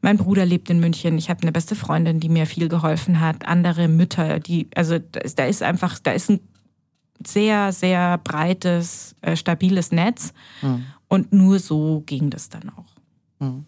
mein 0.00 0.16
Bruder 0.16 0.46
lebt 0.46 0.70
in 0.70 0.78
München. 0.78 1.18
Ich 1.18 1.30
habe 1.30 1.42
eine 1.42 1.50
beste 1.50 1.74
Freundin, 1.74 2.20
die 2.20 2.28
mir 2.28 2.46
viel 2.46 2.68
geholfen 2.68 3.20
hat. 3.20 3.46
Andere 3.46 3.88
Mütter, 3.88 4.38
die, 4.38 4.68
also 4.76 4.98
da 5.00 5.44
ist 5.44 5.62
einfach, 5.64 5.98
da 5.98 6.12
ist 6.12 6.30
ein 6.30 6.40
sehr, 7.26 7.72
sehr 7.72 8.18
breites, 8.18 9.16
äh, 9.20 9.34
stabiles 9.34 9.90
Netz. 9.90 10.32
Mhm. 10.62 10.84
Und 11.08 11.32
nur 11.32 11.58
so 11.58 12.04
ging 12.06 12.30
das 12.30 12.48
dann 12.48 12.70
auch. 12.70 12.94
Mhm. 13.40 13.66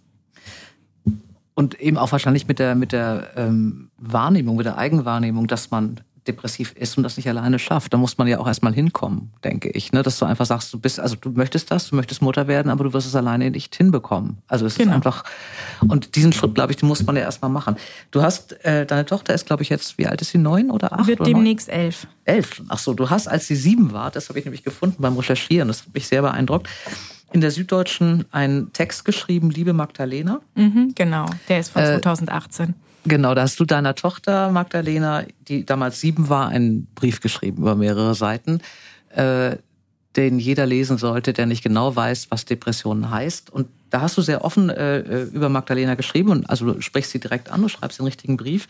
Und 1.59 1.81
eben 1.81 1.97
auch 1.97 2.13
wahrscheinlich 2.13 2.47
mit 2.47 2.59
der, 2.59 2.75
mit 2.75 2.93
der 2.93 3.31
ähm, 3.35 3.89
Wahrnehmung, 3.97 4.57
mit 4.57 4.67
der 4.67 4.77
Eigenwahrnehmung, 4.77 5.47
dass 5.47 5.71
man 5.71 6.03
depressiv 6.27 6.73
ist 6.77 6.99
und 6.99 7.03
das 7.03 7.17
nicht 7.17 7.29
alleine 7.29 7.59
schafft. 7.59 7.95
Da 7.95 7.97
muss 7.97 8.19
man 8.19 8.29
ja 8.29 8.39
auch 8.39 8.47
erstmal 8.47 8.75
hinkommen, 8.75 9.33
denke 9.43 9.71
ich. 9.71 9.91
Ne? 9.93 10.03
Dass 10.03 10.19
du 10.19 10.27
einfach 10.27 10.45
sagst, 10.45 10.73
du 10.75 10.79
bist, 10.79 11.01
also 11.01 11.17
du 11.17 11.31
möchtest 11.31 11.71
das, 11.71 11.89
du 11.89 11.97
möchtest 11.97 12.21
Mutter 12.21 12.47
werden, 12.47 12.71
aber 12.71 12.85
du 12.85 12.93
wirst 12.93 13.07
es 13.07 13.15
alleine 13.15 13.51
nicht 13.51 13.75
hinbekommen. 13.75 14.39
Also 14.49 14.67
es 14.67 14.77
genau. 14.77 14.91
ist 14.91 14.97
einfach, 14.97 15.25
und 15.89 16.15
diesen 16.15 16.35
Schritt, 16.35 16.55
glaube 16.55 16.73
ich, 16.73 16.77
den 16.77 16.89
muss 16.89 17.05
man 17.07 17.17
ja 17.17 17.23
erstmal 17.23 17.51
machen. 17.51 17.77
Du 18.11 18.21
hast, 18.21 18.53
äh, 18.65 18.85
deine 18.85 19.07
Tochter 19.07 19.33
ist, 19.33 19.47
glaube 19.47 19.63
ich, 19.63 19.71
jetzt, 19.71 19.97
wie 19.97 20.07
alt 20.07 20.21
ist 20.21 20.31
sie, 20.31 20.39
neun 20.39 20.71
oder 20.71 20.93
acht? 20.93 21.07
Wird 21.07 21.21
oder 21.21 21.31
demnächst 21.31 21.69
neun? 21.69 21.79
elf. 21.79 22.07
Elf. 22.25 22.63
Ach 22.69 22.79
so, 22.79 22.93
du 22.95 23.09
hast, 23.09 23.29
als 23.29 23.47
sie 23.47 23.57
sieben 23.57 23.93
war, 23.93 24.11
das 24.11 24.29
habe 24.29 24.39
ich 24.39 24.45
nämlich 24.45 24.63
gefunden 24.63 25.01
beim 25.01 25.17
Recherchieren, 25.17 25.69
das 25.69 25.83
hat 25.83 25.95
mich 25.95 26.07
sehr 26.07 26.23
beeindruckt, 26.23 26.69
in 27.37 27.43
der 27.43 27.51
Süddeutschen 27.51 28.25
einen 28.31 28.73
Text 28.73 29.05
geschrieben, 29.05 29.51
Liebe 29.51 29.75
Magdalena. 29.75 30.41
Mhm, 30.55 30.93
genau, 30.95 31.27
der 31.51 31.61
ist 31.61 31.69
von 31.69 31.83
äh, 31.83 32.01
2018. 32.01 32.73
Genau, 33.05 33.35
da 33.35 33.43
hast 33.43 33.61
du 33.61 33.67
deiner 33.67 33.95
Tochter 33.95 34.51
Magdalena, 34.51 35.23
die 35.47 35.67
damals 35.67 36.01
sieben 36.01 36.31
war, 36.31 36.49
einen 36.49 36.87
Brief 36.95 37.21
geschrieben 37.21 37.59
über 37.59 37.75
mehrere 37.75 38.15
Seiten, 38.15 38.63
äh, 39.11 39.57
den 40.17 40.39
jeder 40.39 40.65
lesen 40.65 40.97
sollte, 40.97 41.35
der 41.35 41.45
nicht 41.45 41.63
genau 41.63 41.95
weiß, 41.95 42.29
was 42.31 42.47
Depressionen 42.47 43.11
heißt. 43.11 43.51
Und 43.51 43.69
da 43.91 44.01
hast 44.01 44.17
du 44.17 44.23
sehr 44.23 44.43
offen 44.43 44.71
äh, 44.71 45.01
äh 45.01 45.23
über 45.25 45.51
Magdalena 45.51 45.95
geschrieben 45.95 46.31
und 46.31 46.49
also 46.49 46.73
du 46.73 46.81
sprichst 46.81 47.11
sie 47.11 47.21
direkt 47.21 47.53
an, 47.53 47.61
du 47.61 47.69
schreibst 47.69 47.99
den 47.99 48.07
richtigen 48.07 48.39
Brief 48.39 48.67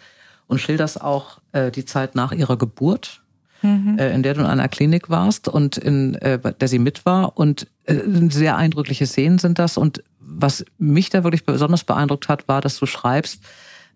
und 0.49 0.61
schilderst 0.61 1.01
auch 1.01 1.39
äh, 1.53 1.71
die 1.71 1.85
Zeit 1.85 2.17
nach 2.17 2.33
ihrer 2.33 2.57
Geburt 2.57 3.23
mhm. 3.63 3.99
äh, 3.99 4.15
in 4.15 4.23
der 4.23 4.35
du 4.35 4.41
in 4.41 4.47
einer 4.47 4.69
Klinik 4.69 5.11
warst 5.11 5.49
und 5.49 5.77
in 5.77 6.15
äh, 6.17 6.39
der 6.39 6.69
sie 6.69 6.79
mit 6.79 7.07
war. 7.07 7.37
Und 7.37 7.63
äh, 7.63 7.67
sehr 7.87 8.57
eindrückliche 8.57 9.07
Szenen 9.07 9.39
sind 9.39 9.59
das. 9.59 9.77
Und 9.77 10.03
was 10.19 10.65
mich 10.79 11.11
da 11.11 11.25
wirklich 11.25 11.45
besonders 11.45 11.85
beeindruckt 11.85 12.29
hat, 12.29 12.49
war, 12.49 12.61
dass 12.61 12.79
du 12.79 12.87
schreibst, 12.87 13.43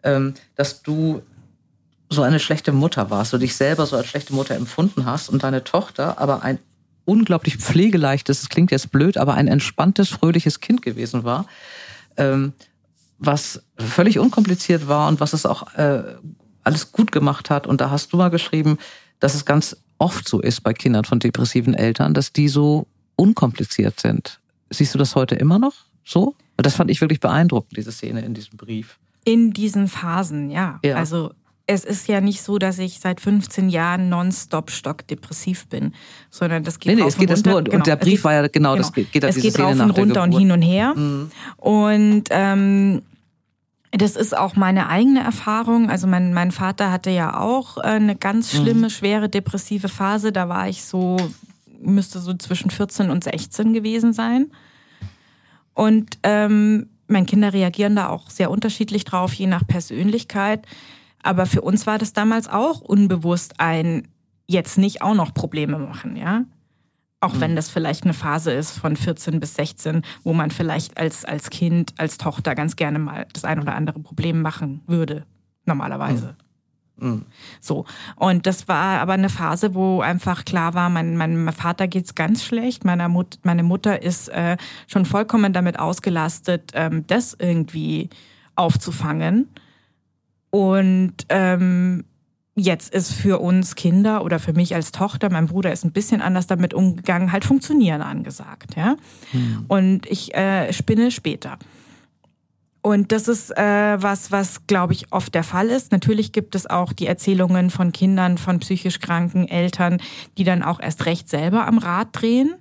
ähm, 0.02 0.34
dass 0.54 0.82
du 0.82 1.22
so 2.08 2.22
eine 2.22 2.40
schlechte 2.40 2.72
Mutter 2.72 3.10
warst, 3.10 3.32
du 3.32 3.38
dich 3.38 3.54
selber 3.54 3.86
so 3.86 3.96
als 3.96 4.08
schlechte 4.08 4.34
Mutter 4.34 4.54
empfunden 4.54 5.06
hast 5.06 5.28
und 5.28 5.42
deine 5.42 5.62
Tochter 5.62 6.18
aber 6.18 6.42
ein 6.42 6.58
unglaublich 7.04 7.56
pflegeleichtes, 7.56 8.42
es 8.42 8.48
klingt 8.48 8.70
jetzt 8.70 8.90
blöd, 8.90 9.16
aber 9.16 9.34
ein 9.34 9.48
entspanntes, 9.48 10.08
fröhliches 10.08 10.60
Kind 10.60 10.82
gewesen 10.82 11.24
war, 11.24 11.46
ähm, 12.16 12.52
was 13.18 13.62
völlig 13.76 14.18
unkompliziert 14.18 14.88
war 14.88 15.08
und 15.08 15.20
was 15.20 15.32
es 15.32 15.46
auch 15.46 15.74
äh, 15.74 16.02
alles 16.62 16.92
gut 16.92 17.12
gemacht 17.12 17.50
hat. 17.50 17.66
Und 17.66 17.80
da 17.80 17.90
hast 17.90 18.12
du 18.12 18.16
mal 18.16 18.28
geschrieben, 18.28 18.78
dass 19.18 19.34
es 19.34 19.44
ganz 19.44 19.76
oft 19.98 20.28
so 20.28 20.40
ist 20.40 20.62
bei 20.62 20.72
Kindern 20.72 21.04
von 21.04 21.18
depressiven 21.18 21.74
Eltern, 21.74 22.14
dass 22.14 22.32
die 22.32 22.48
so 22.48 22.86
unkompliziert 23.16 24.00
sind. 24.00 24.40
Siehst 24.70 24.94
du 24.94 24.98
das 24.98 25.14
heute 25.14 25.34
immer 25.34 25.58
noch 25.58 25.74
so? 26.04 26.34
Das 26.56 26.74
fand 26.74 26.90
ich 26.90 27.00
wirklich 27.00 27.20
beeindruckend, 27.20 27.76
diese 27.76 27.92
Szene 27.92 28.20
in 28.20 28.34
diesem 28.34 28.56
Brief. 28.56 28.98
In 29.24 29.52
diesen 29.52 29.88
Phasen, 29.88 30.50
ja. 30.50 30.78
ja. 30.84 30.96
Also 30.96 31.32
es 31.66 31.84
ist 31.84 32.08
ja 32.08 32.20
nicht 32.20 32.42
so, 32.42 32.58
dass 32.58 32.78
ich 32.78 32.98
seit 33.00 33.20
15 33.20 33.68
Jahren 33.68 34.08
nonstop 34.08 34.70
stockdepressiv 34.70 35.68
bin, 35.68 35.94
sondern 36.28 36.64
das 36.64 36.80
geht 36.80 36.96
nee, 36.96 37.02
nee, 37.02 37.08
es 37.08 37.16
geht 37.16 37.30
runter. 37.30 37.42
Das 37.42 37.52
nur, 37.52 37.62
genau, 37.62 37.76
und 37.76 37.86
der 37.86 37.96
Brief 37.96 38.14
geht, 38.14 38.24
war 38.24 38.32
ja 38.32 38.42
genau, 38.48 38.72
genau 38.72 38.76
das 38.76 38.92
geht, 38.92 39.12
geht 39.12 39.24
Es 39.24 39.36
geht 39.36 39.58
rauf 39.58 39.78
und 39.78 39.90
runter 39.90 40.22
und 40.22 40.32
hin 40.32 40.50
und 40.50 40.62
her. 40.62 40.94
Mhm. 40.96 41.30
Und 41.56 42.24
ähm, 42.30 43.02
das 43.92 44.16
ist 44.16 44.36
auch 44.36 44.56
meine 44.56 44.88
eigene 44.88 45.22
Erfahrung. 45.22 45.90
Also 45.90 46.06
mein, 46.06 46.34
mein 46.34 46.50
Vater 46.50 46.90
hatte 46.90 47.10
ja 47.10 47.38
auch 47.38 47.78
äh, 47.78 47.82
eine 47.82 48.16
ganz 48.16 48.52
mhm. 48.52 48.58
schlimme, 48.58 48.90
schwere 48.90 49.28
depressive 49.28 49.88
Phase. 49.88 50.32
Da 50.32 50.48
war 50.48 50.68
ich 50.68 50.84
so, 50.84 51.16
müsste 51.80 52.20
so 52.20 52.34
zwischen 52.34 52.70
14 52.70 53.10
und 53.10 53.24
16 53.24 53.72
gewesen 53.72 54.12
sein. 54.12 54.50
Und 55.74 56.18
ähm, 56.22 56.90
meine 57.06 57.26
Kinder 57.26 57.52
reagieren 57.52 57.96
da 57.96 58.08
auch 58.08 58.30
sehr 58.30 58.50
unterschiedlich 58.50 59.04
drauf, 59.04 59.32
je 59.32 59.46
nach 59.46 59.66
Persönlichkeit. 59.66 60.66
Aber 61.22 61.46
für 61.46 61.60
uns 61.60 61.86
war 61.86 61.98
das 61.98 62.12
damals 62.12 62.48
auch 62.48 62.80
unbewusst 62.80 63.54
ein 63.58 64.08
jetzt 64.46 64.78
nicht 64.78 65.02
auch 65.02 65.14
noch 65.14 65.32
Probleme 65.32 65.78
machen, 65.78 66.16
ja. 66.16 66.44
Auch 67.20 67.34
mhm. 67.34 67.40
wenn 67.40 67.56
das 67.56 67.68
vielleicht 67.68 68.04
eine 68.04 68.14
Phase 68.14 68.50
ist 68.50 68.78
von 68.78 68.96
14 68.96 69.38
bis 69.38 69.54
16, 69.54 70.02
wo 70.24 70.32
man 70.32 70.50
vielleicht 70.50 70.96
als, 70.96 71.24
als 71.24 71.50
Kind, 71.50 71.94
als 71.98 72.18
Tochter 72.18 72.54
ganz 72.54 72.76
gerne 72.76 72.98
mal 72.98 73.26
das 73.32 73.44
ein 73.44 73.60
oder 73.60 73.74
andere 73.74 74.00
Problem 74.00 74.42
machen 74.42 74.80
würde, 74.86 75.26
normalerweise. 75.66 76.36
Mhm. 76.38 76.49
Mhm. 77.00 77.24
So. 77.60 77.84
Und 78.16 78.46
das 78.46 78.68
war 78.68 79.00
aber 79.00 79.14
eine 79.14 79.28
Phase, 79.28 79.74
wo 79.74 80.00
einfach 80.00 80.44
klar 80.44 80.74
war, 80.74 80.88
mein, 80.88 81.16
mein 81.16 81.52
Vater 81.52 81.88
geht's 81.88 82.14
ganz 82.14 82.44
schlecht, 82.44 82.84
meiner 82.84 83.08
Mut, 83.08 83.38
meine 83.42 83.62
Mutter 83.62 84.02
ist 84.02 84.28
äh, 84.28 84.56
schon 84.86 85.04
vollkommen 85.04 85.52
damit 85.52 85.78
ausgelastet, 85.78 86.72
ähm, 86.74 87.06
das 87.06 87.36
irgendwie 87.38 88.10
aufzufangen. 88.54 89.48
Und 90.50 91.14
ähm, 91.28 92.04
jetzt 92.56 92.92
ist 92.92 93.12
für 93.12 93.40
uns 93.40 93.74
Kinder 93.74 94.24
oder 94.24 94.38
für 94.38 94.52
mich 94.52 94.74
als 94.74 94.92
Tochter, 94.92 95.30
mein 95.30 95.46
Bruder 95.46 95.72
ist 95.72 95.84
ein 95.84 95.92
bisschen 95.92 96.20
anders 96.20 96.46
damit 96.46 96.74
umgegangen, 96.74 97.32
halt 97.32 97.44
funktionieren 97.44 98.02
angesagt. 98.02 98.76
Ja? 98.76 98.96
Mhm. 99.32 99.64
Und 99.68 100.06
ich 100.06 100.34
äh, 100.34 100.72
spinne 100.72 101.10
später. 101.10 101.58
Und 102.82 103.12
das 103.12 103.28
ist 103.28 103.56
äh, 103.56 104.02
was, 104.02 104.32
was, 104.32 104.66
glaube 104.66 104.94
ich, 104.94 105.12
oft 105.12 105.34
der 105.34 105.44
Fall 105.44 105.68
ist. 105.68 105.92
Natürlich 105.92 106.32
gibt 106.32 106.54
es 106.54 106.68
auch 106.68 106.92
die 106.92 107.06
Erzählungen 107.06 107.68
von 107.68 107.92
Kindern, 107.92 108.38
von 108.38 108.58
psychisch 108.60 109.00
kranken 109.00 109.46
Eltern, 109.48 110.00
die 110.38 110.44
dann 110.44 110.62
auch 110.62 110.80
erst 110.80 111.04
recht 111.04 111.28
selber 111.28 111.66
am 111.66 111.78
Rad 111.78 112.08
drehen. 112.12 112.54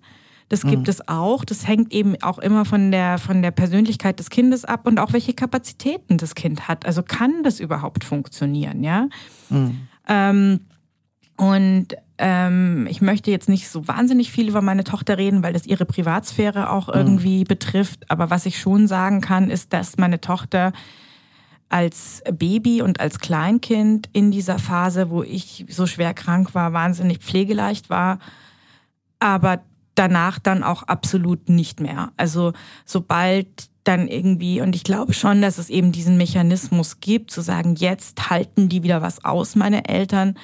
Das 0.50 0.64
gibt 0.64 0.84
mhm. 0.84 0.90
es 0.90 1.08
auch. 1.08 1.46
Das 1.46 1.68
hängt 1.68 1.94
eben 1.94 2.22
auch 2.22 2.40
immer 2.40 2.66
von 2.66 2.92
der, 2.92 3.20
von 3.20 3.42
der 3.42 3.52
Persönlichkeit 3.52 4.20
des 4.20 4.30
Kindes 4.30 4.66
ab 4.66 4.88
und 4.88 5.00
auch 5.00 5.14
welche 5.14 5.34
Kapazitäten 5.34 6.18
das 6.18 6.36
Kind 6.36 6.68
hat. 6.68 6.86
Also 6.86 7.04
kann 7.04 7.44
das 7.44 7.60
überhaupt 7.60 8.04
funktionieren, 8.04 8.84
ja? 8.84 9.08
Mhm. 9.50 9.88
Ähm, 10.08 10.60
und 11.38 11.96
ähm, 12.20 12.86
ich 12.90 13.02
möchte 13.02 13.32
jetzt 13.32 13.48
nicht 13.48 13.70
so 13.70 13.88
wahnsinnig 13.88 14.30
viel 14.30 14.50
über 14.50 14.62
meine 14.62 14.84
Tochter 14.84 15.18
reden, 15.18 15.42
weil 15.42 15.54
das 15.54 15.66
ihre 15.66 15.86
Privatsphäre 15.86 16.70
auch 16.70 16.88
mhm. 16.90 16.94
irgendwie 16.94 17.40
mhm. 17.40 17.46
betrifft. 17.46 18.12
Aber 18.12 18.30
was 18.30 18.46
ich 18.46 18.60
schon 18.60 18.88
sagen 18.88 19.22
kann, 19.22 19.50
ist, 19.50 19.74
dass 19.74 19.98
meine 19.98 20.20
Tochter 20.20 20.74
als 21.70 22.22
Baby 22.32 22.82
und 22.82 23.00
als 23.00 23.20
Kleinkind 23.20 24.10
in 24.12 24.32
dieser 24.32 24.60
Phase, 24.60 25.10
wo 25.10 25.24
ich 25.24 25.66
so 25.70 25.86
schwer 25.88 26.14
krank 26.14 26.54
war, 26.54 26.74
wahnsinnig 26.74 27.20
pflegeleicht 27.20 27.90
war, 27.90 28.20
aber 29.20 29.62
danach 29.96 30.40
dann 30.40 30.64
auch 30.64 30.84
absolut 30.84 31.48
nicht 31.48 31.80
mehr. 31.80 32.12
Also 32.18 32.54
sobald 32.86 33.70
dann 33.84 34.08
irgendwie, 34.08 34.62
und 34.62 34.76
ich 34.76 34.84
glaube 34.84 35.14
schon, 35.14 35.42
dass 35.42 35.58
es 35.58 35.70
eben 35.70 35.92
diesen 35.92 36.18
Mechanismus 36.18 37.00
gibt, 37.00 37.32
zu 37.32 37.42
sagen, 37.42 37.76
jetzt 37.76 38.30
halten 38.30 38.68
die 38.68 38.84
wieder 38.84 39.02
was 39.02 39.24
aus, 39.24 39.56
meine 39.56 39.88
Eltern, 39.88 40.36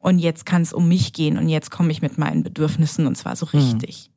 und 0.00 0.18
jetzt 0.18 0.46
kann 0.46 0.62
es 0.62 0.72
um 0.72 0.88
mich 0.88 1.12
gehen 1.12 1.38
und 1.38 1.48
jetzt 1.48 1.70
komme 1.70 1.92
ich 1.92 2.02
mit 2.02 2.18
meinen 2.18 2.42
Bedürfnissen 2.42 3.06
und 3.06 3.16
zwar 3.16 3.36
so 3.36 3.50
hm. 3.52 3.60
richtig. 3.60 4.10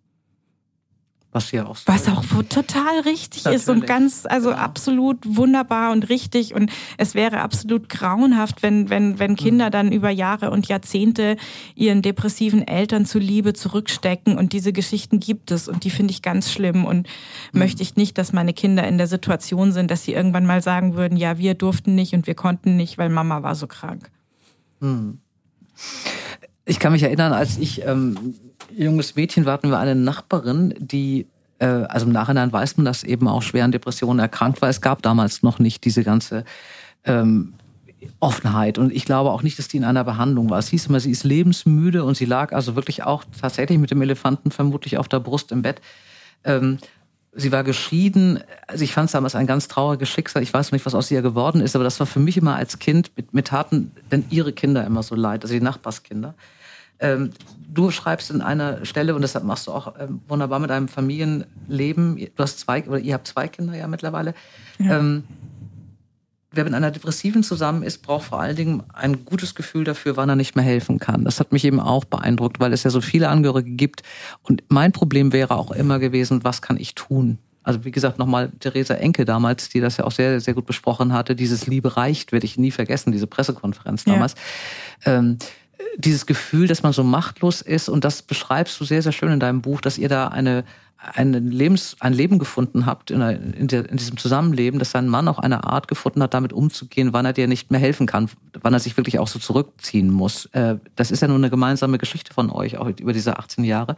Was 1.33 1.51
ja 1.51 1.65
auch 1.65 1.75
so 1.75 1.87
Was 1.87 2.07
auch 2.07 2.23
total 2.47 2.99
richtig 3.05 3.43
Natürlich. 3.43 3.63
ist 3.63 3.69
und 3.69 3.87
ganz, 3.87 4.25
also 4.27 4.51
ja. 4.51 4.57
absolut 4.57 5.17
wunderbar 5.23 5.91
und 5.91 6.07
richtig. 6.09 6.53
Und 6.53 6.71
es 6.97 7.15
wäre 7.15 7.41
absolut 7.41 7.89
grauenhaft, 7.89 8.61
wenn, 8.61 8.91
wenn, 8.91 9.17
wenn 9.17 9.35
Kinder 9.35 9.67
mhm. 9.67 9.71
dann 9.71 9.91
über 9.91 10.11
Jahre 10.11 10.51
und 10.51 10.67
Jahrzehnte 10.67 11.37
ihren 11.73 12.03
depressiven 12.03 12.65
Eltern 12.67 13.07
zuliebe 13.07 13.53
zurückstecken. 13.53 14.37
Und 14.37 14.53
diese 14.53 14.73
Geschichten 14.73 15.19
gibt 15.19 15.49
es 15.49 15.67
und 15.67 15.83
die 15.85 15.89
finde 15.89 16.11
ich 16.11 16.21
ganz 16.21 16.51
schlimm. 16.51 16.85
Und 16.85 17.07
mhm. 17.51 17.59
möchte 17.59 17.81
ich 17.81 17.95
nicht, 17.95 18.19
dass 18.19 18.31
meine 18.31 18.53
Kinder 18.53 18.87
in 18.87 18.99
der 18.99 19.07
Situation 19.07 19.71
sind, 19.71 19.89
dass 19.89 20.03
sie 20.03 20.13
irgendwann 20.13 20.45
mal 20.45 20.61
sagen 20.61 20.93
würden, 20.93 21.17
ja, 21.17 21.39
wir 21.39 21.55
durften 21.55 21.95
nicht 21.95 22.13
und 22.13 22.27
wir 22.27 22.35
konnten 22.35 22.75
nicht, 22.75 22.99
weil 22.99 23.09
Mama 23.09 23.41
war 23.41 23.55
so 23.55 23.65
krank. 23.65 24.11
Mhm. 24.81 25.17
Ich 26.65 26.79
kann 26.79 26.93
mich 26.93 27.03
erinnern, 27.03 27.33
als 27.33 27.57
ich 27.57 27.85
ähm, 27.85 28.35
junges 28.75 29.15
Mädchen 29.15 29.45
war, 29.45 29.53
hatten 29.53 29.69
wir 29.69 29.79
eine 29.79 29.95
Nachbarin, 29.95 30.73
die, 30.77 31.27
äh, 31.59 31.65
also 31.65 32.05
im 32.05 32.11
Nachhinein 32.11 32.51
weiß 32.51 32.77
man, 32.77 32.85
dass 32.85 33.03
eben 33.03 33.27
auch 33.27 33.41
schwer 33.41 33.65
an 33.65 33.71
Depressionen 33.71 34.19
erkrankt 34.19 34.61
war. 34.61 34.69
Es 34.69 34.81
gab 34.81 35.01
damals 35.01 35.43
noch 35.43 35.59
nicht 35.59 35.83
diese 35.83 36.03
ganze 36.03 36.45
ähm, 37.03 37.53
Offenheit. 38.19 38.77
Und 38.77 38.93
ich 38.93 39.05
glaube 39.05 39.31
auch 39.31 39.43
nicht, 39.43 39.59
dass 39.59 39.67
die 39.67 39.77
in 39.77 39.83
einer 39.83 40.03
Behandlung 40.03 40.49
war. 40.49 40.59
Es 40.59 40.69
hieß 40.69 40.87
immer, 40.87 40.99
sie 40.99 41.11
ist 41.11 41.23
lebensmüde 41.23 42.03
und 42.03 42.15
sie 42.15 42.25
lag 42.25 42.53
also 42.53 42.75
wirklich 42.75 43.03
auch 43.03 43.23
tatsächlich 43.39 43.77
mit 43.77 43.91
dem 43.91 44.01
Elefanten 44.01 44.51
vermutlich 44.51 44.97
auf 44.97 45.07
der 45.07 45.19
Brust 45.19 45.51
im 45.51 45.61
Bett. 45.61 45.81
Ähm, 46.43 46.77
sie 47.35 47.51
war 47.51 47.63
geschieden. 47.63 48.39
Also 48.67 48.83
ich 48.83 48.93
fand 48.93 49.07
es 49.07 49.13
damals 49.13 49.35
ein 49.35 49.47
ganz 49.47 49.67
trauriges 49.67 50.09
Schicksal. 50.09 50.43
Ich 50.43 50.53
weiß 50.53 50.71
nicht, 50.71 50.85
was 50.85 50.95
aus 50.95 51.09
ihr 51.11 51.21
geworden 51.21 51.61
ist, 51.61 51.75
aber 51.75 51.83
das 51.83 51.99
war 51.99 52.07
für 52.07 52.19
mich 52.19 52.37
immer 52.37 52.55
als 52.55 52.79
Kind, 52.79 53.11
mit, 53.15 53.33
mit 53.33 53.47
taten 53.47 53.91
denn 54.11 54.25
ihre 54.29 54.53
Kinder 54.53 54.85
immer 54.85 55.03
so 55.03 55.15
leid, 55.15 55.43
also 55.43 55.53
die 55.53 55.61
Nachbarskinder. 55.61 56.35
Ähm, 56.99 57.31
du 57.73 57.91
schreibst 57.91 58.31
in 58.31 58.41
einer 58.41 58.85
Stelle, 58.85 59.15
und 59.15 59.21
deshalb 59.21 59.45
machst 59.45 59.67
du 59.67 59.71
auch 59.71 59.93
ähm, 59.99 60.21
wunderbar 60.27 60.59
mit 60.59 60.69
deinem 60.69 60.87
Familienleben, 60.87 62.15
du 62.17 62.43
hast 62.43 62.59
zwei, 62.59 62.87
oder 62.87 62.99
ihr 62.99 63.15
habt 63.15 63.27
zwei 63.27 63.47
Kinder 63.47 63.75
ja 63.75 63.87
mittlerweile. 63.87 64.35
Ja. 64.79 64.99
Ähm, 64.99 65.23
wer 66.53 66.63
mit 66.63 66.73
einer 66.73 66.91
Depressiven 66.91 67.43
zusammen 67.43 67.83
ist, 67.83 68.03
braucht 68.03 68.25
vor 68.25 68.39
allen 68.39 68.55
Dingen 68.55 68.83
ein 68.93 69.25
gutes 69.25 69.55
Gefühl 69.55 69.83
dafür, 69.83 70.17
wann 70.17 70.29
er 70.29 70.35
nicht 70.35 70.55
mehr 70.55 70.63
helfen 70.63 70.99
kann. 70.99 71.25
Das 71.25 71.39
hat 71.39 71.51
mich 71.51 71.65
eben 71.65 71.79
auch 71.79 72.05
beeindruckt, 72.05 72.59
weil 72.59 72.73
es 72.73 72.83
ja 72.83 72.89
so 72.91 73.01
viele 73.01 73.29
Angehörige 73.29 73.71
gibt. 73.71 74.03
Und 74.43 74.63
mein 74.69 74.91
Problem 74.91 75.33
wäre 75.33 75.55
auch 75.55 75.71
immer 75.71 75.99
gewesen, 75.99 76.43
was 76.43 76.61
kann 76.61 76.77
ich 76.77 76.95
tun? 76.95 77.39
Also 77.63 77.85
wie 77.85 77.91
gesagt, 77.91 78.19
nochmal 78.19 78.51
Theresa 78.59 78.93
Enke 78.95 79.25
damals, 79.25 79.69
die 79.69 79.79
das 79.79 79.97
ja 79.97 80.03
auch 80.03 80.11
sehr, 80.11 80.39
sehr 80.41 80.53
gut 80.53 80.65
besprochen 80.65 81.13
hatte, 81.13 81.35
dieses 81.35 81.65
Liebe 81.65 81.95
reicht, 81.95 82.31
werde 82.31 82.45
ich 82.45 82.57
nie 82.57 82.71
vergessen, 82.71 83.11
diese 83.11 83.27
Pressekonferenz 83.27 84.03
damals. 84.03 84.35
Ja. 85.05 85.17
Ähm, 85.17 85.37
dieses 85.97 86.25
Gefühl, 86.25 86.67
dass 86.67 86.83
man 86.83 86.93
so 86.93 87.03
machtlos 87.03 87.61
ist 87.61 87.89
und 87.89 88.03
das 88.03 88.21
beschreibst 88.21 88.79
du 88.79 88.85
sehr, 88.85 89.01
sehr 89.01 89.11
schön 89.11 89.31
in 89.31 89.39
deinem 89.39 89.61
Buch, 89.61 89.81
dass 89.81 89.97
ihr 89.97 90.09
da 90.09 90.27
eine, 90.27 90.65
ein, 91.13 91.33
Lebens, 91.33 91.97
ein 91.99 92.13
Leben 92.13 92.39
gefunden 92.39 92.85
habt 92.85 93.11
in, 93.11 93.21
in, 93.21 93.67
der, 93.67 93.89
in 93.89 93.97
diesem 93.97 94.17
Zusammenleben, 94.17 94.79
dass 94.79 94.93
dein 94.93 95.09
Mann 95.09 95.27
auch 95.27 95.39
eine 95.39 95.65
Art 95.65 95.87
gefunden 95.87 96.23
hat, 96.23 96.33
damit 96.33 96.53
umzugehen, 96.53 97.11
wann 97.11 97.25
er 97.25 97.33
dir 97.33 97.47
nicht 97.47 97.71
mehr 97.71 97.79
helfen 97.79 98.07
kann, 98.07 98.29
wann 98.61 98.73
er 98.73 98.79
sich 98.79 98.95
wirklich 98.95 99.19
auch 99.19 99.27
so 99.27 99.39
zurückziehen 99.39 100.09
muss. 100.09 100.45
Äh, 100.47 100.77
das 100.95 101.11
ist 101.11 101.21
ja 101.21 101.27
nur 101.27 101.37
eine 101.37 101.49
gemeinsame 101.49 101.97
Geschichte 101.97 102.33
von 102.33 102.49
euch, 102.49 102.77
auch 102.77 102.87
über 102.87 103.13
diese 103.13 103.37
18 103.37 103.63
Jahre. 103.63 103.97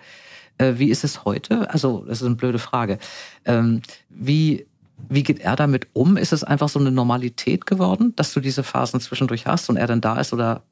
Äh, 0.57 0.73
wie 0.77 0.89
ist 0.89 1.03
es 1.03 1.25
heute? 1.25 1.69
Also, 1.69 2.03
das 2.07 2.21
ist 2.21 2.25
eine 2.25 2.35
blöde 2.35 2.59
Frage. 2.59 2.97
Ähm, 3.45 3.81
wie, 4.09 4.65
wie 5.09 5.23
geht 5.23 5.39
er 5.39 5.55
damit 5.55 5.87
um? 5.93 6.17
Ist 6.17 6.33
es 6.33 6.43
einfach 6.43 6.69
so 6.69 6.79
eine 6.79 6.91
Normalität 6.91 7.65
geworden, 7.65 8.13
dass 8.15 8.33
du 8.33 8.39
diese 8.39 8.63
Phasen 8.63 8.99
zwischendurch 8.99 9.45
hast 9.45 9.69
und 9.69 9.77
er 9.77 9.87
dann 9.87 10.01
da 10.01 10.19
ist 10.19 10.33
oder 10.33 10.63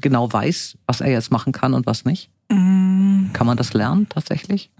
genau 0.00 0.32
weiß, 0.32 0.76
was 0.86 1.00
er 1.00 1.10
jetzt 1.10 1.30
machen 1.30 1.52
kann 1.52 1.72
und 1.72 1.86
was 1.86 2.04
nicht? 2.04 2.30
Mm. 2.52 3.32
Kann 3.32 3.46
man 3.46 3.56
das 3.56 3.72
lernen 3.72 4.08
tatsächlich? 4.08 4.70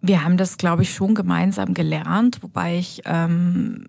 Wir 0.00 0.22
haben 0.24 0.36
das, 0.36 0.58
glaube 0.58 0.82
ich, 0.82 0.94
schon 0.94 1.14
gemeinsam 1.14 1.74
gelernt, 1.74 2.42
wobei 2.42 2.78
ich 2.78 3.02
ähm, 3.06 3.86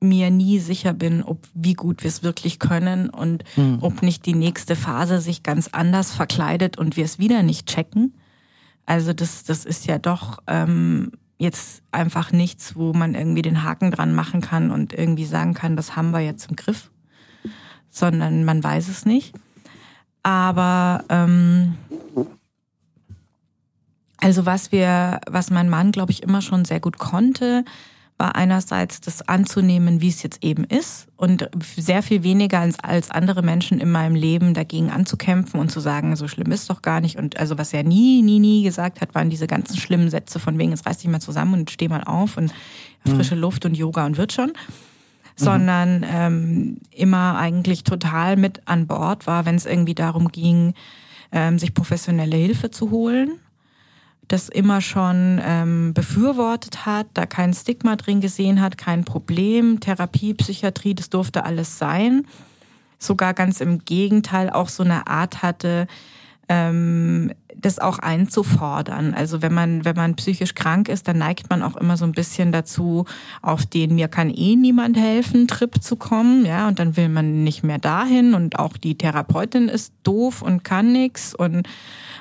mir 0.00 0.30
nie 0.30 0.58
sicher 0.58 0.92
bin, 0.92 1.22
ob 1.22 1.46
wie 1.54 1.74
gut 1.74 2.02
wir 2.02 2.08
es 2.08 2.22
wirklich 2.22 2.58
können 2.58 3.10
und 3.10 3.44
hm. 3.54 3.78
ob 3.80 4.02
nicht 4.02 4.26
die 4.26 4.34
nächste 4.34 4.76
Phase 4.76 5.20
sich 5.20 5.42
ganz 5.42 5.68
anders 5.68 6.12
verkleidet 6.12 6.78
und 6.78 6.96
wir 6.96 7.04
es 7.04 7.18
wieder 7.18 7.42
nicht 7.42 7.66
checken. 7.66 8.14
Also 8.86 9.12
das, 9.12 9.44
das 9.44 9.64
ist 9.64 9.86
ja 9.86 9.98
doch 9.98 10.38
ähm, 10.46 11.12
jetzt 11.38 11.82
einfach 11.92 12.32
nichts, 12.32 12.76
wo 12.76 12.92
man 12.92 13.14
irgendwie 13.14 13.42
den 13.42 13.62
Haken 13.62 13.90
dran 13.90 14.14
machen 14.14 14.40
kann 14.40 14.70
und 14.70 14.92
irgendwie 14.92 15.26
sagen 15.26 15.54
kann, 15.54 15.76
das 15.76 15.96
haben 15.96 16.10
wir 16.12 16.20
jetzt 16.20 16.50
im 16.50 16.56
Griff, 16.56 16.90
sondern 17.90 18.44
man 18.44 18.64
weiß 18.64 18.88
es 18.88 19.06
nicht. 19.06 19.34
Aber 20.22 21.04
ähm, 21.08 21.74
also 24.20 24.46
was 24.46 24.72
wir, 24.72 25.20
was 25.28 25.50
mein 25.50 25.68
Mann, 25.68 25.92
glaube 25.92 26.12
ich, 26.12 26.22
immer 26.22 26.42
schon 26.42 26.64
sehr 26.64 26.80
gut 26.80 26.98
konnte, 26.98 27.64
war 28.20 28.36
einerseits 28.36 29.00
das 29.00 29.26
anzunehmen, 29.26 30.02
wie 30.02 30.10
es 30.10 30.22
jetzt 30.22 30.44
eben 30.44 30.64
ist 30.64 31.06
und 31.16 31.48
sehr 31.76 32.02
viel 32.02 32.22
weniger 32.22 32.60
als, 32.60 32.78
als 32.78 33.10
andere 33.10 33.42
Menschen 33.42 33.80
in 33.80 33.90
meinem 33.90 34.14
Leben 34.14 34.52
dagegen 34.52 34.90
anzukämpfen 34.90 35.58
und 35.58 35.70
zu 35.70 35.80
sagen, 35.80 36.14
so 36.16 36.28
schlimm 36.28 36.52
ist 36.52 36.68
doch 36.68 36.82
gar 36.82 37.00
nicht. 37.00 37.16
Und 37.16 37.40
also 37.40 37.56
was 37.56 37.72
er 37.72 37.82
nie, 37.82 38.20
nie, 38.20 38.38
nie 38.38 38.62
gesagt 38.62 39.00
hat, 39.00 39.14
waren 39.14 39.30
diese 39.30 39.46
ganzen 39.46 39.78
schlimmen 39.78 40.10
Sätze 40.10 40.38
von 40.38 40.58
wegen, 40.58 40.72
es 40.72 40.84
reiß 40.84 40.98
dich 40.98 41.08
mal 41.08 41.20
zusammen 41.20 41.54
und 41.54 41.70
steh 41.70 41.88
mal 41.88 42.04
auf 42.04 42.36
und 42.36 42.52
frische 43.06 43.36
mhm. 43.36 43.40
Luft 43.40 43.64
und 43.64 43.74
Yoga 43.74 44.04
und 44.04 44.18
wird 44.18 44.32
schon. 44.32 44.52
Mhm. 45.40 45.44
sondern 45.44 46.06
ähm, 46.08 46.76
immer 46.90 47.38
eigentlich 47.38 47.84
total 47.84 48.36
mit 48.36 48.60
an 48.66 48.86
Bord 48.86 49.26
war, 49.26 49.46
wenn 49.46 49.54
es 49.54 49.66
irgendwie 49.66 49.94
darum 49.94 50.28
ging, 50.28 50.74
ähm, 51.32 51.58
sich 51.58 51.74
professionelle 51.74 52.36
Hilfe 52.36 52.70
zu 52.70 52.90
holen. 52.90 53.38
Das 54.30 54.48
immer 54.48 54.80
schon 54.80 55.40
ähm, 55.44 55.92
befürwortet 55.92 56.86
hat, 56.86 57.08
da 57.14 57.26
kein 57.26 57.52
Stigma 57.52 57.96
drin 57.96 58.20
gesehen 58.20 58.60
hat, 58.60 58.78
kein 58.78 59.04
Problem. 59.04 59.80
Therapie, 59.80 60.34
Psychiatrie, 60.34 60.94
das 60.94 61.10
durfte 61.10 61.44
alles 61.44 61.78
sein. 61.78 62.24
Sogar 63.00 63.34
ganz 63.34 63.60
im 63.60 63.84
Gegenteil 63.84 64.48
auch 64.48 64.68
so 64.68 64.84
eine 64.84 65.08
Art 65.08 65.42
hatte, 65.42 65.88
ähm, 66.48 67.32
das 67.56 67.80
auch 67.80 67.98
einzufordern. 67.98 69.14
Also 69.14 69.42
wenn 69.42 69.52
man, 69.52 69.84
wenn 69.84 69.96
man 69.96 70.14
psychisch 70.14 70.54
krank 70.54 70.88
ist, 70.88 71.08
dann 71.08 71.18
neigt 71.18 71.50
man 71.50 71.64
auch 71.64 71.76
immer 71.76 71.96
so 71.96 72.04
ein 72.04 72.12
bisschen 72.12 72.52
dazu, 72.52 73.06
auf 73.42 73.66
den 73.66 73.96
mir 73.96 74.06
kann 74.06 74.30
eh 74.30 74.54
niemand 74.54 74.96
helfen, 74.96 75.48
Trip 75.48 75.82
zu 75.82 75.96
kommen, 75.96 76.46
ja, 76.46 76.68
und 76.68 76.78
dann 76.78 76.96
will 76.96 77.08
man 77.08 77.42
nicht 77.42 77.64
mehr 77.64 77.78
dahin 77.78 78.34
und 78.34 78.60
auch 78.60 78.76
die 78.76 78.96
Therapeutin 78.96 79.68
ist 79.68 79.92
doof 80.04 80.40
und 80.40 80.62
kann 80.62 80.92
nix 80.92 81.34
und 81.34 81.68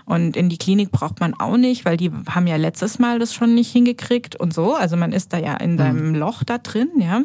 und 0.10 0.36
in 0.36 0.50
die 0.50 0.58
Klinik 0.58 0.92
braucht 0.92 1.20
man 1.20 1.36
auch 1.36 1.56
nicht, 1.56 1.86
weil 1.86 1.96
die 1.96 2.10
haben 2.28 2.48
ja 2.48 2.56
letztes 2.56 2.98
Mal 2.98 3.20
das 3.20 3.32
schon 3.32 3.54
nicht 3.54 3.72
hingekriegt 3.72 4.36
und 4.36 4.52
so. 4.52 4.74
Also 4.74 4.98
man 4.98 5.12
ist 5.12 5.34
da 5.34 5.38
ja 5.38 5.56
in 5.58 5.78
seinem 5.78 6.10
mhm. 6.10 6.16
Loch 6.16 6.44
da 6.44 6.58
drin, 6.58 6.90
ja. 6.98 7.22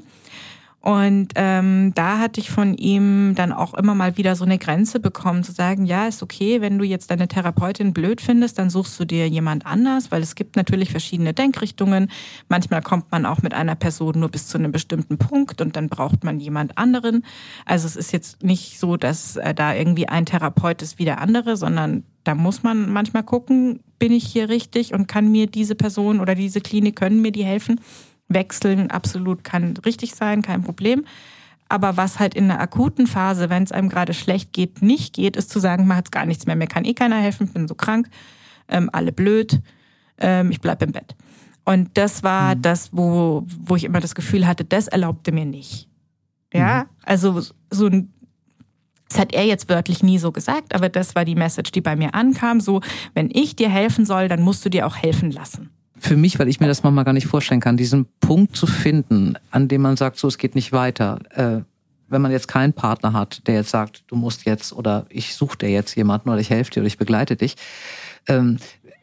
Und 0.83 1.29
ähm, 1.37 1.93
da 1.95 2.19
hatte 2.19 2.41
ich 2.41 2.51
von 2.51 2.77
ihm 2.77 3.35
dann 3.35 3.53
auch 3.55 3.73
immer 3.73 3.95
mal 3.95 4.19
wieder 4.19 4.37
so 4.37 4.45
eine 4.45 4.59
Grenze 4.59 5.01
bekommen, 5.01 5.43
zu 5.43 5.53
sagen, 5.53 5.87
ja, 5.87 6.07
ist 6.07 6.23
okay, 6.23 6.61
wenn 6.61 6.77
du 6.79 6.85
jetzt 6.85 7.11
deine 7.11 7.27
Therapeutin 7.27 7.95
blöd 7.95 8.21
findest, 8.21 8.59
dann 8.59 8.69
suchst 8.69 9.01
du 9.01 9.07
dir 9.07 9.27
jemand 9.31 9.65
anders, 9.65 10.11
weil 10.11 10.21
es 10.21 10.35
gibt 10.35 10.57
natürlich 10.57 10.91
verschiedene 10.91 11.33
Denkrichtungen. 11.33 12.11
Manchmal 12.51 12.83
kommt 12.83 13.11
man 13.11 13.25
auch 13.25 13.41
mit 13.41 13.55
einer 13.55 13.77
Person 13.77 14.21
nur 14.21 14.29
bis 14.29 14.47
zu 14.49 14.59
einem 14.59 14.73
bestimmten 14.73 15.17
Punkt 15.17 15.63
und 15.63 15.75
dann 15.75 15.89
braucht 15.89 16.23
man 16.23 16.39
jemand 16.39 16.77
anderen. 16.77 17.25
Also 17.65 17.87
es 17.87 17.97
ist 17.97 18.13
jetzt 18.13 18.43
nicht 18.43 18.79
so, 18.79 18.99
dass 18.99 19.37
äh, 19.37 19.55
da 19.55 19.75
irgendwie 19.75 20.11
ein 20.11 20.27
Therapeut 20.27 20.83
ist 20.83 20.99
wie 20.99 21.07
der 21.07 21.23
andere, 21.23 21.57
sondern 21.57 22.05
da 22.25 22.35
muss 22.35 22.63
man 22.63 22.91
manchmal 22.91 23.23
gucken, 23.23 23.81
bin 23.99 24.13
ich 24.13 24.27
hier 24.27 24.49
richtig 24.49 24.93
und 24.93 25.07
kann 25.07 25.31
mir 25.31 25.47
diese 25.47 25.75
Person 25.75 26.21
oder 26.21 26.35
diese 26.35 26.61
Klinik, 26.61 26.97
können 26.97 27.23
mir 27.23 27.33
die 27.33 27.45
helfen? 27.45 27.81
wechseln 28.29 28.91
absolut 28.91 29.45
kann 29.45 29.77
richtig 29.85 30.15
sein, 30.15 30.43
kein 30.43 30.63
Problem. 30.63 31.05
Aber 31.69 31.97
was 31.97 32.19
halt 32.19 32.35
in 32.35 32.51
einer 32.51 32.61
akuten 32.61 33.07
Phase, 33.07 33.51
wenn 33.51 33.63
es 33.63 33.73
einem 33.73 33.89
gerade 33.89 34.15
schlecht 34.15 34.53
geht, 34.53 34.83
nicht 34.83 35.15
geht, 35.15 35.37
ist 35.37 35.51
zu 35.51 35.59
sagen, 35.59 35.87
man 35.87 35.97
hat 35.97 36.13
gar 36.13 36.27
nichts 36.27 36.47
mehr, 36.47 36.57
mir 36.57 36.67
kann 36.67 36.85
eh 36.85 36.95
keiner 36.95 37.17
helfen, 37.17 37.49
bin 37.49 37.69
so 37.69 37.75
krank, 37.75 38.09
ähm, 38.69 38.91
alle 38.93 39.13
blöd. 39.13 39.61
ähm, 40.19 40.51
ich 40.51 40.61
bleibe 40.61 40.85
im 40.85 40.93
Bett. 40.93 41.17
Und 41.65 41.97
das 41.97 42.23
war 42.23 42.55
mhm. 42.55 42.63
das, 42.63 42.91
wo, 42.93 43.47
wo 43.59 43.75
ich 43.75 43.85
immer 43.85 44.01
das 44.01 44.15
Gefühl 44.15 44.47
hatte, 44.47 44.65
das 44.65 44.87
erlaubte 44.87 45.33
mir 45.33 45.47
nicht. 45.47 45.89
Ja, 46.53 46.85
mhm. 46.85 46.91
also 47.03 47.43
so 47.71 47.87
ein 47.87 48.13
das 49.15 49.21
hat 49.21 49.33
er 49.33 49.45
jetzt 49.45 49.69
wörtlich 49.69 50.03
nie 50.03 50.19
so 50.19 50.33
gesagt, 50.33 50.75
aber 50.75 50.89
das 50.89 51.15
war 51.15 51.25
die 51.25 51.37
Message, 51.37 51.71
die 51.71 51.81
bei 51.81 51.95
mir 51.95 52.15
ankam. 52.15 52.61
So, 52.61 52.81
wenn 53.15 53.31
ich 53.33 53.55
dir 53.55 53.69
helfen 53.69 54.05
soll, 54.05 54.27
dann 54.27 54.43
musst 54.43 54.65
du 54.65 54.71
dir 54.71 54.89
auch 54.89 54.97
helfen 54.97 55.31
lassen. 55.31 55.71
Für 55.97 56.17
mich, 56.17 56.41
weil 56.41 56.49
ich 56.49 56.59
mir 56.59 56.67
das 56.67 56.83
manchmal 56.83 57.05
gar 57.05 57.13
nicht 57.13 57.29
vorstellen 57.29 57.61
kann, 57.61 57.77
diesen 57.77 58.07
Punkt 58.19 58.57
zu 58.57 58.67
finden, 58.67 59.39
an 59.53 59.69
dem 59.69 59.83
man 59.83 59.97
sagt, 59.97 60.19
so, 60.19 60.27
es 60.27 60.37
geht 60.37 60.57
nicht 60.57 60.73
weiter. 60.73 61.21
Äh, 61.31 61.61
wenn 62.09 62.23
man 62.23 62.33
jetzt 62.33 62.49
keinen 62.49 62.73
Partner 62.73 63.13
hat, 63.13 63.47
der 63.47 63.55
jetzt 63.55 63.71
sagt, 63.71 64.03
du 64.09 64.17
musst 64.17 64.47
jetzt 64.47 64.73
oder 64.73 65.07
ich 65.11 65.37
suche 65.37 65.59
dir 65.59 65.71
jetzt 65.71 65.95
jemanden 65.95 66.29
oder 66.29 66.41
ich 66.41 66.51
helfe 66.51 66.73
dir 66.73 66.81
oder 66.81 66.89
ich 66.89 66.99
begleite 66.99 67.37
dich. 67.37 67.55
Ähm, 68.27 68.59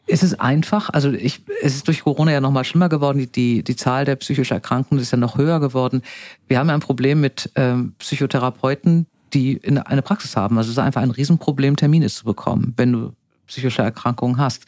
ist 0.06 0.22
es 0.22 0.38
einfach? 0.38 0.90
Also 0.90 1.10
ich, 1.10 1.40
es 1.62 1.74
ist 1.74 1.88
durch 1.88 2.02
Corona 2.02 2.32
ja 2.32 2.40
noch 2.42 2.50
mal 2.50 2.64
schlimmer 2.64 2.90
geworden. 2.90 3.18
Die, 3.18 3.32
die, 3.32 3.64
die 3.64 3.76
Zahl 3.76 4.04
der 4.04 4.16
psychisch 4.16 4.50
Erkrankten 4.50 4.98
ist 4.98 5.10
ja 5.10 5.16
noch 5.16 5.38
höher 5.38 5.58
geworden. 5.58 6.02
Wir 6.48 6.58
haben 6.58 6.68
ja 6.68 6.74
ein 6.74 6.80
Problem 6.80 7.22
mit 7.22 7.50
ähm, 7.54 7.94
Psychotherapeuten, 7.98 9.06
die 9.34 9.54
in 9.54 9.78
eine 9.78 10.02
Praxis 10.02 10.36
haben. 10.36 10.58
Also 10.58 10.68
es 10.70 10.76
ist 10.76 10.82
einfach 10.82 11.02
ein 11.02 11.10
Riesenproblem, 11.10 11.76
Termine 11.76 12.08
zu 12.08 12.24
bekommen, 12.24 12.74
wenn 12.76 12.92
du 12.92 13.12
psychische 13.46 13.82
Erkrankungen 13.82 14.38
hast. 14.38 14.66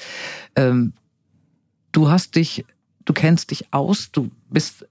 Ähm, 0.57 0.93
du 1.93 2.11
hast 2.11 2.37
dich, 2.37 2.65
du 3.05 3.13
kennst 3.13 3.51
dich 3.51 3.73
aus, 3.73 4.11
du 4.13 4.31
bist 4.51 4.87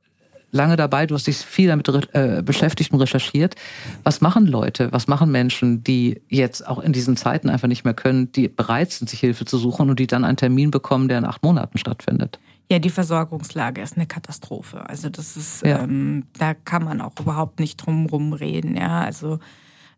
lange 0.52 0.76
dabei, 0.76 1.06
du 1.06 1.16
hast 1.16 1.28
dich 1.28 1.38
viel 1.38 1.68
damit 1.68 1.88
äh, 2.14 2.42
beschäftigt 2.46 2.94
und 2.94 3.02
recherchiert. 3.02 3.56
Was 4.04 4.22
machen 4.22 4.46
Leute, 4.46 4.92
was 4.92 5.08
machen 5.08 5.32
Menschen, 5.32 5.84
die 5.84 6.22
jetzt 6.30 6.66
auch 6.66 6.80
in 6.80 6.94
diesen 6.94 7.18
Zeiten 7.18 7.50
einfach 7.50 7.68
nicht 7.68 7.84
mehr 7.84 7.96
können, 7.96 8.32
die 8.32 8.48
bereit 8.48 8.92
sind, 8.92 9.10
sich 9.10 9.20
Hilfe 9.20 9.46
zu 9.46 9.58
suchen 9.58 9.90
und 9.90 10.00
die 10.00 10.08
dann 10.08 10.24
einen 10.24 10.38
Termin 10.38 10.72
bekommen, 10.72 11.08
der 11.08 11.18
in 11.18 11.26
acht 11.26 11.44
Monaten 11.44 11.78
stattfindet? 11.78 12.40
Ja, 12.72 12.80
die 12.80 12.90
Versorgungslage 12.90 13.82
ist 13.82 13.98
eine 13.98 14.08
Katastrophe. 14.08 14.90
Also 14.90 15.10
das 15.10 15.38
ist, 15.38 15.66
ja. 15.66 15.80
ähm, 15.84 16.26
da 16.38 16.54
kann 16.54 16.84
man 16.84 17.02
auch 17.02 17.20
überhaupt 17.20 17.60
nicht 17.60 17.78
drum 17.78 18.34
reden. 18.34 18.76
Ja, 18.76 19.02
also 19.02 19.40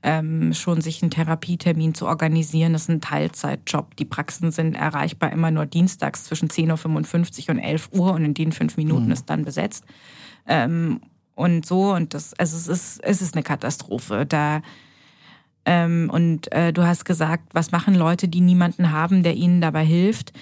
ähm, 0.06 0.54
schon 0.54 0.82
sich 0.82 1.02
einen 1.02 1.12
Therapietermin 1.12 1.96
zu 1.96 2.06
organisieren. 2.06 2.76
Ist 2.76 2.90
ein 2.90 3.02
Teilzeitjob. 3.02 3.96
Die 3.96 4.06
Praxen 4.06 4.52
sind 4.52 4.76
erreichbar 4.76 5.32
immer 5.32 5.52
nur 5.52 5.66
dienstags 5.66 6.26
zwischen 6.26 6.50
10.55 6.50 7.50
Uhr 7.50 7.56
und 7.56 7.60
11 7.60 7.90
Uhr 7.92 8.14
und 8.14 8.24
in 8.24 8.34
den 8.34 8.52
fünf 8.52 8.78
Minuten 8.78 9.06
mhm. 9.06 9.12
ist 9.12 9.30
dann 9.30 9.46
besetzt. 9.46 9.86
Ähm, 10.48 11.02
und 11.34 11.66
so 11.66 11.94
und 11.94 12.14
das, 12.14 12.34
also 12.36 12.56
es 12.56 12.68
ist, 12.68 13.04
es 13.04 13.22
ist 13.22 13.36
eine 13.36 13.44
Katastrophe. 13.44 14.26
Da 14.26 14.62
ähm, 15.66 16.10
und 16.14 16.52
äh, 16.52 16.72
du 16.72 16.86
hast 16.86 17.06
gesagt, 17.06 17.50
was 17.54 17.72
machen 17.72 17.96
Leute, 17.96 18.28
die 18.28 18.42
niemanden 18.42 18.92
haben, 18.92 19.24
der 19.24 19.34
ihnen 19.34 19.60
dabei 19.60 19.84
hilft? 19.84 20.34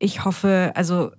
Ich 0.00 0.24
hoffe, 0.24 0.72
also 0.74 1.12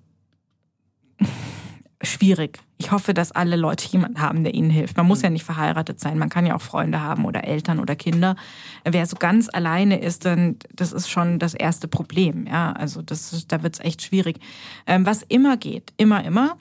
schwierig. 2.01 2.59
Ich 2.79 2.91
hoffe, 2.91 3.13
dass 3.13 3.31
alle 3.31 3.55
Leute 3.55 3.87
jemanden 3.87 4.21
haben, 4.21 4.43
der 4.43 4.55
ihnen 4.55 4.71
hilft. 4.71 4.97
Man 4.97 5.05
muss 5.05 5.19
mhm. 5.19 5.25
ja 5.25 5.29
nicht 5.29 5.43
verheiratet 5.45 5.99
sein, 5.99 6.17
man 6.17 6.29
kann 6.29 6.47
ja 6.47 6.55
auch 6.55 6.61
Freunde 6.61 6.99
haben 6.99 7.25
oder 7.25 7.43
Eltern 7.43 7.79
oder 7.79 7.95
Kinder. 7.95 8.35
Wer 8.83 9.05
so 9.05 9.17
ganz 9.17 9.49
alleine 9.53 9.99
ist, 10.01 10.25
dann 10.25 10.57
das 10.73 10.91
ist 10.91 11.09
schon 11.09 11.37
das 11.37 11.53
erste 11.53 11.87
Problem. 11.87 12.47
Ja, 12.47 12.71
also 12.71 13.03
das, 13.03 13.45
da 13.47 13.61
wird's 13.61 13.79
echt 13.79 14.01
schwierig. 14.01 14.39
Ähm, 14.87 15.05
was 15.05 15.21
immer 15.21 15.57
geht, 15.57 15.93
immer, 15.97 16.25
immer. 16.25 16.57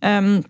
Ähm, 0.00 0.44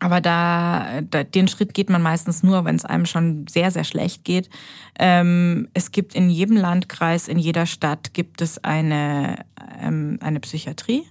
aber 0.00 0.20
da, 0.20 1.02
da, 1.02 1.22
den 1.24 1.46
Schritt 1.46 1.74
geht 1.74 1.90
man 1.90 2.02
meistens 2.02 2.42
nur, 2.42 2.64
wenn 2.64 2.76
es 2.76 2.84
einem 2.84 3.06
schon 3.06 3.46
sehr, 3.46 3.70
sehr 3.70 3.84
schlecht 3.84 4.24
geht. 4.24 4.50
Ähm, 4.98 5.68
es 5.74 5.92
gibt 5.92 6.14
in 6.14 6.30
jedem 6.30 6.56
Landkreis, 6.56 7.28
in 7.28 7.38
jeder 7.38 7.66
Stadt 7.66 8.12
gibt 8.14 8.42
es 8.42 8.62
eine, 8.64 9.44
ähm, 9.80 10.18
eine 10.20 10.40
Psychiatrie, 10.40 11.04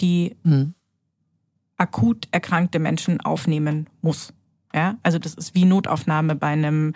die 0.00 0.36
mhm 0.44 0.74
akut 1.76 2.28
erkrankte 2.30 2.78
Menschen 2.78 3.20
aufnehmen 3.20 3.88
muss. 4.00 4.32
Ja, 4.72 4.96
also 5.02 5.18
das 5.18 5.34
ist 5.34 5.54
wie 5.54 5.64
Notaufnahme 5.64 6.34
bei 6.34 6.48
einem, 6.48 6.94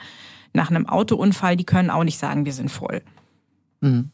nach 0.52 0.70
einem 0.70 0.88
Autounfall, 0.88 1.56
die 1.56 1.64
können 1.64 1.90
auch 1.90 2.04
nicht 2.04 2.18
sagen, 2.18 2.44
wir 2.44 2.52
sind 2.52 2.70
voll. 2.70 3.02
Mhm. 3.80 4.10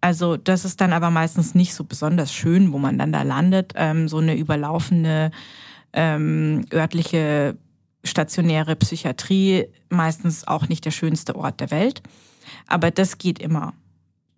Also 0.00 0.36
das 0.36 0.64
ist 0.64 0.80
dann 0.80 0.92
aber 0.92 1.10
meistens 1.10 1.54
nicht 1.54 1.74
so 1.74 1.84
besonders 1.84 2.32
schön, 2.32 2.72
wo 2.72 2.78
man 2.78 2.98
dann 2.98 3.12
da 3.12 3.22
landet. 3.22 3.72
Ähm, 3.76 4.08
so 4.08 4.18
eine 4.18 4.36
überlaufende 4.36 5.30
ähm, 5.96 6.64
örtliche 6.72 7.56
stationäre 8.04 8.76
Psychiatrie, 8.76 9.66
meistens 9.88 10.46
auch 10.46 10.68
nicht 10.68 10.84
der 10.84 10.92
schönste 10.92 11.34
Ort 11.34 11.58
der 11.58 11.72
Welt. 11.72 12.02
Aber 12.68 12.92
das 12.92 13.18
geht 13.18 13.40
immer. 13.40 13.74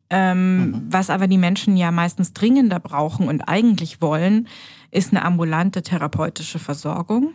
Ähm, 0.08 0.56
mhm. 0.56 0.86
Was 0.88 1.10
aber 1.10 1.26
die 1.26 1.36
Menschen 1.36 1.76
ja 1.76 1.90
meistens 1.90 2.32
dringender 2.32 2.80
brauchen 2.80 3.28
und 3.28 3.42
eigentlich 3.42 4.00
wollen, 4.00 4.48
ist 4.90 5.12
eine 5.12 5.22
ambulante 5.22 5.82
therapeutische 5.82 6.58
Versorgung. 6.58 7.34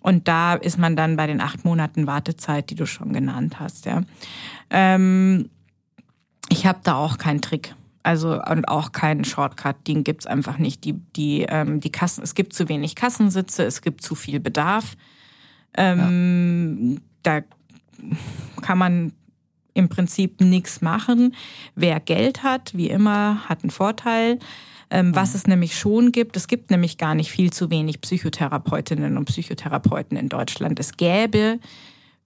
Und 0.00 0.28
da 0.28 0.54
ist 0.54 0.76
man 0.76 0.96
dann 0.96 1.16
bei 1.16 1.26
den 1.26 1.40
acht 1.40 1.64
Monaten 1.64 2.06
Wartezeit, 2.06 2.68
die 2.68 2.74
du 2.74 2.86
schon 2.86 3.14
genannt 3.14 3.58
hast. 3.58 3.86
Ja. 3.86 4.02
Ähm, 4.68 5.48
ich 6.50 6.66
habe 6.66 6.80
da 6.82 6.96
auch 6.96 7.16
keinen 7.16 7.40
Trick. 7.40 7.74
Also 8.04 8.40
und 8.40 8.68
auch 8.68 8.92
keinen 8.92 9.24
Shortcut, 9.24 9.76
den 9.88 10.04
gibt's 10.04 10.26
einfach 10.26 10.58
nicht. 10.58 10.84
Die, 10.84 10.92
die, 10.92 11.46
ähm, 11.48 11.80
die 11.80 11.90
Kassen, 11.90 12.22
es 12.22 12.34
gibt 12.34 12.52
zu 12.52 12.68
wenig 12.68 12.94
Kassensitze, 12.94 13.64
es 13.64 13.80
gibt 13.80 14.02
zu 14.02 14.14
viel 14.14 14.40
Bedarf. 14.40 14.96
Ähm, 15.76 16.92
ja. 16.92 17.00
Da 17.22 17.40
kann 18.60 18.76
man 18.76 19.12
im 19.72 19.88
Prinzip 19.88 20.42
nichts 20.42 20.82
machen. 20.82 21.34
Wer 21.74 21.98
Geld 21.98 22.42
hat, 22.42 22.76
wie 22.76 22.90
immer, 22.90 23.48
hat 23.48 23.62
einen 23.62 23.70
Vorteil. 23.70 24.38
Ähm, 24.90 25.14
was 25.14 25.30
mhm. 25.30 25.36
es 25.36 25.46
nämlich 25.46 25.78
schon 25.78 26.12
gibt, 26.12 26.36
es 26.36 26.46
gibt 26.46 26.70
nämlich 26.70 26.98
gar 26.98 27.14
nicht 27.14 27.30
viel 27.30 27.52
zu 27.52 27.70
wenig 27.70 28.02
Psychotherapeutinnen 28.02 29.16
und 29.16 29.24
Psychotherapeuten 29.24 30.18
in 30.18 30.28
Deutschland. 30.28 30.78
Es 30.78 30.98
gäbe, 30.98 31.58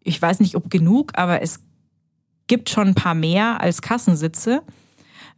ich 0.00 0.20
weiß 0.20 0.40
nicht 0.40 0.56
ob 0.56 0.70
genug, 0.70 1.12
aber 1.14 1.40
es 1.40 1.60
gibt 2.48 2.68
schon 2.68 2.88
ein 2.88 2.94
paar 2.94 3.14
mehr 3.14 3.60
als 3.60 3.80
Kassensitze. 3.80 4.62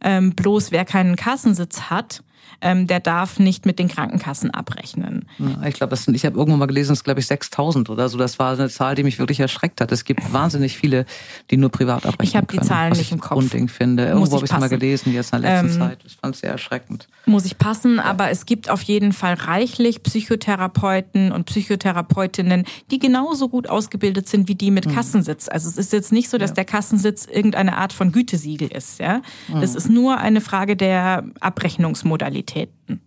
Ähm, 0.03 0.35
bloß 0.35 0.71
wer 0.71 0.85
keinen 0.85 1.15
Kassensitz 1.15 1.83
hat, 1.83 2.23
ähm, 2.61 2.87
der 2.87 2.99
darf 2.99 3.39
nicht 3.39 3.65
mit 3.65 3.79
den 3.79 3.87
Krankenkassen 3.87 4.51
abrechnen. 4.51 5.25
Ja, 5.39 5.67
ich 5.67 5.75
glaube, 5.75 5.95
ich 5.95 6.25
habe 6.25 6.37
irgendwo 6.37 6.57
mal 6.57 6.67
gelesen, 6.67 6.93
es 6.93 6.99
ist 6.99 7.03
glaube 7.03 7.19
ich 7.19 7.27
6000 7.27 7.89
oder 7.89 8.07
so. 8.07 8.17
Das 8.17 8.39
war 8.39 8.53
eine 8.53 8.69
Zahl, 8.69 8.95
die 8.95 9.03
mich 9.03 9.19
wirklich 9.19 9.39
erschreckt 9.39 9.81
hat. 9.81 9.91
Es 9.91 10.05
gibt 10.05 10.31
wahnsinnig 10.31 10.77
viele, 10.77 11.05
die 11.49 11.57
nur 11.57 11.69
privat 11.69 12.05
abrechnen 12.05 12.27
Ich 12.27 12.35
habe 12.35 12.47
die 12.47 12.61
Zahlen 12.61 12.93
nicht 12.93 13.11
im 13.11 13.19
Kopf. 13.19 13.37
Unding 13.37 13.67
finde. 13.67 14.05
Irgendwo 14.05 14.35
habe 14.35 14.45
ich 14.45 14.51
es 14.51 14.59
mal 14.59 14.69
gelesen, 14.69 15.13
jetzt 15.13 15.33
in 15.33 15.41
der 15.41 15.61
letzten 15.61 15.81
ähm, 15.81 15.87
Zeit. 15.87 15.99
Ich 16.05 16.17
fand 16.17 16.35
es 16.35 16.41
sehr 16.41 16.51
erschreckend. 16.51 17.07
Muss 17.25 17.45
ich 17.45 17.57
passen, 17.57 17.95
ja. 17.97 18.03
aber 18.03 18.29
es 18.29 18.45
gibt 18.45 18.69
auf 18.69 18.81
jeden 18.83 19.13
Fall 19.13 19.33
reichlich 19.33 20.03
Psychotherapeuten 20.03 21.31
und 21.31 21.45
Psychotherapeutinnen, 21.45 22.65
die 22.91 22.99
genauso 22.99 23.49
gut 23.49 23.67
ausgebildet 23.69 24.29
sind 24.29 24.47
wie 24.47 24.55
die 24.55 24.71
mit 24.71 24.85
mhm. 24.85 24.95
Kassensitz. 24.95 25.49
Also 25.49 25.67
es 25.67 25.77
ist 25.77 25.93
jetzt 25.93 26.11
nicht 26.11 26.29
so, 26.29 26.37
dass 26.37 26.51
ja. 26.51 26.55
der 26.55 26.65
Kassensitz 26.65 27.25
irgendeine 27.25 27.77
Art 27.77 27.93
von 27.93 28.11
Gütesiegel 28.11 28.67
ist. 28.67 28.99
Ja, 28.99 29.21
mhm. 29.47 29.61
das 29.61 29.73
ist 29.75 29.89
nur 29.89 30.17
eine 30.17 30.41
Frage 30.41 30.75
der 30.75 31.23
Abrechnungsmodalität. 31.39 32.50
Qualitäten. 32.51 33.01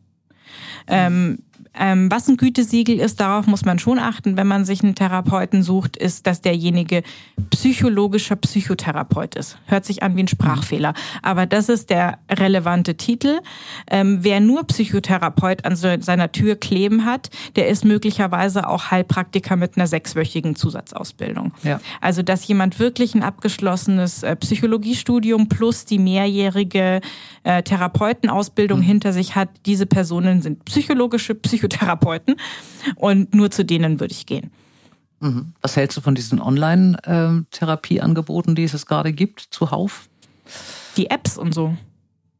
Ähm, 0.86 1.38
ähm, 1.78 2.10
was 2.10 2.28
ein 2.28 2.36
Gütesiegel 2.36 3.00
ist, 3.00 3.20
darauf 3.20 3.46
muss 3.46 3.64
man 3.64 3.78
schon 3.78 3.98
achten, 3.98 4.36
wenn 4.36 4.46
man 4.46 4.64
sich 4.64 4.82
einen 4.82 4.94
Therapeuten 4.94 5.62
sucht, 5.62 5.96
ist, 5.96 6.26
dass 6.26 6.40
derjenige 6.40 7.02
psychologischer 7.50 8.36
Psychotherapeut 8.36 9.34
ist. 9.34 9.58
Hört 9.66 9.84
sich 9.84 10.02
an 10.02 10.16
wie 10.16 10.22
ein 10.22 10.28
Sprachfehler. 10.28 10.94
Aber 11.22 11.46
das 11.46 11.68
ist 11.68 11.90
der 11.90 12.18
relevante 12.30 12.96
Titel. 12.96 13.40
Ähm, 13.90 14.18
wer 14.22 14.40
nur 14.40 14.64
Psychotherapeut 14.64 15.64
an 15.64 15.74
so 15.74 15.88
seiner 16.00 16.30
Tür 16.30 16.56
kleben 16.56 17.04
hat, 17.04 17.30
der 17.56 17.68
ist 17.68 17.84
möglicherweise 17.84 18.68
auch 18.68 18.90
Heilpraktiker 18.90 19.56
mit 19.56 19.76
einer 19.76 19.86
sechswöchigen 19.86 20.54
Zusatzausbildung. 20.54 21.52
Ja. 21.64 21.80
Also, 22.00 22.22
dass 22.22 22.46
jemand 22.46 22.78
wirklich 22.78 23.14
ein 23.14 23.22
abgeschlossenes 23.22 24.22
äh, 24.22 24.36
Psychologiestudium 24.36 25.48
plus 25.48 25.84
die 25.84 25.98
mehrjährige 25.98 27.00
äh, 27.42 27.62
Therapeutenausbildung 27.62 28.78
mhm. 28.78 28.84
hinter 28.84 29.12
sich 29.12 29.34
hat, 29.34 29.48
diese 29.66 29.86
Personen 29.86 30.40
sind 30.40 30.64
psychologische 30.64 31.34
Psychotherapeuten 31.34 31.63
Psychotherapeuten 31.68 32.36
und 32.96 33.34
nur 33.34 33.50
zu 33.50 33.64
denen 33.64 33.98
würde 34.00 34.12
ich 34.12 34.26
gehen. 34.26 34.50
Mhm. 35.20 35.52
Was 35.62 35.76
hältst 35.76 35.96
du 35.96 36.00
von 36.00 36.14
diesen 36.14 36.40
Online-Therapieangeboten, 36.40 38.54
die 38.54 38.64
es 38.64 38.86
gerade 38.86 39.12
gibt, 39.12 39.40
zuhauf? 39.40 40.08
Die 40.96 41.10
Apps 41.10 41.36
und 41.38 41.52
so. 41.54 41.76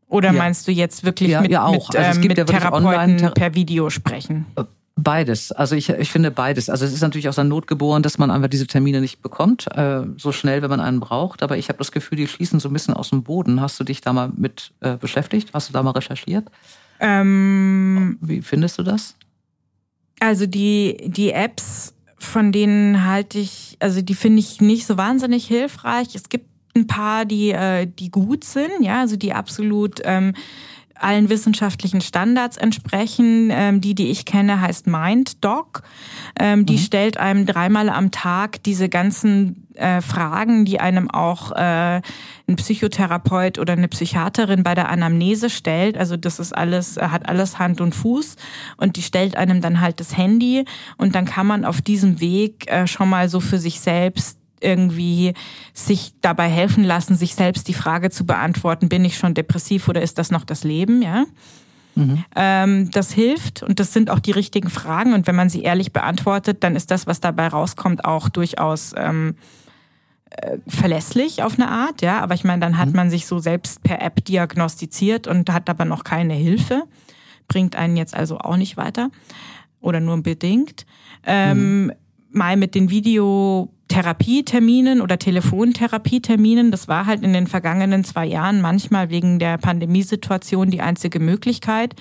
Oder 0.09 0.33
ja. 0.33 0.39
meinst 0.39 0.69
du 0.69 0.73
jetzt 0.73 1.05
wirklich 1.05 1.31
ja, 1.31 1.41
mit, 1.41 1.51
ja 1.51 1.65
auch. 1.65 1.89
mit, 1.89 1.99
also 1.99 2.21
mit 2.21 2.37
ja 2.37 2.45
Therapeuten 2.45 3.19
-Thera 3.19 3.31
per 3.31 3.55
Video 3.55 3.89
sprechen? 3.91 4.47
Äh, 4.57 4.65
beides. 4.97 5.51
Also 5.51 5.75
ich, 5.75 5.89
ich 5.89 6.11
finde 6.11 6.31
beides. 6.31 6.69
Also 6.69 6.85
es 6.85 6.93
ist 6.93 7.01
natürlich 7.01 7.27
aus 7.29 7.37
der 7.37 7.45
Not 7.45 7.67
geboren, 7.67 8.03
dass 8.03 8.19
man 8.19 8.31
einfach 8.31 8.49
diese 8.49 8.67
Termine 8.67 9.01
nicht 9.01 9.23
bekommt, 9.23 9.67
äh, 9.75 10.03
so 10.17 10.33
schnell, 10.33 10.61
wenn 10.63 10.71
man 10.71 10.81
einen 10.81 11.01
braucht. 11.01 11.43
Aber 11.43 11.57
ich 11.57 11.69
habe 11.69 11.79
das 11.79 11.91
Gefühl, 11.91 12.17
die 12.17 12.29
schließen 12.29 12.61
so 12.61 12.69
ein 12.69 12.75
bisschen 12.75 12.95
aus 12.95 13.11
dem 13.11 13.23
Boden. 13.23 13.61
Hast 13.61 13.81
du 13.81 13.85
dich 13.85 14.03
da 14.03 14.13
mal 14.13 14.31
mit 14.37 14.73
äh, 14.81 14.97
beschäftigt? 14.97 15.51
Hast 15.55 15.71
du 15.71 15.73
da 15.73 15.83
mal 15.83 15.93
recherchiert? 15.93 16.51
Ähm, 17.05 18.17
Wie 18.23 18.41
findest 18.41 18.79
du 18.79 18.83
das? 18.83 19.15
Also 20.21 20.47
die, 20.47 20.97
die 21.05 21.33
Apps, 21.33 21.95
von 22.17 22.51
denen 22.51 23.05
halte 23.05 23.39
ich, 23.39 23.77
also 23.79 24.01
die 24.01 24.15
finde 24.15 24.39
ich 24.41 24.63
nicht 24.63 24.87
so 24.87 24.97
wahnsinnig 24.97 25.47
hilfreich. 25.47 26.15
Es 26.15 26.31
gibt 26.31 26.49
ein 26.75 26.87
paar, 26.87 27.27
die, 27.27 27.51
äh, 27.51 27.87
die 27.87 28.11
gut 28.11 28.43
sind, 28.45 28.81
ja, 28.81 29.01
also 29.01 29.17
die 29.17 29.35
absolut 29.35 30.01
ähm, 30.05 30.35
allen 30.95 31.29
wissenschaftlichen 31.29 32.01
Standards 32.01 32.57
entsprechen. 32.57 33.49
Ähm, 33.51 33.81
die, 33.81 33.95
die 33.95 34.11
ich 34.11 34.25
kenne, 34.25 34.61
heißt 34.61 34.87
MindDoc. 34.87 35.83
Ähm, 36.39 36.67
die 36.67 36.75
mhm. 36.75 36.79
stellt 36.79 37.17
einem 37.17 37.47
dreimal 37.47 37.89
am 37.89 38.11
Tag 38.11 38.63
diese 38.63 38.89
ganzen 38.89 39.67
äh, 39.75 40.01
Fragen, 40.01 40.65
die 40.65 40.81
einem 40.81 41.11
auch 41.11 41.53
äh, 41.53 42.01
ein 42.47 42.57
Psychotherapeut 42.57 43.59
oder 43.59 43.73
eine 43.73 43.89
Psychiaterin 43.89 44.63
bei 44.63 44.75
der 44.75 44.89
Anamnese 44.89 45.51
stellt. 45.51 45.99
Also 45.99 46.17
das 46.17 46.39
ist 46.39 46.57
alles, 46.57 46.97
äh, 46.97 47.09
hat 47.09 47.29
alles 47.29 47.59
Hand 47.59 47.81
und 47.81 47.95
Fuß 47.95 48.37
und 48.77 48.97
die 48.97 49.03
stellt 49.03 49.37
einem 49.37 49.61
dann 49.61 49.81
halt 49.81 50.01
das 50.01 50.17
Handy 50.17 50.65
und 50.97 51.15
dann 51.15 51.25
kann 51.25 51.47
man 51.47 51.65
auf 51.65 51.83
diesem 51.83 52.21
Weg 52.21 52.71
äh, 52.71 52.87
schon 52.87 53.09
mal 53.09 53.29
so 53.29 53.41
für 53.41 53.59
sich 53.59 53.81
selbst 53.81 54.39
irgendwie 54.65 55.35
sich 55.73 56.15
dabei 56.21 56.49
helfen 56.49 56.85
lassen, 56.85 57.17
sich 57.17 57.35
selbst 57.35 57.69
die 57.69 57.75
Frage 57.75 58.11
zu 58.11 58.25
beantworten, 58.25 58.89
bin 58.89 59.05
ich 59.05 59.17
schon 59.17 59.35
depressiv 59.35 59.89
oder 59.89 60.03
ist 60.03 60.19
das 60.19 60.31
noch 60.31 60.45
das 60.45 60.65
Leben, 60.65 61.03
ja? 61.03 61.25
Mhm. 61.97 62.25
Ähm, 62.35 62.91
das 62.91 63.13
hilft 63.13 63.63
und 63.63 63.79
das 63.79 63.93
sind 63.93 64.11
auch 64.11 64.19
die 64.19 64.33
richtigen 64.33 64.71
Fragen 64.71 65.13
und 65.15 65.27
wenn 65.27 65.37
man 65.37 65.49
sie 65.49 65.63
ehrlich 65.63 65.93
beantwortet, 65.93 66.65
dann 66.65 66.75
ist 66.75 66.91
das, 66.91 67.07
was 67.07 67.21
dabei 67.21 67.47
rauskommt, 67.49 68.05
auch 68.05 68.29
durchaus 68.29 68.95
ähm, 68.97 69.37
äh, 70.31 70.59
verlässlich 70.67 71.43
auf 71.45 71.55
eine 71.55 71.69
Art, 71.69 72.03
ja. 72.03 72.21
Aber 72.21 72.35
ich 72.35 72.43
meine, 72.43 72.61
dann 72.61 72.79
hat 72.79 72.89
mhm. 72.89 72.97
man 72.97 73.11
sich 73.11 73.27
so 73.27 73.39
selbst 73.39 73.83
per 73.85 74.03
App 74.03 74.25
diagnostiziert 74.25 75.29
und 75.29 75.53
hat 75.53 75.71
aber 75.71 75.85
noch 75.85 76.03
keine 76.03 76.35
Hilfe, 76.35 76.83
bringt 77.47 77.77
einen 77.77 77.97
jetzt 77.97 78.17
also 78.17 78.39
auch 78.39 78.57
nicht 78.57 78.77
weiter 78.77 79.11
oder 79.81 80.01
nur 80.01 80.21
bedingt. 80.23 80.87
Ähm, 81.25 81.85
mhm. 81.85 81.93
Mal 82.31 82.57
mit 82.57 82.75
den 82.75 82.91
Video 82.91 83.69
Therapieterminen 83.89 85.01
oder 85.01 85.19
Telefontherapieterminen. 85.19 86.71
Das 86.71 86.89
war 86.89 87.07
halt 87.07 87.23
in 87.23 87.33
den 87.33 87.47
vergangenen 87.47 88.05
zwei 88.05 88.27
Jahren 88.27 88.61
manchmal 88.61 89.11
wegen 89.11 89.39
der 89.39 89.59
Pandemiesituation 89.59 90.71
die 90.71 90.81
einzige 90.81 91.21
Möglichkeit. 91.21 91.95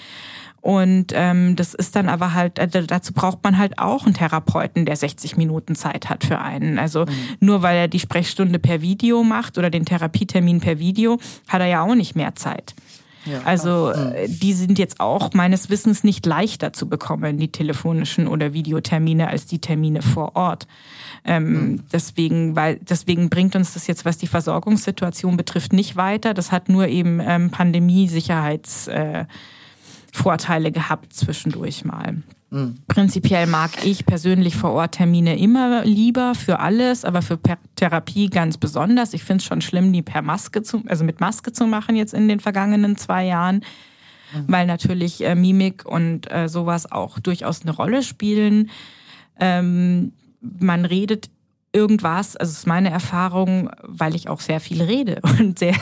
Und 0.63 1.07
ähm, 1.13 1.57
das 1.57 1.73
ist 1.73 1.93
dann 1.97 2.07
aber 2.07 2.33
halt, 2.33 2.57
also 2.57 2.81
dazu 2.83 3.11
braucht 3.11 3.43
man 3.43 3.57
halt 3.57 3.79
auch 3.79 4.05
einen 4.05 4.13
Therapeuten, 4.13 4.85
der 4.85 4.95
60 4.95 5.35
Minuten 5.35 5.75
Zeit 5.75 6.09
hat 6.09 6.23
für 6.23 6.39
einen. 6.39 6.79
Also 6.79 7.01
mhm. 7.01 7.11
nur 7.41 7.61
weil 7.63 7.75
er 7.75 7.87
die 7.89 7.99
Sprechstunde 7.99 8.59
per 8.59 8.81
Video 8.81 9.23
macht 9.23 9.57
oder 9.57 9.69
den 9.69 9.83
Therapietermin 9.83 10.61
per 10.61 10.79
Video, 10.79 11.19
hat 11.49 11.59
er 11.59 11.67
ja 11.67 11.81
auch 11.81 11.95
nicht 11.95 12.15
mehr 12.15 12.35
Zeit. 12.35 12.75
Ja, 13.25 13.41
also 13.43 13.93
mhm. 13.95 14.13
die 14.27 14.53
sind 14.53 14.77
jetzt 14.79 14.99
auch 14.99 15.33
meines 15.33 15.69
Wissens 15.69 16.03
nicht 16.03 16.25
leichter 16.25 16.73
zu 16.73 16.89
bekommen, 16.89 17.37
die 17.37 17.51
telefonischen 17.51 18.27
oder 18.27 18.53
Videotermine, 18.53 19.27
als 19.27 19.45
die 19.45 19.59
Termine 19.59 20.01
vor 20.01 20.35
Ort. 20.35 20.67
Ähm, 21.25 21.53
mhm. 21.53 21.83
Deswegen, 21.91 22.55
weil 22.55 22.79
deswegen 22.81 23.29
bringt 23.29 23.55
uns 23.55 23.73
das 23.73 23.87
jetzt, 23.87 24.05
was 24.05 24.17
die 24.17 24.27
Versorgungssituation 24.27 25.37
betrifft, 25.37 25.73
nicht 25.73 25.95
weiter. 25.95 26.33
Das 26.33 26.51
hat 26.51 26.69
nur 26.69 26.87
eben 26.87 27.19
ähm, 27.21 27.49
Pandemie-Sicherheitsvorteile 27.49 29.27
äh, 30.67 30.71
gehabt 30.71 31.13
zwischendurch 31.13 31.85
mal. 31.85 32.23
Mhm. 32.53 32.75
Prinzipiell 32.87 33.47
mag 33.47 33.71
ich 33.83 34.05
persönlich 34.05 34.55
vor 34.55 34.73
Ort 34.73 34.93
Termine 34.93 35.39
immer 35.39 35.83
lieber 35.85 36.35
für 36.35 36.59
alles, 36.59 37.03
aber 37.03 37.23
für 37.23 37.39
Therapie 37.75 38.29
ganz 38.29 38.57
besonders. 38.59 39.15
Ich 39.15 39.23
finde 39.23 39.41
es 39.41 39.45
schon 39.45 39.61
schlimm, 39.61 39.91
die 39.91 40.03
per 40.03 40.21
Maske 40.21 40.61
zu, 40.61 40.83
also 40.85 41.03
mit 41.03 41.19
Maske 41.19 41.51
zu 41.51 41.65
machen 41.65 41.95
jetzt 41.95 42.13
in 42.13 42.27
den 42.27 42.39
vergangenen 42.39 42.95
zwei 42.95 43.25
Jahren, 43.25 43.65
mhm. 44.35 44.45
weil 44.47 44.67
natürlich 44.67 45.25
äh, 45.25 45.33
Mimik 45.33 45.83
und 45.83 46.31
äh, 46.31 46.47
sowas 46.47 46.91
auch 46.91 47.17
durchaus 47.17 47.63
eine 47.63 47.71
Rolle 47.71 48.03
spielen. 48.03 48.69
Ähm, 49.39 50.13
man 50.39 50.85
redet 50.85 51.31
irgendwas, 51.73 52.37
also 52.37 52.51
es 52.51 52.59
ist 52.59 52.67
meine 52.67 52.91
Erfahrung, 52.91 53.71
weil 53.81 54.13
ich 54.15 54.29
auch 54.29 54.39
sehr 54.39 54.59
viel 54.59 54.81
rede 54.81 55.19
und 55.39 55.57
sehr 55.57 55.75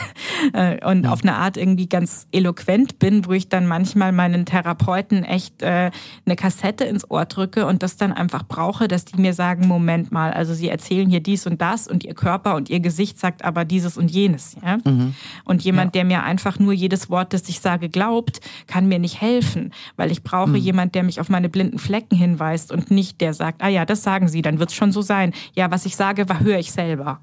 äh, 0.54 0.84
und 0.84 1.06
auf 1.06 1.22
eine 1.22 1.34
Art 1.34 1.58
irgendwie 1.58 1.86
ganz 1.86 2.26
eloquent 2.32 2.98
bin, 2.98 3.26
wo 3.26 3.32
ich 3.32 3.50
dann 3.50 3.66
manchmal 3.66 4.10
meinen 4.10 4.46
Therapeuten 4.46 5.22
echt 5.22 5.62
äh, 5.62 5.90
eine 6.24 6.36
Kassette 6.36 6.84
ins 6.84 7.08
Ohr 7.10 7.26
drücke 7.26 7.66
und 7.66 7.82
das 7.82 7.98
dann 7.98 8.12
einfach 8.12 8.42
brauche, 8.42 8.88
dass 8.88 9.04
die 9.04 9.20
mir 9.20 9.34
sagen, 9.34 9.68
Moment 9.68 10.10
mal, 10.10 10.32
also 10.32 10.54
sie 10.54 10.68
erzählen 10.68 11.08
hier 11.10 11.20
dies 11.20 11.46
und 11.46 11.60
das 11.60 11.86
und 11.86 12.04
ihr 12.04 12.14
Körper 12.14 12.54
und 12.56 12.70
ihr 12.70 12.80
Gesicht 12.80 13.18
sagt 13.20 13.44
aber 13.44 13.66
dieses 13.66 13.98
und 13.98 14.10
jenes, 14.10 14.56
ja. 14.64 14.78
Mhm. 14.84 15.14
Und 15.44 15.62
jemand, 15.62 15.94
ja. 15.94 16.00
der 16.00 16.04
mir 16.04 16.22
einfach 16.22 16.58
nur 16.58 16.72
jedes 16.72 17.10
Wort, 17.10 17.34
das 17.34 17.48
ich 17.48 17.60
sage, 17.60 17.90
glaubt, 17.90 18.40
kann 18.66 18.88
mir 18.88 18.98
nicht 18.98 19.20
helfen, 19.20 19.72
weil 19.96 20.10
ich 20.10 20.22
brauche 20.22 20.50
mhm. 20.50 20.56
jemand, 20.56 20.94
der 20.94 21.02
mich 21.02 21.20
auf 21.20 21.28
meine 21.28 21.50
blinden 21.50 21.78
Flecken 21.78 22.16
hinweist 22.16 22.72
und 22.72 22.90
nicht 22.90 23.20
der 23.20 23.34
sagt, 23.34 23.62
ah 23.62 23.68
ja, 23.68 23.84
das 23.84 24.02
sagen 24.02 24.28
sie, 24.28 24.40
dann 24.40 24.58
wird's 24.58 24.74
schon 24.74 24.92
so 24.92 25.02
sein. 25.02 25.34
Ja, 25.54 25.70
was 25.70 25.81
was 25.82 25.86
ich 25.86 25.96
sage, 25.96 26.24
höre 26.44 26.60
ich 26.60 26.70
selber. 26.70 27.20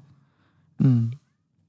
Mhm. 0.76 1.12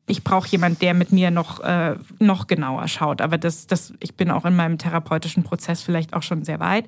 Ich 0.08 0.26
brauche 0.26 0.50
jemanden, 0.50 0.80
der 0.80 0.94
mit 0.94 1.14
mir 1.14 1.32
noch, 1.32 1.62
äh, 1.62 1.96
noch 2.20 2.48
genauer 2.48 2.90
schaut. 2.90 3.22
Aber 3.22 3.38
das, 3.38 3.66
das, 3.66 3.94
ich 4.02 4.16
bin 4.16 4.30
auch 4.30 4.44
in 4.44 4.58
meinem 4.58 4.78
therapeutischen 4.78 5.44
Prozess 5.44 5.82
vielleicht 5.82 6.14
auch 6.14 6.24
schon 6.24 6.44
sehr 6.44 6.60
weit. 6.60 6.86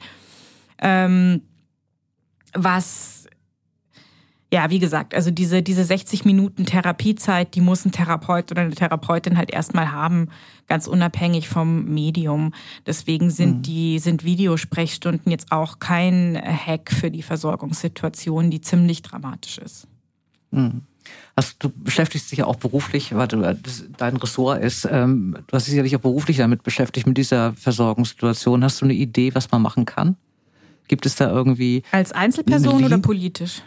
Ähm, 0.80 1.42
was, 2.54 3.28
ja, 4.52 4.70
wie 4.70 4.80
gesagt, 4.80 5.16
also 5.16 5.32
diese, 5.32 5.64
diese 5.64 5.86
60 5.86 6.26
Minuten 6.26 6.66
Therapiezeit, 6.66 7.56
die 7.56 7.62
muss 7.62 7.86
ein 7.86 7.94
Therapeut 7.94 8.52
oder 8.52 8.64
eine 8.64 8.76
Therapeutin 8.76 9.38
halt 9.38 9.52
erstmal 9.52 9.94
haben, 9.94 10.28
ganz 10.68 10.88
unabhängig 10.88 11.48
vom 11.48 11.86
Medium. 11.86 12.54
Deswegen 12.86 13.30
sind 13.30 13.60
mhm. 13.60 13.62
die, 13.62 14.00
sind 14.00 14.26
Videosprechstunden 14.26 15.32
jetzt 15.32 15.54
auch 15.54 15.80
kein 15.80 16.36
Hack 16.36 16.92
für 16.92 17.10
die 17.10 17.24
Versorgungssituation, 17.24 18.52
die 18.52 18.60
ziemlich 18.60 19.02
dramatisch 19.02 19.60
ist. 19.60 19.88
Mhm. 20.54 20.82
Also 21.36 21.54
du 21.60 21.70
beschäftigst 21.70 22.32
dich 22.32 22.40
ja 22.40 22.46
auch 22.46 22.56
beruflich, 22.56 23.10
das 23.10 23.84
dein 23.98 24.18
Ressort 24.18 24.64
ist. 24.64 24.88
Ähm, 24.90 25.36
du 25.48 25.56
hast 25.56 25.66
dich 25.66 25.72
sicherlich 25.72 25.96
auch 25.96 26.02
beruflich 26.02 26.38
damit 26.38 26.64
beschäftigt, 26.64 27.08
mit 27.08 27.18
dieser 27.18 27.54
Versorgungssituation. 27.54 28.64
Hast 28.64 28.82
du 28.82 28.86
eine 28.86 28.94
Idee, 28.94 29.34
was 29.34 29.52
man 29.52 29.62
machen 29.62 29.86
kann? 29.86 30.16
Gibt 30.88 31.06
es 31.06 31.16
da 31.16 31.30
irgendwie. 31.30 31.84
Als 31.92 32.12
Einzelperson 32.12 32.84
oder 32.84 33.00
politisch? 33.00 33.64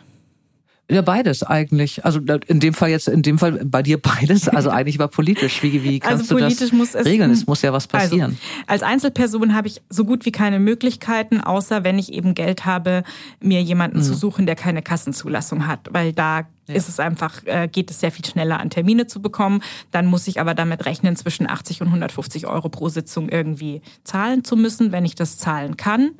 Ja, 0.88 1.02
beides 1.02 1.42
eigentlich. 1.42 2.04
Also 2.04 2.20
in 2.46 2.60
dem 2.60 2.72
Fall 2.72 2.90
jetzt, 2.90 3.08
in 3.08 3.22
dem 3.22 3.38
Fall 3.38 3.64
bei 3.64 3.82
dir 3.82 4.00
beides. 4.00 4.48
Also 4.48 4.70
eigentlich 4.70 5.00
war 5.00 5.08
politisch. 5.08 5.60
Wie, 5.62 5.82
wie 5.82 5.98
kannst 5.98 6.30
also 6.30 6.36
politisch 6.36 6.70
du 6.70 6.78
das 6.78 6.94
es, 6.94 7.06
regeln? 7.06 7.30
Es 7.32 7.46
muss 7.46 7.62
ja 7.62 7.72
was 7.72 7.92
also, 7.92 8.06
passieren. 8.06 8.38
Also, 8.66 8.84
als 8.84 8.92
Einzelperson 8.92 9.54
habe 9.54 9.66
ich 9.66 9.82
so 9.90 10.04
gut 10.04 10.24
wie 10.26 10.32
keine 10.32 10.60
Möglichkeiten, 10.60 11.40
außer 11.40 11.82
wenn 11.82 11.98
ich 11.98 12.12
eben 12.12 12.34
Geld 12.34 12.66
habe, 12.66 13.02
mir 13.40 13.62
jemanden 13.62 13.98
mhm. 13.98 14.02
zu 14.02 14.14
suchen, 14.14 14.46
der 14.46 14.54
keine 14.54 14.80
Kassenzulassung 14.80 15.66
hat. 15.66 15.88
Weil 15.90 16.12
da 16.12 16.46
ja. 16.68 16.74
ist 16.76 16.88
es 16.88 17.00
einfach, 17.00 17.44
äh, 17.46 17.66
geht 17.66 17.90
es 17.90 17.98
sehr 17.98 18.12
viel 18.12 18.24
schneller 18.24 18.60
an 18.60 18.70
Termine 18.70 19.08
zu 19.08 19.20
bekommen. 19.20 19.62
Dann 19.90 20.06
muss 20.06 20.28
ich 20.28 20.40
aber 20.40 20.54
damit 20.54 20.86
rechnen, 20.86 21.16
zwischen 21.16 21.50
80 21.50 21.80
und 21.80 21.88
150 21.88 22.46
Euro 22.46 22.68
pro 22.68 22.88
Sitzung 22.88 23.28
irgendwie 23.28 23.82
zahlen 24.04 24.44
zu 24.44 24.56
müssen, 24.56 24.92
wenn 24.92 25.04
ich 25.04 25.16
das 25.16 25.36
zahlen 25.36 25.76
kann 25.76 26.12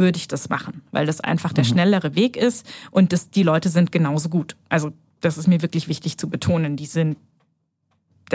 würde 0.00 0.16
ich 0.16 0.26
das 0.26 0.48
machen, 0.48 0.82
weil 0.90 1.06
das 1.06 1.20
einfach 1.20 1.52
der 1.52 1.64
mhm. 1.64 1.68
schnellere 1.68 2.16
Weg 2.16 2.36
ist 2.36 2.66
und 2.90 3.12
das, 3.12 3.30
die 3.30 3.44
Leute 3.44 3.68
sind 3.68 3.92
genauso 3.92 4.28
gut. 4.28 4.56
Also 4.68 4.90
das 5.20 5.38
ist 5.38 5.46
mir 5.46 5.62
wirklich 5.62 5.86
wichtig 5.86 6.18
zu 6.18 6.28
betonen. 6.28 6.76
Die 6.76 6.86
sind 6.86 7.16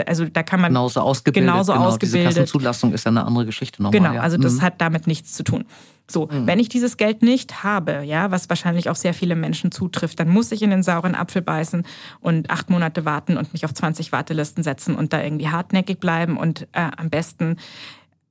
also 0.06 0.26
da 0.26 0.42
kann 0.42 0.60
man 0.60 0.72
genauso 0.72 1.00
ausgebildet. 1.00 1.50
Genauso 1.50 1.72
genau, 1.72 1.86
ausgebildet. 1.86 2.30
Diese 2.30 2.40
Kassenzulassung 2.40 2.92
ist 2.92 3.04
ja 3.04 3.10
eine 3.10 3.24
andere 3.24 3.46
Geschichte 3.46 3.82
nochmal. 3.82 3.98
Genau, 3.98 4.20
also 4.20 4.36
das 4.36 4.54
mhm. 4.54 4.62
hat 4.62 4.74
damit 4.80 5.06
nichts 5.06 5.32
zu 5.32 5.42
tun. 5.42 5.64
So, 6.08 6.26
mhm. 6.26 6.46
wenn 6.46 6.58
ich 6.58 6.68
dieses 6.68 6.96
Geld 6.96 7.22
nicht 7.22 7.64
habe, 7.64 8.02
ja, 8.04 8.30
was 8.30 8.48
wahrscheinlich 8.48 8.90
auch 8.90 8.94
sehr 8.94 9.14
viele 9.14 9.34
Menschen 9.34 9.72
zutrifft, 9.72 10.20
dann 10.20 10.28
muss 10.28 10.52
ich 10.52 10.62
in 10.62 10.70
den 10.70 10.82
sauren 10.82 11.14
Apfel 11.14 11.42
beißen 11.42 11.84
und 12.20 12.50
acht 12.50 12.70
Monate 12.70 13.04
warten 13.04 13.36
und 13.36 13.52
mich 13.52 13.64
auf 13.64 13.74
20 13.74 14.12
Wartelisten 14.12 14.62
setzen 14.62 14.94
und 14.94 15.12
da 15.12 15.22
irgendwie 15.22 15.48
hartnäckig 15.48 15.98
bleiben 15.98 16.36
und 16.36 16.68
äh, 16.72 16.90
am 16.96 17.10
besten 17.10 17.56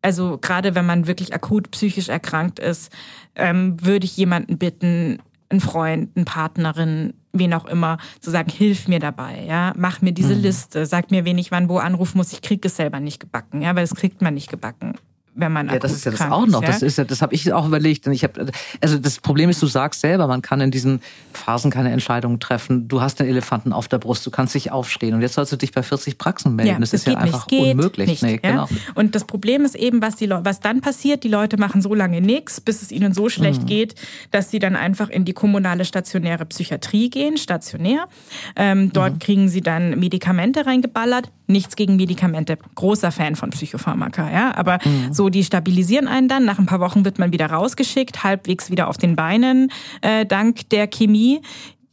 also 0.05 0.37
gerade 0.37 0.75
wenn 0.75 0.85
man 0.85 1.07
wirklich 1.07 1.33
akut 1.33 1.71
psychisch 1.71 2.09
erkrankt 2.09 2.59
ist, 2.59 2.91
ähm, 3.35 3.83
würde 3.83 4.05
ich 4.05 4.15
jemanden 4.15 4.59
bitten, 4.59 5.17
einen 5.49 5.61
Freund, 5.61 6.11
eine 6.15 6.25
Partnerin, 6.25 7.15
wen 7.33 7.55
auch 7.55 7.65
immer, 7.65 7.97
zu 8.19 8.29
sagen, 8.29 8.51
hilf 8.51 8.87
mir 8.87 8.99
dabei, 8.99 9.43
ja, 9.47 9.73
mach 9.75 10.01
mir 10.01 10.11
diese 10.11 10.35
mhm. 10.35 10.41
Liste, 10.41 10.85
sag 10.85 11.09
mir, 11.09 11.25
wen 11.25 11.39
ich 11.39 11.49
wann 11.49 11.69
wo 11.69 11.79
anrufen 11.79 12.19
muss. 12.19 12.33
Ich 12.33 12.43
krieg 12.43 12.63
es 12.65 12.75
selber 12.75 12.99
nicht 12.99 13.19
gebacken, 13.19 13.63
ja, 13.63 13.75
weil 13.75 13.83
das 13.83 13.95
kriegt 13.95 14.21
man 14.21 14.35
nicht 14.35 14.49
gebacken 14.49 14.93
wenn 15.35 15.51
man 15.51 15.67
Ja, 15.67 15.79
das 15.79 15.91
ist 15.91 16.05
ja 16.05 16.11
das 16.11 16.21
auch 16.21 16.47
noch. 16.47 16.61
Ist, 16.61 16.67
ja? 16.67 16.73
Das 16.73 16.81
ist 16.81 16.97
ja, 16.97 17.03
das 17.03 17.21
habe 17.21 17.33
ich 17.35 17.51
auch 17.51 17.67
überlegt. 17.67 18.07
Und 18.07 18.13
ich 18.13 18.23
habe, 18.23 18.51
also 18.81 18.97
das 18.97 19.19
Problem 19.19 19.49
ist, 19.49 19.61
du 19.61 19.67
sagst 19.67 20.01
selber, 20.01 20.27
man 20.27 20.41
kann 20.41 20.61
in 20.61 20.71
diesen 20.71 21.01
Phasen 21.33 21.71
keine 21.71 21.91
Entscheidungen 21.91 22.39
treffen. 22.39 22.87
Du 22.87 23.01
hast 23.01 23.19
den 23.19 23.27
Elefanten 23.27 23.73
auf 23.73 23.87
der 23.87 23.97
Brust, 23.97 24.25
du 24.25 24.31
kannst 24.31 24.55
dich 24.55 24.71
aufstehen 24.71 25.13
und 25.13 25.21
jetzt 25.21 25.33
sollst 25.33 25.51
du 25.51 25.57
dich 25.57 25.73
bei 25.73 25.83
40 25.83 26.17
Praxen 26.17 26.55
melden. 26.55 26.71
Ja, 26.71 26.79
das, 26.79 26.91
das 26.91 27.01
ist 27.01 27.07
ja 27.07 27.17
einfach 27.17 27.47
nicht. 27.49 27.71
unmöglich. 27.71 28.07
Nicht, 28.07 28.23
nee, 28.23 28.39
ja? 28.41 28.49
genau. 28.49 28.69
Und 28.95 29.15
das 29.15 29.25
Problem 29.25 29.65
ist 29.65 29.75
eben, 29.75 30.01
was 30.01 30.15
die 30.15 30.25
Leute, 30.25 30.45
was 30.45 30.61
dann 30.61 30.81
passiert. 30.81 31.23
Die 31.23 31.29
Leute 31.29 31.57
machen 31.57 31.81
so 31.81 31.93
lange 31.93 32.21
nichts, 32.21 32.61
bis 32.61 32.81
es 32.81 32.91
ihnen 32.91 33.13
so 33.13 33.29
schlecht 33.29 33.63
mhm. 33.63 33.67
geht, 33.67 33.95
dass 34.31 34.51
sie 34.51 34.59
dann 34.59 34.75
einfach 34.75 35.09
in 35.09 35.25
die 35.25 35.33
kommunale 35.33 35.85
stationäre 35.85 36.45
Psychiatrie 36.45 37.09
gehen, 37.09 37.37
stationär. 37.37 38.07
Ähm, 38.55 38.93
dort 38.93 39.15
mhm. 39.15 39.19
kriegen 39.19 39.49
sie 39.49 39.61
dann 39.61 39.99
Medikamente 39.99 40.65
reingeballert. 40.65 41.29
Nichts 41.47 41.75
gegen 41.75 41.95
Medikamente. 41.95 42.57
Großer 42.75 43.11
Fan 43.11 43.35
von 43.35 43.51
Psychopharmaka, 43.51 44.31
ja. 44.31 44.55
Aber 44.55 44.79
mhm. 44.83 45.13
so 45.13 45.29
die 45.29 45.43
stabilisieren 45.43 46.07
einen 46.07 46.27
dann. 46.27 46.45
Nach 46.45 46.59
ein 46.59 46.65
paar 46.65 46.79
Wochen 46.79 47.05
wird 47.05 47.19
man 47.19 47.31
wieder 47.31 47.47
rausgeschickt, 47.47 48.23
halbwegs 48.23 48.71
wieder 48.71 48.87
auf 48.87 48.97
den 48.97 49.15
Beinen, 49.15 49.71
äh, 50.01 50.25
dank 50.25 50.69
der 50.69 50.87
Chemie 50.87 51.41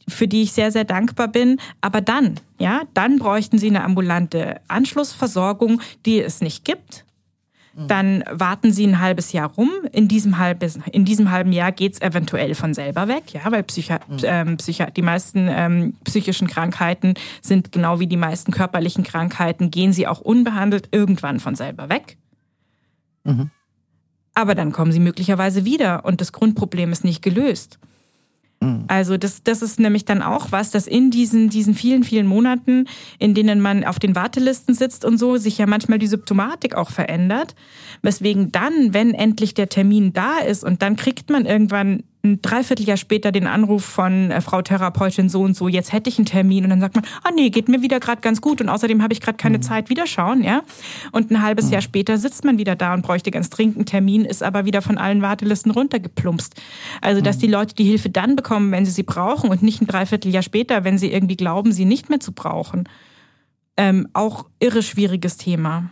für 0.07 0.27
die 0.27 0.43
ich 0.43 0.51
sehr, 0.51 0.71
sehr 0.71 0.83
dankbar 0.83 1.29
bin. 1.29 1.61
Aber 1.81 2.01
dann, 2.01 2.39
ja, 2.59 2.81
dann 2.93 3.19
bräuchten 3.19 3.57
sie 3.57 3.67
eine 3.67 3.83
ambulante 3.83 4.59
Anschlussversorgung, 4.67 5.81
die 6.05 6.19
es 6.19 6.41
nicht 6.41 6.65
gibt. 6.65 7.05
Dann 7.75 8.23
warten 8.29 8.71
sie 8.71 8.85
ein 8.85 8.99
halbes 8.99 9.31
Jahr 9.31 9.49
rum. 9.49 9.71
In 9.91 10.07
diesem, 10.07 10.37
halbes, 10.37 10.79
in 10.91 11.05
diesem 11.05 11.31
halben 11.31 11.51
Jahr 11.51 11.71
geht's 11.71 11.99
eventuell 12.01 12.53
von 12.53 12.73
selber 12.75 13.07
weg, 13.07 13.33
ja, 13.33 13.51
weil 13.51 13.63
Psychi 13.63 13.93
mhm. 13.93 14.17
ähm, 14.23 14.57
Psychi 14.57 14.85
die 14.95 15.01
meisten 15.01 15.47
ähm, 15.49 15.93
psychischen 16.03 16.47
Krankheiten 16.47 17.15
sind 17.41 17.71
genau 17.71 17.99
wie 17.99 18.07
die 18.07 18.17
meisten 18.17 18.51
körperlichen 18.51 19.03
Krankheiten, 19.03 19.71
gehen 19.71 19.91
sie 19.91 20.07
auch 20.07 20.21
unbehandelt 20.21 20.89
irgendwann 20.91 21.39
von 21.39 21.55
selber 21.55 21.89
weg. 21.89 22.17
Mhm. 23.23 23.49
Aber 24.35 24.53
dann 24.53 24.71
kommen 24.71 24.91
sie 24.91 24.99
möglicherweise 24.99 25.65
wieder 25.65 26.05
und 26.05 26.21
das 26.21 26.31
Grundproblem 26.31 26.91
ist 26.91 27.03
nicht 27.03 27.21
gelöst. 27.21 27.79
Mhm. 28.63 28.85
Also 28.87 29.17
das, 29.17 29.43
das 29.43 29.61
ist 29.61 29.79
nämlich 29.79 30.05
dann 30.05 30.21
auch 30.21 30.51
was, 30.51 30.71
dass 30.71 30.87
in 30.87 31.11
diesen, 31.11 31.49
diesen 31.49 31.75
vielen, 31.75 32.03
vielen 32.03 32.27
Monaten, 32.27 32.85
in 33.19 33.33
denen 33.33 33.61
man 33.61 33.83
auf 33.83 33.99
den 33.99 34.15
Wartelisten 34.15 34.75
sitzt 34.75 35.05
und 35.05 35.17
so, 35.17 35.37
sich 35.37 35.57
ja 35.57 35.65
manchmal 35.65 35.99
die 35.99 36.07
Symptomatik 36.07 36.75
auch 36.75 36.89
verändert. 36.89 37.55
Weswegen 38.01 38.51
dann, 38.51 38.93
wenn 38.93 39.13
endlich 39.13 39.53
der 39.53 39.69
Termin 39.69 40.13
da 40.13 40.39
ist 40.39 40.63
und 40.63 40.81
dann 40.81 40.95
kriegt 40.95 41.29
man 41.29 41.45
irgendwann 41.45 42.03
ein 42.25 42.41
Dreivierteljahr 42.41 42.95
später 42.95 43.33
den 43.33 43.47
Anruf 43.47 43.83
von 43.83 44.31
äh, 44.31 44.39
Frau 44.39 44.61
Therapeutin 44.61 45.27
so 45.27 45.41
und 45.41 45.57
so, 45.57 45.67
jetzt 45.67 45.91
hätte 45.91 46.09
ich 46.09 46.17
einen 46.17 46.25
Termin 46.25 46.63
und 46.63 46.69
dann 46.69 46.79
sagt 46.79 46.95
man, 46.95 47.03
ah 47.21 47.31
nee, 47.35 47.49
geht 47.49 47.67
mir 47.67 47.81
wieder 47.81 47.99
gerade 47.99 48.21
ganz 48.21 48.39
gut 48.39 48.61
und 48.61 48.69
außerdem 48.69 49.03
habe 49.03 49.11
ich 49.11 49.19
gerade 49.19 49.35
keine 49.35 49.57
mhm. 49.57 49.61
Zeit, 49.61 49.89
wieder 49.89 50.07
schauen, 50.07 50.41
ja. 50.41 50.63
Und 51.11 51.31
ein 51.31 51.41
halbes 51.41 51.65
mhm. 51.65 51.73
Jahr 51.73 51.81
später 51.81 52.17
sitzt 52.17 52.45
man 52.45 52.57
wieder 52.57 52.77
da 52.77 52.93
und 52.93 53.01
bräuchte 53.01 53.29
ganz 53.29 53.49
dringend 53.49 53.75
einen 53.75 53.85
Termin, 53.85 54.23
ist 54.23 54.41
aber 54.41 54.63
wieder 54.63 54.81
von 54.81 54.97
allen 54.97 55.21
Wartelisten 55.21 55.71
runtergeplumpst. 55.71 56.55
Also, 57.01 57.19
dass 57.19 57.37
mhm. 57.37 57.41
die 57.41 57.47
Leute 57.47 57.75
die 57.75 57.83
Hilfe 57.83 58.09
dann 58.09 58.37
bekommen, 58.37 58.71
wenn 58.71 58.85
sie 58.85 58.91
sie 58.91 59.03
brauchen 59.03 59.49
und 59.49 59.61
nicht 59.61 59.81
ein 59.81 59.87
Dreivierteljahr 59.87 60.43
später, 60.43 60.85
wenn 60.85 60.97
sie 60.97 61.11
irgendwie 61.11 61.35
glauben, 61.35 61.73
sie 61.73 61.83
nicht 61.83 62.09
mehr 62.09 62.21
zu 62.21 62.31
brauchen. 62.31 62.87
Ähm, 63.75 64.07
auch 64.13 64.45
irre 64.59 64.81
schwieriges 64.81 65.35
Thema. 65.35 65.89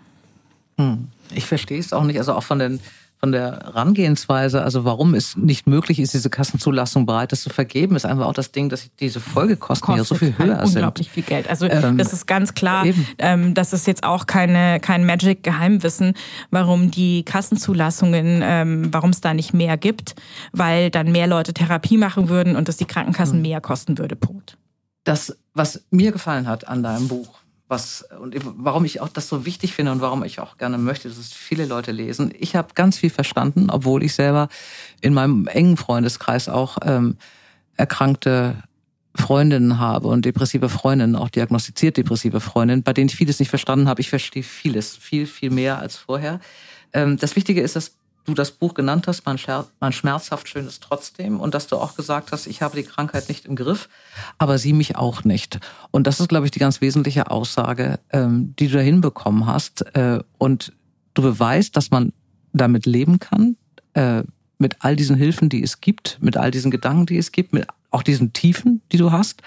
Hm. 0.78 1.10
Ich 1.34 1.46
verstehe 1.46 1.80
es 1.80 1.92
auch 1.92 2.04
nicht, 2.06 2.20
also 2.20 2.34
auch 2.34 2.44
von 2.44 2.60
den 2.60 2.80
von 3.22 3.32
der 3.32 3.60
Herangehensweise, 3.64 4.64
also 4.64 4.84
warum 4.84 5.14
es 5.14 5.38
nicht 5.38 5.68
möglich 5.68 6.00
ist, 6.00 6.16
diese 6.16 6.32
Kassenzulassung 6.32 7.06
bereit 7.06 7.32
ist 7.32 7.44
zu 7.44 7.52
vergeben, 7.52 7.96
ist 7.96 8.04
einfach 8.04 8.26
auch 8.26 8.34
das 8.34 8.52
Ding, 8.52 8.68
dass 8.68 8.90
diese 9.00 9.20
Folgekosten 9.20 9.96
ja 9.96 10.04
so 10.04 10.16
viel 10.16 10.36
höher 10.40 10.46
unglaublich 10.46 10.70
sind. 10.72 10.78
Unglaublich 10.78 11.10
viel 11.12 11.24
Geld. 11.24 11.48
Also 11.48 11.68
ähm, 11.68 12.00
das 12.00 12.14
ist 12.14 12.26
ganz 12.26 12.56
klar, 12.56 12.84
ähm, 13.20 13.54
das 13.54 13.74
ist 13.74 13.86
jetzt 13.86 14.04
auch 14.04 14.26
keine, 14.26 14.80
kein 14.80 15.06
Magic-Geheimwissen, 15.06 16.16
warum 16.50 16.90
die 16.90 17.24
Kassenzulassungen, 17.24 18.42
ähm, 18.44 18.92
warum 18.92 19.12
es 19.12 19.22
da 19.22 19.36
nicht 19.36 19.54
mehr 19.54 19.78
gibt, 19.78 20.16
weil 20.52 20.90
dann 20.90 21.12
mehr 21.12 21.28
Leute 21.28 21.54
Therapie 21.54 21.98
machen 21.98 22.28
würden 22.28 22.56
und 22.56 22.70
es 22.70 22.78
die 22.78 22.86
Krankenkassen 22.86 23.36
hm. 23.36 23.42
mehr 23.44 23.62
kosten 23.62 24.00
würde. 24.00 24.16
Punkt. 24.16 24.58
Das, 25.04 25.38
was 25.54 25.84
mir 25.92 26.12
gefallen 26.12 26.48
hat 26.48 26.68
an 26.68 26.82
deinem 26.82 27.08
Buch, 27.08 27.41
was 27.72 28.06
und 28.20 28.36
warum 28.44 28.86
ich 28.86 29.02
auch 29.02 29.08
das 29.08 29.28
so 29.28 29.46
wichtig 29.46 29.74
finde 29.74 29.94
und 29.94 30.02
warum 30.02 30.24
ich 30.24 30.40
auch 30.40 30.58
gerne 30.58 30.78
möchte, 30.78 31.08
dass 31.08 31.18
es 31.18 31.34
viele 31.34 31.66
Leute 31.66 31.92
lesen. 31.92 32.32
Ich 32.38 32.56
habe 32.56 32.76
ganz 32.76 32.98
viel 32.98 33.10
verstanden, 33.10 33.70
obwohl 33.72 34.04
ich 34.04 34.14
selber 34.14 34.50
in 35.00 35.14
meinem 35.14 35.48
engen 35.48 35.78
Freundeskreis 35.78 36.50
auch 36.50 36.78
ähm, 36.84 37.18
erkrankte 37.78 38.62
Freundinnen 39.16 39.80
habe 39.80 40.08
und 40.08 40.26
depressive 40.26 40.70
Freundinnen, 40.70 41.16
auch 41.16 41.30
diagnostiziert 41.30 41.98
depressive 41.98 42.40
Freundinnen, 42.40 42.84
bei 42.84 42.94
denen 42.94 43.10
ich 43.10 43.16
vieles 43.16 43.40
nicht 43.40 43.50
verstanden 43.50 43.88
habe. 43.88 44.02
Ich 44.02 44.10
verstehe 44.10 44.44
vieles, 44.44 44.96
viel, 44.96 45.26
viel 45.26 45.50
mehr 45.50 45.80
als 45.80 45.96
vorher. 45.96 46.40
Ähm, 46.94 47.18
das 47.18 47.36
Wichtige 47.36 47.62
ist, 47.62 47.76
dass 47.76 47.96
du 48.26 48.34
das 48.34 48.52
Buch 48.52 48.74
genannt 48.74 49.08
hast, 49.08 49.26
man, 49.26 49.40
man 49.80 49.92
schmerzhaft 49.92 50.48
schön 50.48 50.68
ist 50.68 50.84
trotzdem 50.84 51.40
und 51.40 51.54
dass 51.54 51.68
du 51.68 51.78
auch 51.78 51.96
gesagt 51.96 52.32
hast, 52.32 52.48
ich 52.48 52.62
habe 52.62 52.76
die 52.76 52.84
Krankheit 52.84 53.30
nicht 53.30 53.46
im 53.46 53.56
Griff, 53.56 53.90
aber 54.38 54.58
sie 54.58 54.74
mich 54.74 54.96
auch 54.96 55.24
nicht. 55.24 55.60
Und 55.92 56.08
das 56.08 56.20
ist, 56.20 56.30
glaube 56.30 56.46
ich, 56.46 56.52
die 56.52 56.60
ganz 56.60 56.82
wesentliche 56.82 57.32
Aussage, 57.32 58.00
ähm, 58.12 58.54
die 58.58 58.68
du 58.68 58.78
da 58.78 58.84
hinbekommen 58.84 59.46
hast. 59.48 59.82
Äh, 59.96 60.20
und 60.38 60.74
du 61.14 61.22
beweist, 61.22 61.76
dass 61.76 61.92
man 61.92 62.14
damit 62.54 62.86
leben 62.86 63.20
kann, 63.20 63.58
äh, 63.94 64.24
mit 64.58 64.78
all 64.80 64.96
diesen 64.96 65.16
Hilfen, 65.16 65.50
die 65.50 65.64
es 65.64 65.82
gibt, 65.82 66.20
mit 66.22 66.38
all 66.38 66.52
diesen 66.52 66.72
Gedanken, 66.72 67.08
die 67.08 67.18
es 67.18 67.32
gibt, 67.32 67.54
mit 67.54 67.68
auch 67.90 68.04
diesen 68.04 68.34
Tiefen, 68.34 68.82
die 68.92 68.98
du 68.98 69.12
hast. 69.12 69.42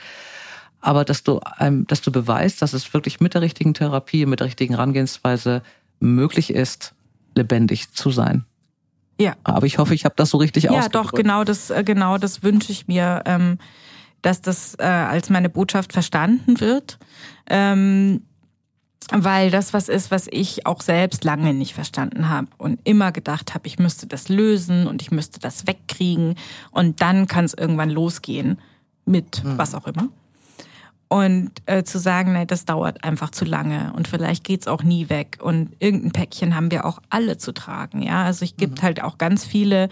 Aber 0.80 1.04
dass 1.04 1.22
du, 1.22 1.40
ähm, 1.60 1.86
dass 1.86 2.02
du 2.02 2.12
beweist, 2.12 2.60
dass 2.60 2.74
es 2.74 2.92
wirklich 2.92 3.20
mit 3.20 3.34
der 3.34 3.40
richtigen 3.40 3.72
Therapie, 3.72 4.26
mit 4.26 4.40
der 4.40 4.48
richtigen 4.48 4.74
Herangehensweise 4.74 5.62
möglich 6.00 6.50
ist, 6.50 6.94
lebendig 7.34 7.92
zu 7.92 8.10
sein. 8.10 8.44
Ja. 9.20 9.34
Aber 9.44 9.66
ich 9.66 9.78
hoffe, 9.78 9.94
ich 9.94 10.04
habe 10.04 10.14
das 10.16 10.30
so 10.30 10.38
richtig 10.38 10.64
Ja, 10.64 10.88
doch, 10.88 11.12
genau 11.12 11.44
das, 11.44 11.70
äh, 11.70 11.84
genau 11.84 12.18
das 12.18 12.42
wünsche 12.42 12.72
ich 12.72 12.88
mir, 12.88 13.22
ähm, 13.26 13.58
dass 14.22 14.40
das 14.40 14.74
äh, 14.78 14.84
als 14.84 15.30
meine 15.30 15.48
Botschaft 15.48 15.92
verstanden 15.92 16.60
wird. 16.60 16.98
Ähm, 17.48 18.22
weil 19.10 19.50
das 19.50 19.74
was 19.74 19.88
ist, 19.88 20.10
was 20.10 20.28
ich 20.30 20.66
auch 20.66 20.80
selbst 20.80 21.24
lange 21.24 21.52
nicht 21.52 21.74
verstanden 21.74 22.30
habe 22.30 22.48
und 22.56 22.80
immer 22.84 23.12
gedacht 23.12 23.54
habe, 23.54 23.66
ich 23.66 23.78
müsste 23.78 24.06
das 24.06 24.28
lösen 24.28 24.86
und 24.86 25.02
ich 25.02 25.10
müsste 25.10 25.40
das 25.40 25.66
wegkriegen 25.66 26.36
und 26.70 27.02
dann 27.02 27.26
kann 27.26 27.44
es 27.44 27.54
irgendwann 27.54 27.90
losgehen 27.90 28.58
mit 29.04 29.44
mhm. 29.44 29.58
was 29.58 29.74
auch 29.74 29.86
immer. 29.86 30.08
Und 31.14 31.52
äh, 31.66 31.84
zu 31.84 32.00
sagen, 32.00 32.32
nein, 32.32 32.48
das 32.48 32.64
dauert 32.64 33.04
einfach 33.04 33.30
zu 33.30 33.44
lange 33.44 33.92
und 33.94 34.08
vielleicht 34.08 34.42
geht's 34.42 34.66
auch 34.66 34.82
nie 34.82 35.08
weg. 35.10 35.38
Und 35.40 35.70
irgendein 35.78 36.10
Päckchen 36.10 36.56
haben 36.56 36.72
wir 36.72 36.84
auch 36.84 36.98
alle 37.08 37.38
zu 37.38 37.54
tragen. 37.54 38.02
Ja, 38.02 38.24
also 38.24 38.44
ich 38.44 38.56
gibt 38.56 38.78
mhm. 38.78 38.82
halt 38.82 39.00
auch 39.00 39.16
ganz 39.16 39.44
viele, 39.44 39.90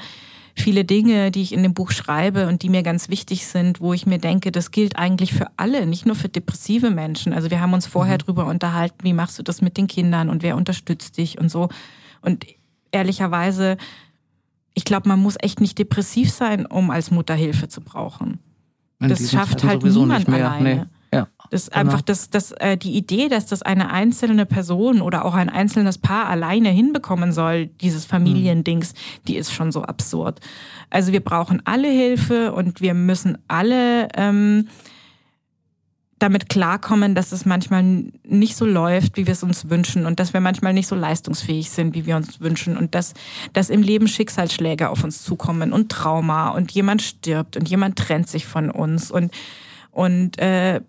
viele 0.57 0.85
Dinge, 0.85 1.31
die 1.31 1.43
ich 1.43 1.53
in 1.53 1.63
dem 1.63 1.75
Buch 1.75 1.93
schreibe 1.93 2.49
und 2.49 2.65
die 2.65 2.69
mir 2.69 2.83
ganz 2.83 3.09
wichtig 3.09 3.47
sind, 3.47 3.81
wo 3.81 3.93
ich 3.93 4.05
mir 4.05 4.19
denke, 4.19 4.51
das 4.51 4.73
gilt 4.73 4.97
eigentlich 4.97 5.33
für 5.33 5.47
alle, 5.57 5.87
nicht 5.87 6.07
nur 6.07 6.17
für 6.17 6.29
depressive 6.29 6.91
Menschen. 6.91 7.33
Also 7.33 7.53
wir 7.53 7.61
haben 7.61 7.73
uns 7.73 7.87
vorher 7.87 8.15
mhm. 8.15 8.25
drüber 8.25 8.47
unterhalten, 8.47 9.05
wie 9.05 9.13
machst 9.13 9.39
du 9.39 9.45
das 9.45 9.63
mit 9.63 9.77
den 9.77 9.87
Kindern 9.87 10.29
und 10.29 10.43
wer 10.43 10.57
unterstützt 10.57 11.19
dich 11.19 11.39
und 11.39 11.53
so. 11.53 11.69
Und 12.21 12.47
ehrlicherweise, 12.91 13.77
ich 14.75 14.85
glaube, 14.85 15.09
man 15.09 15.21
muss 15.21 15.37
echt 15.39 15.61
nicht 15.61 15.79
depressiv 15.79 16.33
sein, 16.33 16.67
um 16.67 16.91
als 16.91 17.13
Mutter 17.13 17.37
Hilfe 17.37 17.69
zu 17.69 17.81
brauchen. 17.81 18.41
das 18.99 19.31
schafft 19.31 19.63
halt 19.63 19.85
niemand 19.85 20.29
alleine. 20.29 20.75
Nee. 20.75 20.87
Das 21.53 21.67
genau. 21.67 21.81
einfach 21.81 22.01
das, 22.01 22.31
das, 22.31 22.53
äh, 22.53 22.79
die 22.79 22.97
Idee, 22.97 23.29
dass 23.29 23.45
das 23.45 23.61
eine 23.61 23.91
einzelne 23.91 24.47
Person 24.47 25.03
oder 25.03 25.27
auch 25.27 25.35
ein 25.35 25.51
einzelnes 25.51 25.99
Paar 25.99 26.27
alleine 26.27 26.71
hinbekommen 26.71 27.31
soll, 27.31 27.67
dieses 27.67 28.07
Familiendings, 28.07 28.95
mhm. 28.95 29.25
die 29.29 29.37
ist 29.37 29.53
schon 29.53 29.71
so 29.71 29.83
absurd. 29.83 30.41
Also 30.89 31.13
wir 31.13 31.21
brauchen 31.21 31.61
alle 31.67 31.89
Hilfe 31.89 32.55
und 32.55 32.81
wir 32.81 32.95
müssen 32.95 33.37
alle 33.49 34.09
ähm, 34.17 34.69
damit 36.19 36.49
klarkommen, 36.49 37.15
dass 37.15 37.33
es 37.33 37.45
manchmal 37.45 37.83
nicht 38.27 38.57
so 38.57 38.65
läuft, 38.65 39.19
wie 39.19 39.27
wir 39.27 39.33
es 39.33 39.43
uns 39.43 39.69
wünschen 39.69 40.07
und 40.07 40.21
dass 40.21 40.33
wir 40.33 40.41
manchmal 40.41 40.73
nicht 40.73 40.87
so 40.87 40.95
leistungsfähig 40.95 41.69
sind, 41.69 41.95
wie 41.95 42.07
wir 42.07 42.17
uns 42.17 42.41
wünschen 42.41 42.79
und 42.79 42.95
dass, 42.95 43.13
dass 43.53 43.69
im 43.69 43.83
Leben 43.83 44.09
Schicksalsschläge 44.09 44.89
auf 44.89 45.05
uns 45.05 45.23
zukommen 45.23 45.75
und 45.75 45.91
Trauma 45.91 46.49
und 46.49 46.73
jemand 46.73 47.03
stirbt 47.03 47.59
und 47.59 47.69
jemand 47.69 47.99
trennt 47.99 48.31
sich 48.31 48.47
von 48.47 48.71
uns 48.71 49.11
und 49.11 49.33
und 49.91 50.39
äh, 50.39 50.81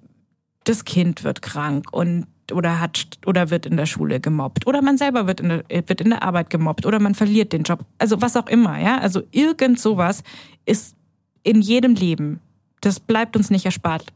das 0.63 0.85
Kind 0.85 1.23
wird 1.23 1.41
krank 1.41 1.87
und 1.91 2.27
oder 2.51 2.79
hat 2.79 3.07
oder 3.25 3.49
wird 3.49 3.65
in 3.65 3.77
der 3.77 3.85
Schule 3.85 4.19
gemobbt 4.19 4.67
oder 4.67 4.81
man 4.81 4.97
selber 4.97 5.27
wird 5.27 5.39
in 5.39 5.49
der, 5.49 5.63
wird 5.69 6.01
in 6.01 6.09
der 6.09 6.23
Arbeit 6.23 6.49
gemobbt 6.49 6.85
oder 6.85 6.99
man 6.99 7.15
verliert 7.15 7.53
den 7.53 7.63
Job. 7.63 7.85
Also 7.99 8.21
was 8.21 8.35
auch 8.35 8.47
immer, 8.47 8.79
ja? 8.79 8.97
Also 8.97 9.23
irgend 9.31 9.79
sowas 9.79 10.23
ist 10.65 10.95
in 11.43 11.61
jedem 11.61 11.95
Leben. 11.95 12.39
Das 12.81 12.99
bleibt 12.99 13.35
uns 13.35 13.49
nicht 13.49 13.65
erspart. 13.65 14.11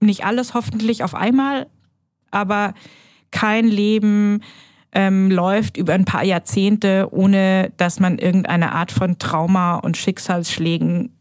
Nicht 0.00 0.24
alles 0.24 0.54
hoffentlich 0.54 1.02
auf 1.02 1.14
einmal, 1.14 1.66
aber 2.30 2.74
kein 3.30 3.66
Leben 3.66 4.42
ähm, 4.92 5.30
läuft 5.30 5.76
über 5.76 5.94
ein 5.94 6.04
paar 6.04 6.24
Jahrzehnte, 6.24 7.08
ohne 7.10 7.72
dass 7.76 8.00
man 8.00 8.18
irgendeine 8.18 8.72
Art 8.72 8.92
von 8.92 9.18
Trauma 9.18 9.76
und 9.76 9.96
Schicksalsschlägen 9.96 11.12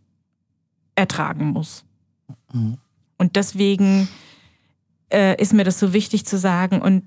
ertragen 0.96 1.48
muss. 1.48 1.84
Mhm. 2.54 2.78
Und 3.18 3.36
deswegen 3.36 4.08
äh, 5.12 5.42
ist 5.42 5.54
mir 5.54 5.64
das 5.64 5.80
so 5.80 5.94
wichtig 5.94 6.26
zu 6.26 6.38
sagen 6.38 6.82
und 6.82 7.04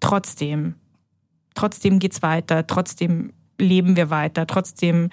trotzdem, 0.00 0.74
trotzdem 1.54 1.98
geht's 1.98 2.22
weiter, 2.22 2.66
trotzdem 2.66 3.32
leben 3.58 3.96
wir 3.96 4.10
weiter, 4.10 4.46
trotzdem 4.46 5.10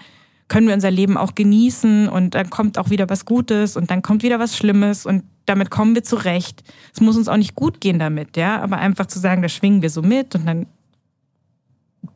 können 0.47 0.67
wir 0.67 0.73
unser 0.73 0.91
Leben 0.91 1.17
auch 1.17 1.35
genießen 1.35 2.07
und 2.07 2.33
dann 2.33 2.49
kommt 2.49 2.77
auch 2.77 2.89
wieder 2.89 3.09
was 3.09 3.25
Gutes 3.25 3.75
und 3.75 3.91
dann 3.91 4.01
kommt 4.01 4.23
wieder 4.23 4.39
was 4.39 4.55
Schlimmes 4.55 5.05
und 5.05 5.23
damit 5.45 5.69
kommen 5.69 5.93
wir 5.93 6.03
zurecht. 6.03 6.63
Es 6.93 7.01
muss 7.01 7.17
uns 7.17 7.27
auch 7.27 7.37
nicht 7.37 7.55
gut 7.55 7.81
gehen 7.81 7.99
damit, 7.99 8.37
ja, 8.37 8.61
aber 8.61 8.77
einfach 8.77 9.07
zu 9.07 9.19
sagen, 9.19 9.41
da 9.41 9.49
schwingen 9.49 9.81
wir 9.81 9.89
so 9.89 10.01
mit 10.01 10.35
und 10.35 10.45
dann 10.45 10.67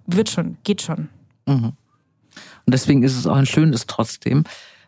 wird 0.05 0.29
schon, 0.29 0.57
geht 0.63 0.81
schon. 0.81 1.09
Mhm. 1.45 1.73
Und 2.65 2.73
deswegen 2.73 3.03
ist 3.03 3.17
es 3.17 3.27
auch 3.27 3.35
ein 3.35 3.45
schönes 3.45 3.85
trotzdem. 3.85 4.43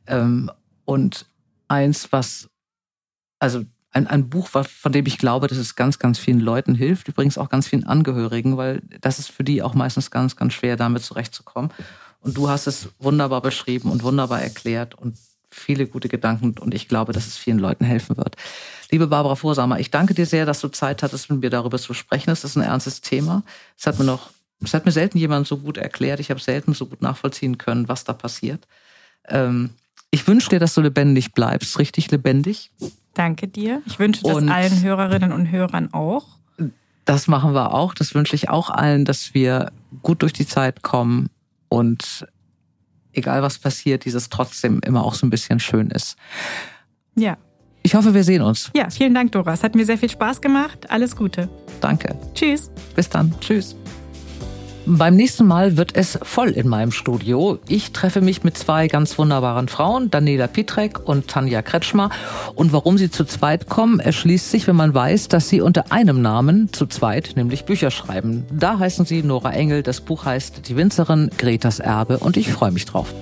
Ähm, 0.08 0.50
und 0.86 1.26
eins, 1.68 2.12
was, 2.12 2.48
also 3.40 3.64
ein, 3.94 4.08
ein 4.08 4.30
Buch, 4.30 4.48
von 4.48 4.92
dem 4.92 5.06
ich 5.06 5.18
glaube, 5.18 5.48
dass 5.48 5.58
es 5.58 5.76
ganz, 5.76 6.00
ganz 6.00 6.20
vielen 6.20 6.40
Leuten 6.40 6.76
hilft, 6.76 7.08
übrigens 7.08 7.38
auch 7.38 7.50
ganz 7.50 7.68
vielen 7.68 7.86
Angehörigen, 7.86 8.58
weil 8.58 8.82
das 9.02 9.20
ist 9.20 9.32
für 9.32 9.44
die 9.44 9.62
auch 9.62 9.76
meistens 9.76 10.12
ganz, 10.12 10.36
ganz 10.36 10.54
schwer, 10.54 10.76
damit 10.76 11.04
zurechtzukommen. 11.04 11.72
Und 12.22 12.38
du 12.38 12.50
hast 12.50 12.68
es 12.68 12.90
wunderbar 13.00 13.42
beschrieben 13.42 13.92
und 13.92 14.04
wunderbar 14.04 14.42
erklärt 14.42 14.96
und 14.96 15.18
viele 15.52 15.86
gute 15.86 16.10
Gedanken 16.10 16.56
und 16.60 16.74
ich 16.74 16.88
glaube, 16.88 17.14
dass 17.14 17.28
es 17.28 17.38
vielen 17.38 17.60
Leuten 17.60 17.86
helfen 17.86 18.18
wird. 18.18 18.36
Liebe 18.90 19.08
Barbara 19.08 19.36
Vorsamer, 19.36 19.80
ich 19.80 19.92
danke 19.92 20.14
dir 20.14 20.26
sehr, 20.26 20.46
dass 20.46 20.60
du 20.60 20.68
Zeit 20.70 21.04
hattest, 21.04 21.30
mit 21.30 21.42
mir 21.42 21.50
darüber 21.50 21.78
zu 21.78 21.94
sprechen. 21.94 22.32
Es 22.32 22.44
ist 22.44 22.56
ein 22.56 22.64
ernstes 22.64 23.02
Thema. 23.02 23.44
Es 23.78 23.86
hat 23.86 24.00
mir 24.00 24.06
noch, 24.06 24.32
es 24.62 24.74
hat 24.74 24.86
mir 24.86 24.92
selten 24.92 25.18
jemand 25.20 25.48
so 25.48 25.58
gut 25.58 25.78
erklärt. 25.78 26.20
Ich 26.20 26.32
habe 26.32 26.40
selten 26.40 26.74
so 26.74 26.88
gut 26.88 27.02
nachvollziehen 27.02 27.60
können, 27.60 27.88
was 27.88 28.04
da 28.04 28.14
passiert. 28.14 28.68
Ähm, 29.28 29.72
ich 30.10 30.28
wünsche 30.28 30.50
dir, 30.50 30.60
dass 30.60 30.74
du 30.74 30.82
lebendig 30.82 31.34
bleibst, 31.34 31.78
richtig 31.80 32.10
lebendig. 32.12 32.72
Danke 33.14 33.48
dir. 33.48 33.82
Ich 33.86 34.00
wünsche 34.00 34.24
das 34.24 34.36
und 34.36 34.50
allen 34.50 34.82
Hörerinnen 34.82 35.32
und 35.32 35.52
Hörern 35.52 35.94
auch. 35.94 36.40
Das 37.06 37.28
machen 37.28 37.54
wir 37.54 37.74
auch. 37.74 37.94
Das 37.94 38.16
wünsche 38.16 38.36
ich 38.36 38.50
auch 38.50 38.70
allen, 38.70 39.06
dass 39.06 39.34
wir 39.34 39.72
gut 40.02 40.22
durch 40.22 40.34
die 40.34 40.48
Zeit 40.48 40.84
kommen 40.84 41.30
und 41.70 42.26
egal 43.12 43.42
was 43.42 43.60
passiert, 43.60 44.06
dieses 44.06 44.30
trotzdem 44.30 44.80
immer 44.86 45.04
auch 45.04 45.14
so 45.14 45.26
ein 45.26 45.30
bisschen 45.30 45.60
schön 45.60 45.90
ist. 45.92 46.16
Ja. 47.16 47.38
Ich 47.84 47.96
hoffe, 47.96 48.14
wir 48.14 48.24
sehen 48.24 48.42
uns. 48.42 48.72
Ja, 48.76 48.90
vielen 48.90 49.14
Dank, 49.14 49.34
Dora. 49.34 49.54
Es 49.54 49.64
hat 49.64 49.76
mir 49.76 49.86
sehr 49.86 49.98
viel 49.98 50.10
Spaß 50.10 50.40
gemacht. 50.40 50.90
Alles 50.90 51.16
Gute. 51.16 51.50
Danke. 51.82 52.18
Tschüss. 52.34 52.72
Bis 52.96 53.10
dann. 53.10 53.34
Tschüss. 53.42 53.76
Beim 54.86 55.16
nächsten 55.16 55.48
Mal 55.48 55.78
wird 55.78 55.96
es 55.96 56.20
voll 56.24 56.50
in 56.50 56.68
meinem 56.68 56.92
Studio. 56.92 57.58
Ich 57.70 57.94
treffe 57.94 58.20
mich 58.20 58.44
mit 58.44 58.58
zwei 58.58 58.90
ganz 58.90 59.18
wunderbaren 59.18 59.70
Frauen, 59.70 60.12
Daniela 60.12 60.48
Pietrek 60.48 61.08
und 61.08 61.30
Tanja 61.30 61.62
Kretschmer. 61.62 62.10
Und 62.54 62.74
warum 62.74 62.98
sie 62.98 63.10
zu 63.10 63.24
zweit 63.24 63.70
kommen, 63.70 64.02
erschließt 64.02 64.52
sich, 64.52 64.68
wenn 64.68 64.76
man 64.76 64.94
weiß, 64.94 65.30
dass 65.30 65.48
sie 65.48 65.62
unter 65.62 65.94
einem 65.94 66.22
Namen 66.22 66.74
zu 66.74 66.86
zweit, 66.86 67.32
nämlich 67.38 67.64
Bücher 67.64 67.92
schreiben. 67.92 68.46
Da 68.52 68.78
heißen 68.78 69.06
sie 69.06 69.24
Nora 69.24 69.54
Engel, 69.54 69.84
das 69.84 70.02
Buch 70.02 70.26
heißt 70.26 70.68
Die 70.68 70.76
Winzerin, 70.76 71.30
Gretas 71.38 71.80
Erbe 71.80 72.18
und 72.18 72.36
ich 72.36 72.52
freue 72.52 72.72
mich 72.72 72.86
drauf. 72.86 73.14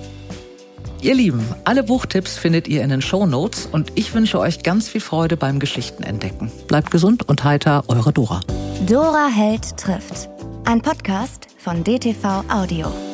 Ihr 1.00 1.14
Lieben, 1.14 1.44
alle 1.64 1.84
Buchtipps 1.84 2.38
findet 2.38 2.66
ihr 2.66 2.82
in 2.82 2.90
den 2.90 3.02
Show 3.02 3.24
Notes 3.24 3.68
und 3.70 3.92
ich 3.94 4.12
wünsche 4.14 4.40
euch 4.40 4.64
ganz 4.64 4.88
viel 4.88 5.00
Freude 5.00 5.36
beim 5.36 5.60
Geschichtenentdecken. 5.60 6.50
Bleibt 6.66 6.90
gesund 6.90 7.28
und 7.28 7.44
heiter, 7.44 7.84
eure 7.86 8.12
Dora. 8.12 8.40
Dora 8.88 9.28
Held 9.28 9.76
trifft. 9.76 10.31
Ein 10.64 10.80
Podcast 10.80 11.48
von 11.58 11.82
DTV 11.82 12.44
Audio. 12.48 13.11